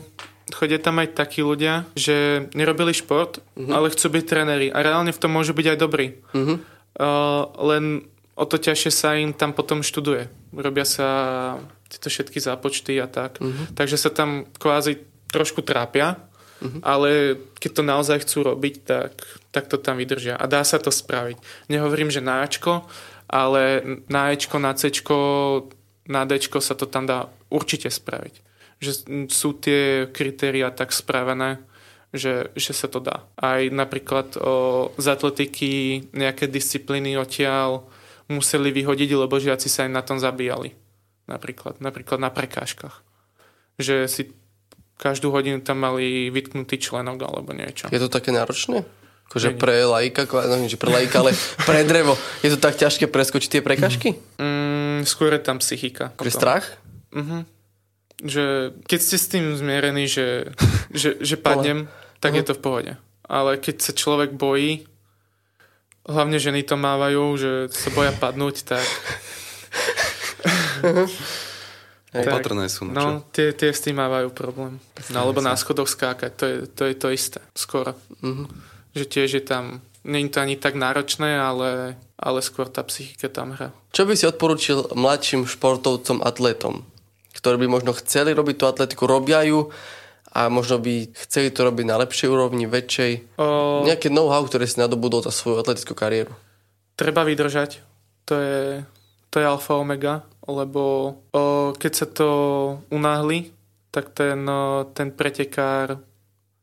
chodia 0.52 0.84
tam 0.84 1.00
aj 1.00 1.16
takí 1.16 1.40
ľudia, 1.40 1.88
že 1.96 2.48
nerobili 2.52 2.92
šport, 2.92 3.40
uh-huh. 3.56 3.72
ale 3.72 3.96
chcú 3.96 4.20
byť 4.20 4.24
tréneri 4.28 4.68
a 4.68 4.84
reálne 4.84 5.16
v 5.16 5.22
tom 5.24 5.32
môžu 5.32 5.56
byť 5.56 5.68
aj 5.72 5.78
dobrí. 5.80 6.20
Uh-huh. 6.36 6.60
O, 7.00 7.10
len 7.72 8.04
o 8.38 8.46
to 8.46 8.62
ťažšie 8.62 8.92
sa 8.94 9.18
im 9.18 9.34
tam 9.34 9.52
potom 9.52 9.82
študuje. 9.82 10.30
Robia 10.54 10.86
sa 10.86 11.10
tieto 11.90 12.14
všetky 12.14 12.38
zápočty 12.38 12.94
a 13.02 13.10
tak. 13.10 13.42
Uh-huh. 13.42 13.74
Takže 13.74 13.98
sa 13.98 14.14
tam 14.14 14.46
kvázi 14.62 15.02
trošku 15.34 15.66
trápia, 15.66 16.22
uh-huh. 16.62 16.80
ale 16.86 17.42
keď 17.58 17.72
to 17.74 17.84
naozaj 17.84 18.18
chcú 18.22 18.54
robiť, 18.54 18.76
tak, 18.86 19.14
tak 19.50 19.66
to 19.66 19.82
tam 19.82 19.98
vydržia. 19.98 20.38
A 20.38 20.46
dá 20.46 20.62
sa 20.62 20.78
to 20.78 20.94
spraviť. 20.94 21.42
Nehovorím, 21.74 22.14
že 22.14 22.22
na 22.22 22.46
Ačko, 22.46 22.86
ale 23.26 23.82
na 24.08 24.32
Ečko, 24.32 24.62
na 24.62 24.72
Cčko, 24.78 25.20
na 26.08 26.24
Dčko 26.24 26.64
sa 26.64 26.78
to 26.78 26.88
tam 26.88 27.04
dá 27.10 27.28
určite 27.52 27.92
spraviť. 27.92 28.36
Že 28.78 28.92
sú 29.34 29.58
tie 29.58 30.08
kritéria 30.14 30.70
tak 30.72 30.94
spravené, 30.94 31.60
že, 32.14 32.54
že 32.56 32.72
sa 32.72 32.88
to 32.88 33.04
dá. 33.04 33.28
Aj 33.36 33.60
napríklad 33.68 34.40
o, 34.40 34.94
z 34.96 35.06
atletiky 35.12 35.72
nejaké 36.16 36.48
disciplíny 36.48 37.20
odtiaľ 37.20 37.84
museli 38.28 38.70
vyhodiť, 38.72 39.10
lebo 39.16 39.40
žiaci 39.40 39.68
sa 39.72 39.88
im 39.88 39.96
na 39.96 40.04
tom 40.04 40.20
zabíjali. 40.20 40.76
Napríklad, 41.28 41.84
napríklad 41.84 42.20
na 42.24 42.32
prekážkach. 42.32 43.04
Že 43.80 44.08
si 44.08 44.22
každú 44.98 45.30
hodinu 45.30 45.62
tam 45.62 45.84
mali 45.84 46.34
vytknutý 46.34 46.82
členok 46.82 47.22
alebo 47.24 47.54
niečo. 47.54 47.88
Je 47.92 48.02
to 48.02 48.10
také 48.10 48.34
náročné? 48.34 48.84
Akože 49.28 49.60
pre 49.60 49.84
laika, 49.84 50.24
no, 50.24 50.56
že 50.72 50.80
pre 50.80 50.88
laika, 50.88 51.20
ale 51.20 51.36
pre 51.68 51.84
drevo. 51.84 52.16
Je 52.40 52.50
to 52.56 52.58
tak 52.58 52.80
ťažké 52.80 53.12
preskočiť 53.12 53.60
tie 53.60 53.62
prekažky? 53.62 54.16
Mm, 54.40 55.04
skôr 55.04 55.36
je 55.36 55.44
tam 55.44 55.60
psychika. 55.60 56.16
Že 56.16 56.32
strach? 56.32 56.66
Mhm. 57.12 57.44
Že 58.24 58.44
keď 58.88 59.00
ste 59.04 59.18
s 59.20 59.28
tým 59.28 59.46
zmierení, 59.60 60.08
že, 60.08 60.56
že, 60.96 61.20
že 61.20 61.36
padnem, 61.36 61.92
tak 62.24 62.34
uh-huh. 62.34 62.40
je 62.42 62.46
to 62.48 62.54
v 62.56 62.64
pohode. 62.64 62.94
Ale 63.28 63.60
keď 63.60 63.76
sa 63.84 63.92
človek 63.92 64.34
bojí, 64.34 64.88
hlavne 66.08 66.40
ženy 66.40 66.64
to 66.64 66.80
mávajú, 66.80 67.38
že 67.38 67.52
sa 67.76 67.92
boja 67.92 68.16
padnúť, 68.16 68.64
tak... 68.64 68.82
uh-huh. 70.88 71.08
Opatrné 72.18 72.66
sú. 72.72 72.88
No, 72.88 72.96
no 72.96 73.08
tie, 73.30 73.54
tie 73.54 73.70
s 73.70 73.84
tým 73.84 74.00
mávajú 74.00 74.34
problém. 74.34 74.82
No, 75.14 75.22
alebo 75.22 75.44
na 75.44 75.54
schodoch 75.54 75.92
skákať, 75.92 76.32
to 76.34 76.46
je 76.48 76.58
to, 76.72 76.84
je 76.88 76.96
to 76.98 77.08
isté. 77.14 77.40
Skoro. 77.54 77.94
Uh-huh 78.24 78.48
že 78.98 79.06
tiež 79.06 79.30
je 79.38 79.44
tam, 79.46 79.86
je 80.02 80.30
to 80.34 80.42
ani 80.42 80.58
tak 80.58 80.74
náročné, 80.74 81.38
ale, 81.38 81.94
ale 82.18 82.40
skôr 82.42 82.66
tá 82.66 82.82
psychika 82.90 83.30
tam 83.30 83.54
hra. 83.54 83.70
Čo 83.94 84.10
by 84.10 84.14
si 84.18 84.26
odporučil 84.26 84.98
mladším 84.98 85.46
športovcom, 85.46 86.26
atletom, 86.26 86.82
ktorí 87.38 87.62
by 87.62 87.68
možno 87.70 87.94
chceli 88.02 88.34
robiť 88.34 88.56
tú 88.58 88.66
atletiku, 88.66 89.06
robia 89.06 89.46
ju 89.46 89.70
a 90.34 90.52
možno 90.52 90.78
by 90.78 91.12
chceli 91.28 91.50
to 91.50 91.64
robiť 91.64 91.86
na 91.88 92.00
lepšej 92.04 92.28
úrovni, 92.28 92.68
väčšej? 92.68 93.40
O... 93.40 93.82
Nejaké 93.88 94.12
know-how, 94.12 94.44
ktoré 94.44 94.68
si 94.68 94.78
nadobudol 94.78 95.24
za 95.24 95.32
svoju 95.32 95.64
atletickú 95.64 95.96
kariéru? 95.96 96.36
Treba 97.00 97.24
vydržať. 97.24 97.80
To 98.28 98.34
je, 98.36 98.84
to 99.32 99.36
je 99.40 99.46
alfa 99.48 99.80
omega, 99.80 100.28
lebo 100.44 100.84
o, 101.32 101.72
keď 101.78 101.92
sa 101.96 102.08
to 102.12 102.30
unáhli, 102.92 103.56
tak 103.92 104.12
ten, 104.12 104.44
ten 104.92 105.10
pretekár 105.16 106.04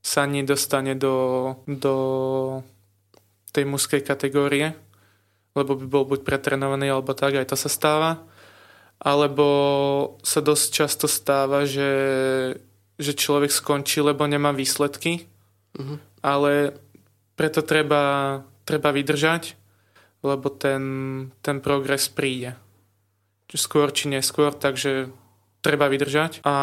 sa 0.05 0.29
nedostane 0.29 0.93
do, 0.93 1.57
do 1.65 1.95
tej 3.57 3.65
mužskej 3.65 4.05
kategórie, 4.05 4.77
lebo 5.57 5.79
by 5.79 5.87
bol 5.89 6.05
buď 6.05 6.21
pretrenovaný 6.27 6.93
alebo 6.93 7.17
tak, 7.17 7.41
aj 7.41 7.49
to 7.49 7.57
sa 7.57 7.73
stáva. 7.73 8.21
Alebo 9.01 9.47
sa 10.21 10.45
dosť 10.45 10.67
často 10.71 11.07
stáva, 11.09 11.65
že, 11.65 11.89
že 12.99 13.13
človek 13.15 13.51
skončí, 13.51 13.99
lebo 14.01 14.27
nemá 14.27 14.55
výsledky, 14.55 15.27
uh-huh. 15.75 15.99
ale 16.23 16.79
preto 17.35 17.67
treba, 17.67 18.41
treba 18.63 18.95
vydržať, 18.95 19.59
lebo 20.23 20.49
ten, 20.49 20.83
ten 21.43 21.59
progres 21.59 22.07
príde. 22.09 22.55
Skôr 23.55 23.95
či 23.95 24.11
neskôr, 24.11 24.51
takže 24.51 25.15
treba 25.63 25.87
vydržať 25.87 26.43
a 26.43 26.55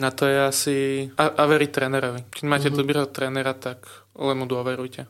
na 0.00 0.10
to 0.10 0.24
je 0.24 0.38
asi... 0.40 0.76
A, 1.20 1.28
a 1.28 1.42
veriť 1.44 1.70
trénerovi. 1.70 2.20
Keď 2.32 2.44
máte 2.48 2.72
mm-hmm. 2.72 2.80
dobrého 2.80 3.06
trénera, 3.06 3.52
tak 3.52 3.84
len 4.16 4.34
mu 4.40 4.48
dôverujte. 4.48 5.06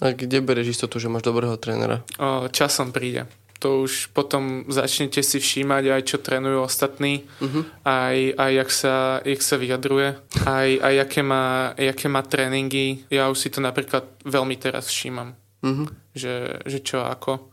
A 0.00 0.12
kde 0.12 0.40
bereš 0.40 0.76
istotu, 0.76 0.96
že 0.96 1.12
máš 1.12 1.28
dobrého 1.28 1.54
trénera? 1.60 2.02
O, 2.16 2.48
časom 2.48 2.90
príde. 2.90 3.28
To 3.64 3.88
už 3.88 4.12
potom 4.12 4.68
začnete 4.68 5.24
si 5.24 5.40
všímať 5.40 5.84
aj 5.88 6.02
čo 6.04 6.20
trénujú 6.20 6.60
ostatní, 6.60 7.24
uh-huh. 7.40 7.64
aj, 7.88 8.36
aj 8.36 8.50
jak, 8.52 8.70
sa, 8.70 8.94
jak 9.24 9.40
sa 9.40 9.56
vyjadruje, 9.56 10.08
aj, 10.44 10.68
aj 10.84 10.92
jaké, 11.00 11.20
má, 11.24 11.72
jaké 11.80 12.06
má 12.12 12.20
tréningy. 12.20 13.08
Ja 13.08 13.32
už 13.32 13.38
si 13.40 13.48
to 13.48 13.64
napríklad 13.64 14.04
veľmi 14.28 14.60
teraz 14.60 14.92
všímam, 14.92 15.32
uh-huh. 15.64 15.88
že, 16.12 16.60
že 16.68 16.84
čo 16.84 17.00
ako. 17.00 17.48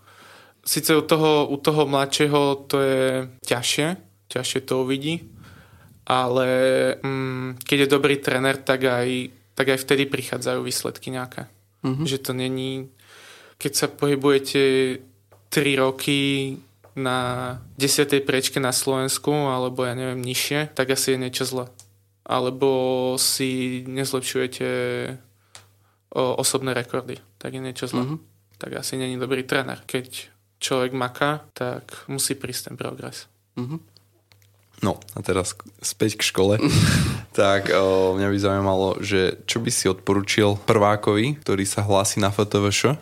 Sice 0.63 0.91
u 0.95 1.03
toho, 1.07 1.47
u 1.47 1.55
toho 1.55 1.87
mladšieho 1.87 2.67
to 2.67 2.83
je 2.83 3.07
ťažšie, 3.47 3.87
ťažšie 4.27 4.59
to 4.67 4.83
uvidí. 4.83 5.23
Ale 6.03 6.47
mm, 6.99 7.63
keď 7.63 7.87
je 7.87 7.93
dobrý 7.95 8.19
tréner, 8.19 8.59
tak 8.59 8.83
aj, 8.83 9.31
tak 9.55 9.71
aj 9.71 9.79
vtedy 9.87 10.03
prichádzajú 10.03 10.59
výsledky 10.67 11.15
nejaké. 11.15 11.47
Mm-hmm. 11.79 12.05
Že 12.07 12.17
to 12.19 12.31
není... 12.35 12.71
Keď 13.55 13.71
sa 13.71 13.87
pohybujete 13.87 14.59
3 15.53 15.77
roky 15.77 16.57
na 16.97 17.61
10. 17.77 18.25
prečke 18.25 18.57
na 18.57 18.73
Slovensku, 18.73 19.29
alebo 19.29 19.85
ja 19.85 19.93
neviem, 19.93 20.21
nižšie, 20.21 20.73
tak 20.73 20.93
asi 20.93 21.13
je 21.13 21.21
niečo 21.21 21.45
zle. 21.45 21.65
Alebo 22.25 23.13
si 23.21 23.81
nezlepšujete 23.85 24.67
o, 26.17 26.23
osobné 26.41 26.73
rekordy, 26.73 27.21
tak 27.37 27.53
je 27.53 27.61
niečo 27.61 27.85
zle. 27.85 28.01
Mm-hmm. 28.01 28.19
Tak 28.57 28.71
asi 28.81 28.97
není 28.97 29.17
dobrý 29.21 29.45
tréner. 29.45 29.81
Keď 29.85 30.33
človek 30.57 30.97
maká, 30.97 31.45
tak 31.53 32.05
musí 32.09 32.33
prísť 32.33 32.73
ten 32.73 32.75
progres. 32.79 33.29
Mm-hmm. 33.53 33.79
No 34.81 34.99
a 35.13 35.19
teraz 35.21 35.53
späť 35.85 36.17
k 36.17 36.27
škole. 36.33 36.55
tak 37.37 37.69
o, 37.69 38.17
mňa 38.17 38.27
by 38.29 38.37
zaujímalo, 38.41 38.89
že 39.05 39.37
čo 39.45 39.61
by 39.61 39.69
si 39.69 39.85
odporučil 39.85 40.57
prvákovi, 40.65 41.37
ktorý 41.45 41.65
sa 41.65 41.85
hlási 41.85 42.21
na 42.21 42.33
FTVŠ? 42.33 42.97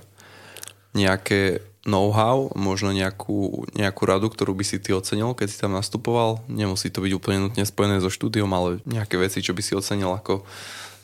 Nejaké 0.91 1.70
know-how, 1.86 2.53
možno 2.53 2.93
nejakú, 2.93 3.65
nejakú 3.73 4.03
radu, 4.05 4.29
ktorú 4.29 4.53
by 4.53 4.65
si 4.65 4.77
ty 4.77 4.93
ocenil, 4.93 5.34
keď 5.34 5.47
si 5.49 5.57
tam 5.57 5.73
nastupoval? 5.73 6.45
Nemusí 6.45 6.93
to 6.93 7.01
byť 7.01 7.13
úplne 7.17 7.49
nutne 7.49 7.65
spojené 7.65 7.97
so 8.01 8.13
štúdiom, 8.13 8.49
ale 8.53 8.77
nejaké 8.86 9.17
veci, 9.17 9.41
čo 9.41 9.57
by 9.57 9.61
si 9.65 9.73
ocenil 9.73 10.13
ako 10.13 10.45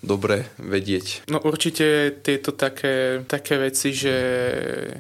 dobre 0.06 0.46
vedieť. 0.62 1.26
No 1.34 1.42
určite 1.42 2.20
tieto 2.22 2.54
také, 2.54 3.26
také 3.26 3.58
veci, 3.58 3.94
že 3.98 4.16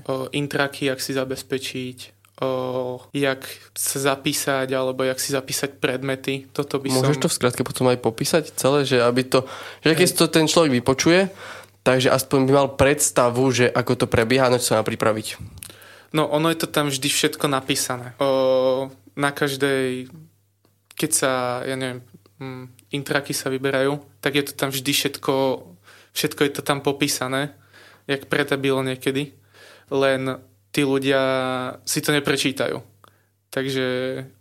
o, 0.09 0.25
intraky, 0.34 0.89
ak 0.89 0.97
si 0.97 1.13
zabezpečiť, 1.13 1.97
o, 2.41 2.49
jak 3.13 3.45
sa 3.78 4.13
zapísať, 4.13 4.73
alebo 4.73 5.05
jak 5.05 5.21
si 5.21 5.38
zapísať 5.38 5.78
predmety. 5.78 6.49
Toto 6.49 6.82
by 6.82 6.89
Môžeš 6.89 7.21
som... 7.21 7.23
to 7.25 7.30
v 7.30 7.38
skratke 7.38 7.61
potom 7.61 7.86
aj 7.93 8.01
popísať 8.01 8.43
celé, 8.57 8.89
že 8.89 8.97
aby 8.97 9.21
to, 9.30 9.45
že 9.86 9.93
keď 9.93 10.07
to 10.17 10.25
ten 10.34 10.45
človek 10.49 10.73
vypočuje, 10.82 11.30
takže 11.88 12.11
aspoň 12.11 12.39
by 12.43 12.51
mal 12.51 12.69
predstavu, 12.75 13.47
že 13.47 13.71
ako 13.71 14.03
to 14.03 14.05
prebieha, 14.11 14.51
na 14.51 14.59
čo 14.59 14.75
sa 14.75 14.83
má 14.83 14.83
pripraviť. 14.83 15.39
No 16.11 16.27
ono 16.27 16.51
je 16.51 16.59
to 16.59 16.67
tam 16.67 16.91
vždy 16.91 17.07
všetko 17.07 17.47
napísané. 17.47 18.11
O, 18.19 18.91
na 19.15 19.31
každej, 19.31 20.11
keď 20.99 21.11
sa, 21.15 21.31
ja 21.63 21.79
neviem, 21.79 22.03
hm, 22.43 22.91
intraky 22.91 23.31
sa 23.31 23.47
vyberajú, 23.47 24.03
tak 24.19 24.35
je 24.35 24.43
to 24.51 24.53
tam 24.59 24.75
vždy 24.75 24.91
všetko, 24.91 25.33
všetko 26.11 26.41
je 26.43 26.51
to 26.51 26.61
tam 26.67 26.83
popísané, 26.83 27.55
jak 28.03 28.27
pretabilo 28.27 28.83
niekedy. 28.83 29.31
Len 29.88 30.43
tí 30.75 30.83
ľudia 30.83 31.23
si 31.88 32.03
to 32.03 32.11
neprečítajú. 32.11 32.83
Takže 33.47 33.88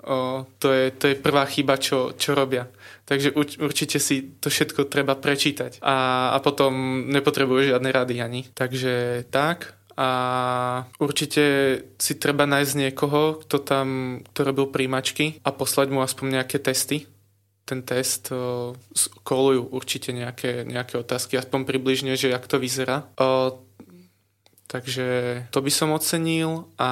o, 0.03 0.43
to, 0.59 0.75
je, 0.75 0.91
to 0.99 1.15
je 1.15 1.23
prvá 1.23 1.47
chyba, 1.47 1.79
čo, 1.79 2.11
čo 2.19 2.35
robia. 2.35 2.67
Takže 3.07 3.39
určite 3.39 4.03
si 4.03 4.35
to 4.43 4.51
všetko 4.51 4.91
treba 4.91 5.15
prečítať. 5.15 5.79
A, 5.79 6.29
a 6.35 6.39
potom 6.43 7.07
nepotrebuje 7.07 7.71
žiadne 7.71 7.91
rady 7.95 8.19
ani. 8.19 8.43
Takže 8.51 9.25
tak. 9.31 9.79
A 9.97 10.11
určite 11.01 11.45
si 11.97 12.13
treba 12.19 12.45
nájsť 12.45 12.73
niekoho, 12.77 13.41
kto 13.47 13.57
tam 13.63 14.21
kto 14.21 14.41
robil 14.43 14.67
príjmačky 14.69 15.41
a 15.41 15.55
poslať 15.55 15.89
mu 15.95 16.03
aspoň 16.03 16.43
nejaké 16.43 16.59
testy. 16.59 17.07
Ten 17.63 17.87
test 17.87 18.29
o, 18.35 18.75
kolujú 19.23 19.71
určite 19.71 20.11
nejaké, 20.11 20.67
nejaké 20.67 20.99
otázky, 21.01 21.39
aspoň 21.39 21.65
približne, 21.65 22.13
že 22.19 22.35
jak 22.35 22.45
to 22.45 22.61
vyzerá. 22.61 23.09
O, 23.17 23.63
Takže 24.67 25.07
to 25.55 25.63
by 25.63 25.71
som 25.71 25.95
ocenil 25.95 26.67
a 26.75 26.91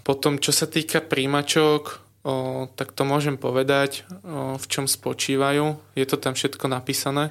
potom 0.00 0.40
čo 0.40 0.48
sa 0.48 0.64
týka 0.64 1.04
príjimačok, 1.04 2.00
o, 2.22 2.66
tak 2.74 2.94
to 2.94 3.02
môžem 3.06 3.38
povedať, 3.38 4.06
o, 4.22 4.58
v 4.58 4.64
čom 4.66 4.86
spočívajú. 4.90 5.78
Je 5.94 6.06
to 6.06 6.16
tam 6.18 6.34
všetko 6.34 6.66
napísané. 6.70 7.30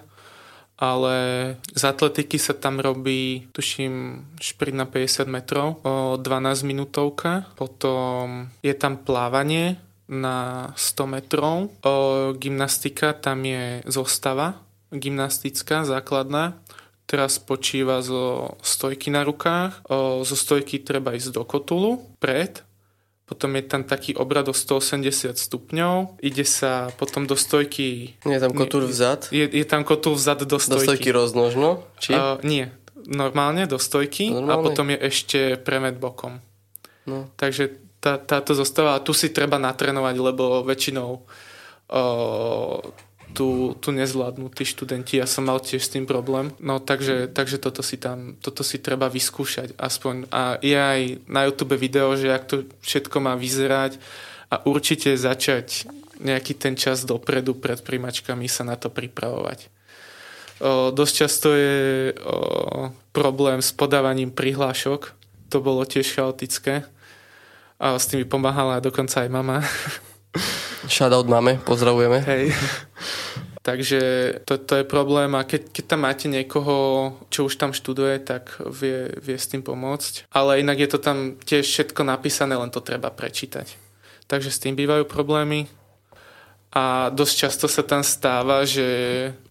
Ale 0.82 1.16
z 1.78 1.84
atletiky 1.86 2.42
sa 2.42 2.58
tam 2.58 2.82
robí, 2.82 3.46
tuším, 3.54 4.26
šprint 4.42 4.78
na 4.82 4.90
50 4.90 5.30
metrov, 5.30 5.78
o 5.86 6.18
12 6.18 6.66
minútovka. 6.66 7.46
Potom 7.54 8.50
je 8.66 8.74
tam 8.74 8.98
plávanie 8.98 9.78
na 10.10 10.72
100 10.74 11.06
metrov. 11.06 11.70
O, 11.86 11.94
gymnastika, 12.34 13.14
tam 13.14 13.46
je 13.46 13.86
zostava 13.86 14.58
gymnastická, 14.92 15.88
základná 15.88 16.60
ktorá 17.12 17.28
spočíva 17.28 18.00
zo 18.00 18.56
stojky 18.64 19.12
na 19.12 19.28
rukách. 19.28 19.84
O, 19.92 20.24
zo 20.24 20.32
stojky 20.40 20.80
treba 20.80 21.12
ísť 21.12 21.36
do 21.36 21.44
kotulu, 21.44 22.00
pred, 22.24 22.64
potom 23.32 23.56
je 23.56 23.64
tam 23.64 23.88
taký 23.88 24.12
obrad 24.20 24.52
o 24.52 24.56
180 24.56 25.40
stupňov, 25.40 26.20
ide 26.20 26.44
sa 26.44 26.92
potom 27.00 27.24
do 27.24 27.40
stojky... 27.40 28.20
Nie 28.28 28.36
je 28.36 28.44
tam 28.44 28.52
kotul 28.52 28.84
vzad? 28.92 29.32
Je, 29.32 29.48
je 29.48 29.64
tam 29.64 29.88
kotul 29.88 30.20
vzad 30.20 30.44
do 30.44 30.60
stojky. 30.60 30.76
Do 30.76 30.88
stojky 30.92 31.10
roznožno? 31.16 31.88
Či? 31.96 32.12
Uh, 32.12 32.44
nie, 32.44 32.68
normálne 33.08 33.64
do 33.72 33.80
stojky 33.80 34.36
normálne? 34.36 34.52
a 34.52 34.56
potom 34.60 34.86
je 34.92 34.98
ešte 35.00 35.40
premet 35.64 35.96
bokom. 35.96 36.44
No. 37.08 37.32
Takže 37.40 37.80
tá, 38.04 38.20
táto 38.20 38.52
zostáva, 38.52 39.00
a 39.00 39.04
tu 39.04 39.16
si 39.16 39.32
treba 39.32 39.56
natrenovať, 39.56 40.16
lebo 40.20 40.68
väčšinou 40.68 41.10
uh, 41.16 42.84
tu, 43.34 43.76
tu 43.80 43.90
nezvládnu 43.92 44.52
tí 44.52 44.68
študenti. 44.68 45.18
Ja 45.18 45.28
som 45.28 45.48
mal 45.48 45.60
tiež 45.64 45.84
s 45.84 45.92
tým 45.92 46.04
problém. 46.04 46.52
No 46.60 46.80
takže, 46.80 47.32
takže 47.32 47.58
toto 47.58 47.82
si 47.82 47.96
tam, 47.96 48.36
toto 48.40 48.62
si 48.62 48.78
treba 48.80 49.08
vyskúšať 49.08 49.76
aspoň. 49.80 50.28
A 50.32 50.60
je 50.60 50.76
aj 50.76 51.02
na 51.28 51.48
YouTube 51.48 51.76
video, 51.80 52.14
že 52.16 52.32
ak 52.32 52.44
to 52.48 52.56
všetko 52.84 53.18
má 53.24 53.34
vyzerať 53.40 53.98
a 54.52 54.64
určite 54.68 55.16
začať 55.16 55.88
nejaký 56.22 56.54
ten 56.54 56.78
čas 56.78 57.02
dopredu 57.08 57.58
pred 57.58 57.82
príjmačkami 57.82 58.46
sa 58.46 58.62
na 58.68 58.78
to 58.78 58.94
pripravovať. 58.94 59.72
O, 60.62 60.94
dosť 60.94 61.14
často 61.26 61.50
je 61.58 62.14
o, 62.14 62.94
problém 63.10 63.64
s 63.64 63.74
podávaním 63.74 64.30
prihlášok. 64.30 65.18
To 65.50 65.58
bolo 65.60 65.82
tiež 65.88 66.14
chaotické. 66.14 66.86
A 67.82 67.98
s 67.98 68.06
tým 68.06 68.22
pomáhala 68.30 68.78
dokonca 68.78 69.26
aj 69.26 69.30
mama. 69.34 69.66
Shoutout 70.88 71.28
máme, 71.30 71.62
pozdravujeme. 71.62 72.20
Hej. 72.26 72.44
Takže 73.62 74.02
to, 74.46 74.58
to 74.58 74.82
je 74.82 74.86
problém 74.90 75.30
a 75.38 75.46
keď, 75.46 75.70
keď 75.70 75.86
tam 75.86 76.02
máte 76.10 76.26
niekoho, 76.26 76.76
čo 77.30 77.46
už 77.46 77.62
tam 77.62 77.78
študuje, 77.78 78.18
tak 78.26 78.58
vie, 78.66 79.14
vie 79.22 79.38
s 79.38 79.54
tým 79.54 79.62
pomôcť. 79.62 80.34
Ale 80.34 80.66
inak 80.66 80.82
je 80.82 80.90
to 80.90 80.98
tam 80.98 81.38
tiež 81.46 81.70
všetko 81.70 82.02
napísané, 82.02 82.58
len 82.58 82.74
to 82.74 82.82
treba 82.82 83.14
prečítať. 83.14 83.78
Takže 84.26 84.50
s 84.50 84.62
tým 84.66 84.74
bývajú 84.74 85.06
problémy. 85.06 85.70
A 86.72 87.12
dosť 87.12 87.36
často 87.36 87.68
sa 87.68 87.84
tam 87.84 88.00
stáva, 88.00 88.64
že 88.64 88.88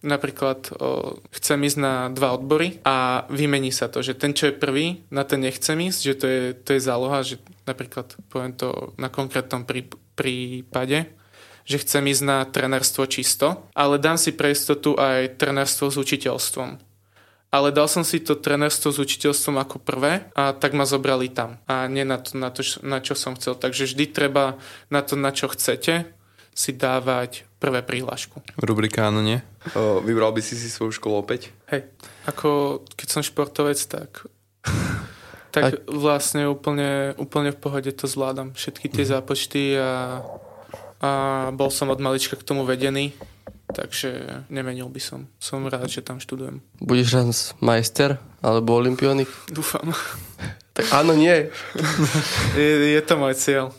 napríklad 0.01 0.73
o, 0.73 1.21
chcem 1.37 1.61
ísť 1.69 1.77
na 1.77 2.09
dva 2.09 2.33
odbory 2.33 2.81
a 2.81 3.29
vymení 3.29 3.69
sa 3.69 3.93
to, 3.93 4.01
že 4.01 4.17
ten, 4.17 4.33
čo 4.33 4.49
je 4.49 4.57
prvý, 4.57 5.05
na 5.13 5.21
ten 5.21 5.37
nechcem 5.37 5.77
ísť, 5.77 6.01
že 6.01 6.15
to 6.17 6.25
je, 6.25 6.41
to 6.57 6.69
je 6.73 6.81
záloha, 6.81 7.21
že 7.21 7.37
napríklad 7.69 8.17
poviem 8.25 8.57
to 8.57 8.97
na 8.97 9.13
konkrétnom 9.13 9.69
prí, 9.69 9.85
prípade, 10.17 11.13
že 11.65 11.81
chcem 11.81 12.03
ísť 12.09 12.23
na 12.25 12.37
trenerstvo 12.45 13.05
čisto, 13.07 13.67
ale 13.77 14.01
dám 14.01 14.17
si 14.17 14.33
pre 14.33 14.53
istotu 14.53 14.97
aj 14.97 15.37
trenerstvo 15.37 15.89
s 15.89 15.97
učiteľstvom. 15.97 16.81
Ale 17.51 17.75
dal 17.75 17.91
som 17.91 18.07
si 18.07 18.23
to 18.23 18.39
trenerstvo 18.39 18.95
s 18.95 18.97
učiteľstvom 19.03 19.59
ako 19.59 19.83
prvé 19.83 20.31
a 20.39 20.55
tak 20.55 20.71
ma 20.71 20.87
zobrali 20.87 21.27
tam. 21.27 21.59
A 21.67 21.83
nie 21.91 22.07
na 22.07 22.15
to, 22.15 22.39
na, 22.39 22.47
to, 22.47 22.63
na 22.79 23.03
čo 23.03 23.11
som 23.11 23.35
chcel. 23.35 23.59
Takže 23.59 23.91
vždy 23.91 24.07
treba 24.07 24.55
na 24.87 25.03
to, 25.03 25.19
na 25.19 25.35
čo 25.35 25.51
chcete, 25.51 26.07
si 26.55 26.71
dávať 26.71 27.43
prvé 27.59 27.83
prihlášku. 27.83 28.43
Rubrika 28.59 29.07
áno, 29.07 29.19
nie? 29.19 29.43
O, 29.75 29.99
vybral 29.99 30.31
by 30.31 30.39
si 30.39 30.55
si 30.55 30.67
svoju 30.71 30.95
školu 30.95 31.23
opäť? 31.23 31.51
Hej, 31.71 31.87
ako 32.27 32.81
keď 32.95 33.07
som 33.07 33.21
športovec, 33.23 33.79
tak 33.87 34.27
tak 35.55 35.83
vlastne 35.87 36.47
úplne, 36.47 37.13
úplne 37.19 37.51
v 37.51 37.59
pohode 37.59 37.91
to 37.91 38.07
zvládam. 38.07 38.55
Všetky 38.55 38.87
tie 38.87 39.03
mm. 39.03 39.11
zápočty 39.11 39.61
a, 39.75 40.23
a 41.01 41.09
bol 41.49 41.73
som 41.73 41.89
od 41.89 41.97
malička 41.97 42.37
k 42.37 42.45
tomu 42.45 42.61
vedený, 42.61 43.09
takže 43.73 44.45
nemenil 44.53 44.85
by 44.85 45.01
som. 45.01 45.25
Som 45.41 45.65
rád, 45.65 45.89
že 45.89 46.05
tam 46.05 46.21
študujem. 46.21 46.61
Budeš 46.77 47.09
raz 47.17 47.37
majster 47.57 48.21
alebo 48.45 48.77
olimpionik? 48.77 49.27
Dúfam. 49.49 49.97
tak 50.77 50.85
áno, 50.93 51.17
nie. 51.17 51.49
je, 52.53 52.69
je 52.93 53.01
to 53.01 53.13
môj 53.17 53.33
cieľ. 53.33 53.73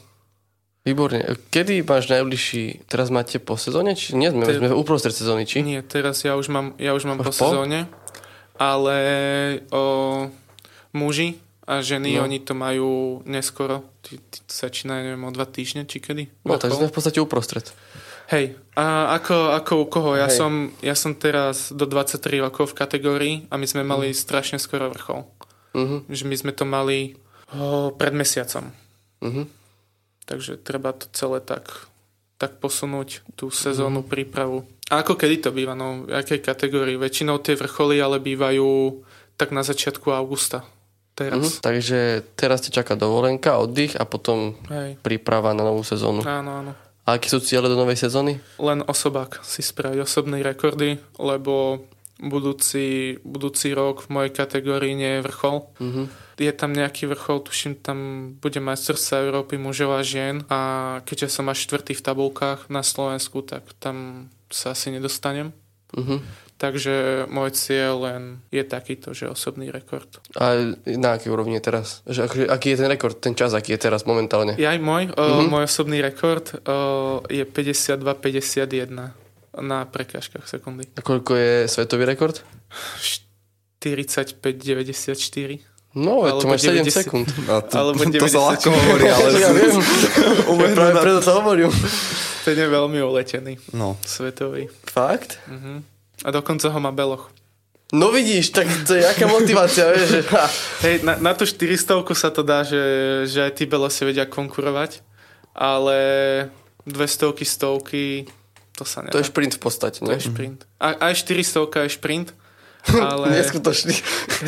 Výborne. 0.82 1.38
Kedy 1.54 1.86
máš 1.86 2.10
najbližší, 2.10 2.90
teraz 2.90 3.06
máte 3.14 3.38
po 3.38 3.54
sezóne? 3.54 3.94
Či 3.94 4.18
nie 4.18 4.34
sme, 4.34 4.42
Te... 4.42 4.58
sme 4.58 4.74
uprostred 4.74 5.14
sezóny, 5.14 5.46
či? 5.46 5.62
Nie, 5.62 5.86
teraz 5.86 6.26
ja 6.26 6.34
už 6.34 6.50
mám, 6.50 6.74
ja 6.74 6.90
už 6.90 7.06
mám 7.06 7.22
po, 7.22 7.30
po 7.30 7.32
sezóne, 7.32 7.86
ale 8.58 8.98
o, 9.70 10.26
muži 10.90 11.38
a 11.72 11.80
ženy, 11.80 12.20
no. 12.20 12.28
oni 12.28 12.44
to 12.44 12.52
majú 12.52 13.22
neskoro. 13.24 13.88
Tí, 14.04 14.20
tí 14.20 14.38
začínajú, 14.44 15.00
neviem, 15.08 15.24
o 15.24 15.32
dva 15.32 15.48
týždne, 15.48 15.88
či 15.88 16.04
kedy? 16.04 16.44
No, 16.44 16.60
tak 16.60 16.76
sme 16.76 16.90
v 16.90 16.94
podstate 16.94 17.18
uprostred. 17.22 17.72
Hej, 18.28 18.56
a 18.76 19.16
ako, 19.16 19.56
ako 19.56 19.72
u 19.82 19.86
koho? 19.88 20.10
Ja 20.16 20.30
som, 20.30 20.72
ja 20.80 20.96
som 20.96 21.12
teraz 21.16 21.74
do 21.74 21.84
23 21.84 22.44
rokov 22.44 22.72
v 22.72 22.78
kategórii 22.78 23.34
a 23.52 23.60
my 23.60 23.66
sme 23.68 23.82
mali 23.84 24.12
mm. 24.12 24.16
strašne 24.16 24.58
skoro 24.60 24.88
vrchol. 24.88 25.28
Mm-hmm. 25.76 25.98
Že 26.08 26.24
my 26.28 26.36
sme 26.38 26.52
to 26.54 26.64
mali 26.64 27.18
o, 27.52 27.92
pred 27.92 28.14
mesiacom. 28.16 28.72
Mm-hmm 29.20 29.62
Takže 30.26 30.58
treba 30.62 30.94
to 30.94 31.10
celé 31.10 31.42
tak, 31.42 31.90
tak 32.38 32.62
posunúť, 32.62 33.26
tú 33.34 33.50
sezónnu 33.50 34.06
mm. 34.06 34.08
prípravu. 34.08 34.64
A 34.92 35.02
ako 35.02 35.18
kedy 35.18 35.42
to 35.42 35.50
býva? 35.50 35.74
No, 35.74 36.06
v 36.06 36.14
akej 36.14 36.44
kategórii? 36.44 37.00
Väčšinou 37.00 37.40
tie 37.42 37.58
vrcholy 37.58 37.98
ale 37.98 38.22
bývajú 38.22 39.02
tak 39.40 39.50
na 39.50 39.64
začiatku 39.66 40.12
augusta. 40.12 40.62
Teraz. 41.12 41.38
Mm-hmm. 41.38 41.60
Takže 41.60 41.98
teraz 42.34 42.64
te 42.64 42.70
čaká 42.72 42.96
dovolenka, 42.96 43.60
oddych 43.60 44.00
a 44.00 44.08
potom 44.08 44.56
Hej. 44.72 44.96
príprava 45.04 45.52
na 45.52 45.60
novú 45.60 45.84
sezónu. 45.84 46.24
Áno, 46.24 46.64
áno. 46.64 46.72
A 47.04 47.18
aké 47.18 47.28
sú 47.28 47.42
ciele 47.42 47.68
do 47.68 47.76
novej 47.76 47.98
sezóny? 47.98 48.40
Len 48.62 48.80
osobák 48.86 49.42
si 49.44 49.60
spraviť 49.60 50.06
osobné 50.06 50.40
rekordy, 50.40 51.02
lebo 51.18 51.84
budúci, 52.22 53.18
budúci 53.26 53.74
rok 53.74 54.06
v 54.06 54.12
mojej 54.14 54.32
kategórii 54.32 54.94
nie 54.94 55.20
je 55.20 55.24
vrchol. 55.26 55.56
Mm-hmm 55.82 56.06
je 56.42 56.52
tam 56.52 56.74
nejaký 56.74 57.06
vrchol, 57.06 57.44
tuším, 57.44 57.78
tam 57.78 57.98
bude 58.42 58.58
majstrovstvá 58.58 59.22
Európy 59.22 59.60
mužov 59.60 59.94
a 59.94 60.02
žien 60.02 60.42
a 60.50 60.60
keďže 61.06 61.38
som 61.38 61.46
až 61.46 61.68
štvrtý 61.68 61.94
v 61.94 62.04
tabulkách 62.04 62.66
na 62.66 62.82
Slovensku, 62.82 63.46
tak 63.46 63.62
tam 63.78 64.28
sa 64.50 64.74
asi 64.74 64.90
nedostanem. 64.90 65.54
Uh-huh. 65.92 66.24
Takže 66.62 67.26
môj 67.26 67.58
cieľ 67.58 68.06
len 68.06 68.38
je 68.54 68.62
takýto, 68.62 69.10
že 69.10 69.26
osobný 69.26 69.74
rekord. 69.74 70.06
A 70.38 70.78
na 70.86 71.18
aký 71.18 71.26
úrovni 71.26 71.58
je 71.58 71.66
teraz? 71.66 72.06
Že, 72.06 72.20
aký, 72.22 72.38
aký 72.46 72.66
je 72.70 72.78
ten 72.78 72.86
rekord, 72.86 73.18
ten 73.18 73.34
čas, 73.34 73.50
aký 73.50 73.74
je 73.74 73.82
teraz 73.82 74.06
momentálne? 74.06 74.54
Ja 74.62 74.70
aj 74.70 74.78
môj, 74.78 75.10
o, 75.10 75.42
môj 75.50 75.66
osobný 75.66 75.98
rekord 75.98 76.54
o, 76.62 77.18
je 77.26 77.42
52-51 77.42 78.94
na 79.58 79.78
prekážkach 79.90 80.46
sekundy. 80.46 80.86
A 80.94 81.02
koľko 81.02 81.34
je 81.34 81.66
svetový 81.66 82.06
rekord? 82.06 82.38
45-94. 83.82 85.66
No, 85.98 86.22
to 86.38 86.46
máš 86.46 86.62
7 86.70 86.86
sekúnd. 86.88 87.26
A 87.50 87.58
to, 87.58 87.74
alebo 87.74 88.06
to 88.06 88.26
sa 88.30 88.54
ľahko 88.54 88.70
hovorí, 88.70 89.10
ale... 89.10 89.34
ja 89.44 89.50
viem. 89.50 89.82
Práve 90.78 90.94
preto 90.94 91.20
to 91.26 91.32
hovorím. 91.42 91.74
Ten 92.46 92.54
je 92.54 92.68
veľmi 92.70 93.02
uletený. 93.02 93.58
No. 93.74 93.98
Svetový. 94.06 94.70
Fakt? 94.86 95.42
Uh-huh. 95.50 95.82
A 96.22 96.28
dokonca 96.30 96.70
ho 96.70 96.78
má 96.80 96.94
Beloch. 96.94 97.30
No 97.92 98.08
vidíš, 98.08 98.56
tak 98.56 98.64
to 98.88 98.96
je 98.96 99.04
aká 99.04 99.28
motivácia, 99.28 99.84
vieš. 99.92 100.08
Že... 100.08 100.20
Hej, 100.88 100.94
na, 101.04 101.20
na 101.20 101.32
tú 101.36 101.44
400 101.44 102.08
sa 102.16 102.32
to 102.32 102.40
dá, 102.40 102.64
že, 102.64 102.80
že 103.28 103.44
aj 103.44 103.52
tí 103.52 103.68
Belosi 103.68 104.08
vedia 104.08 104.24
konkurovať, 104.24 105.04
ale 105.52 105.98
200 106.88 107.36
stovky, 107.44 108.24
to 108.72 108.88
sa 108.88 109.04
nedá. 109.04 109.12
To 109.12 109.20
je 109.20 109.28
šprint 109.28 109.60
v 109.60 109.60
podstate, 109.60 110.00
ne? 110.00 110.08
To 110.08 110.16
je 110.16 110.24
šprint. 110.24 110.64
A, 110.80 111.12
aj 111.12 111.20
400 111.20 111.84
je 111.84 111.90
šprint, 111.92 112.32
ale... 113.12 113.28
Neskutočný. 113.44 113.92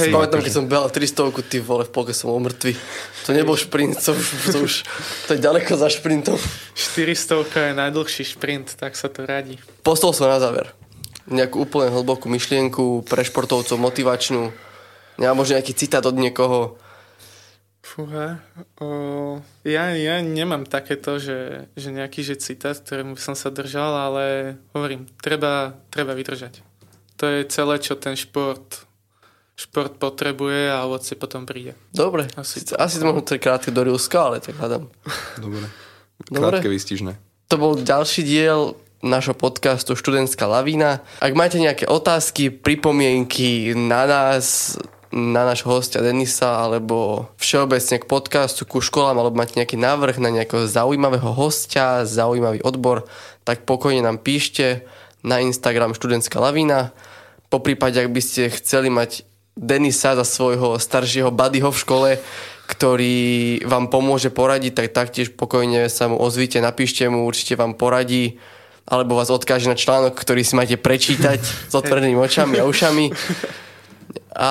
Hej, 0.01 0.09
Spamätám, 0.09 0.41
keď 0.41 0.53
som 0.57 0.65
behal 0.65 0.89
300 0.89 1.45
ty 1.45 1.61
vole, 1.61 1.85
v 1.85 1.93
polke 1.93 2.17
som 2.17 2.33
bol 2.33 2.41
mŕtvy. 2.49 2.73
To 3.29 3.37
nebol 3.37 3.61
šprint, 3.61 4.01
to 4.01 4.17
už, 4.17 4.27
to 4.51 4.59
už 4.65 4.75
to 5.29 5.31
je 5.37 5.41
ďaleko 5.45 5.77
za 5.77 5.93
šprintom. 5.93 6.41
400 6.73 7.45
je 7.45 7.73
najdlhší 7.77 8.25
šprint, 8.25 8.73
tak 8.81 8.97
sa 8.97 9.13
to 9.13 9.29
radí. 9.29 9.61
Postol 9.85 10.17
som 10.17 10.33
na 10.33 10.41
záver. 10.41 10.73
Nejakú 11.25 11.65
úplne 11.65 11.89
hlbokú 11.89 12.29
myšlienku 12.29 13.05
pre 13.09 13.25
športovcov, 13.25 13.81
motivačnú. 13.81 14.53
Ja 15.17 15.33
možno 15.33 15.57
nejaký 15.57 15.73
citát 15.73 16.05
od 16.05 16.19
niekoho. 16.19 16.77
Fúha, 17.85 18.41
o, 18.81 19.45
ja, 19.61 19.93
ja 19.93 20.17
nemám 20.25 20.65
takéto, 20.65 21.21
že, 21.21 21.69
že 21.77 21.93
nejaký 21.93 22.25
že 22.25 22.41
citát, 22.41 22.81
ktorému 22.81 23.13
by 23.15 23.21
som 23.21 23.37
sa 23.37 23.53
držal, 23.53 23.93
ale 23.93 24.25
hovorím, 24.73 25.05
treba, 25.21 25.77
treba 25.93 26.17
vydržať. 26.17 26.65
To 27.21 27.29
je 27.29 27.45
celé, 27.47 27.77
čo 27.79 27.95
ten 27.95 28.17
šport 28.17 28.89
šport 29.55 29.95
potrebuje 30.03 30.67
a 30.71 30.83
ovoce 30.83 31.15
potom 31.15 31.47
príde. 31.47 31.79
Dobre. 31.95 32.27
Asi, 32.35 32.67
to, 32.67 32.75
asi 32.75 32.99
to 32.99 33.07
možno 33.07 33.23
to 33.23 33.39
krátke 33.39 33.71
do 33.71 33.87
Rilska, 33.87 34.19
ale 34.19 34.43
tak 34.43 34.59
hľadám. 34.59 34.91
Dobre. 35.39 35.67
Krátke, 36.27 36.67
výstižné. 36.67 37.15
To 37.51 37.57
bol 37.59 37.73
ďalší 37.79 38.27
diel 38.27 38.75
nášho 39.05 39.37
podcastu 39.37 39.93
Študentská 39.93 40.49
lavína. 40.49 41.05
Ak 41.21 41.37
máte 41.37 41.61
nejaké 41.61 41.85
otázky, 41.85 42.49
pripomienky 42.49 43.77
na 43.77 44.09
nás, 44.09 44.75
na 45.13 45.45
nášho 45.45 45.69
hostia 45.69 46.01
Denisa, 46.01 46.65
alebo 46.65 47.29
všeobecne 47.37 48.01
k 48.01 48.09
podcastu, 48.09 48.65
ku 48.65 48.81
školám, 48.81 49.21
alebo 49.21 49.37
máte 49.37 49.61
nejaký 49.61 49.77
návrh 49.77 50.17
na 50.19 50.33
nejakého 50.33 50.65
zaujímavého 50.65 51.31
hostia, 51.37 52.09
zaujímavý 52.09 52.65
odbor, 52.65 53.05
tak 53.45 53.69
pokojne 53.69 54.01
nám 54.01 54.25
píšte 54.25 54.89
na 55.21 55.39
Instagram 55.45 55.93
študentská 55.93 56.41
lavína. 56.41 56.97
Po 57.53 57.61
prípade, 57.61 58.01
ak 58.01 58.11
by 58.11 58.21
ste 58.25 58.49
chceli 58.51 58.89
mať 58.89 59.29
Denisa 59.55 60.19
za 60.19 60.27
svojho 60.27 60.83
staršieho 60.83 61.31
buddyho 61.31 61.71
v 61.71 61.79
škole, 61.79 62.11
ktorý 62.67 63.17
vám 63.69 63.93
pomôže 63.93 64.33
poradiť, 64.33 64.73
tak 64.75 64.87
taktiež 64.91 65.37
pokojne 65.37 65.87
sa 65.93 66.11
mu 66.11 66.17
ozvite, 66.19 66.59
napíšte 66.59 67.07
mu, 67.07 67.29
určite 67.29 67.55
vám 67.55 67.77
poradí 67.79 68.41
alebo 68.85 69.17
vás 69.17 69.33
odkáže 69.33 69.69
na 69.69 69.77
článok, 69.77 70.13
ktorý 70.13 70.45
si 70.45 70.55
máte 70.57 70.77
prečítať 70.77 71.41
s 71.71 71.73
otvorenými 71.73 72.21
očami 72.21 72.61
a 72.61 72.69
ušami. 72.69 73.11
A 74.37 74.51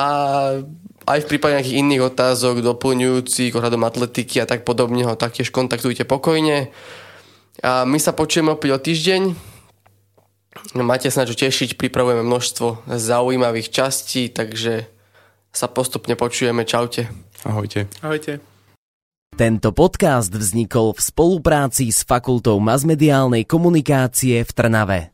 aj 1.04 1.18
v 1.22 1.28
prípade 1.28 1.60
nejakých 1.60 1.80
iných 1.84 2.02
otázok 2.10 2.64
doplňujúcich 2.64 3.52
ohľadom 3.54 3.84
atletiky 3.84 4.40
a 4.40 4.48
tak 4.48 4.64
podobne 4.64 5.04
ho 5.04 5.14
taktiež 5.14 5.52
kontaktujte 5.52 6.08
pokojne. 6.08 6.72
A 7.62 7.84
my 7.84 7.98
sa 8.00 8.16
počujeme 8.16 8.50
opäť 8.50 8.70
o 8.74 8.78
týždeň 8.80 9.22
máte 10.82 11.10
sa 11.10 11.22
na 11.22 11.28
čo 11.28 11.36
tešiť, 11.36 11.76
pripravujeme 11.78 12.22
množstvo 12.22 12.88
zaujímavých 12.88 13.70
častí, 13.70 14.30
takže 14.30 14.86
sa 15.54 15.66
postupne 15.70 16.18
počujeme. 16.18 16.66
Čaute. 16.66 17.10
Ahojte. 17.46 17.86
Ahojte. 18.02 18.53
Tento 19.34 19.74
podcast 19.74 20.30
vznikol 20.30 20.94
v 20.94 21.00
spolupráci 21.02 21.90
s 21.90 22.06
Fakultou 22.06 22.62
masmediálnej 22.62 23.42
komunikácie 23.42 24.46
v 24.46 24.50
Trnave. 24.54 25.13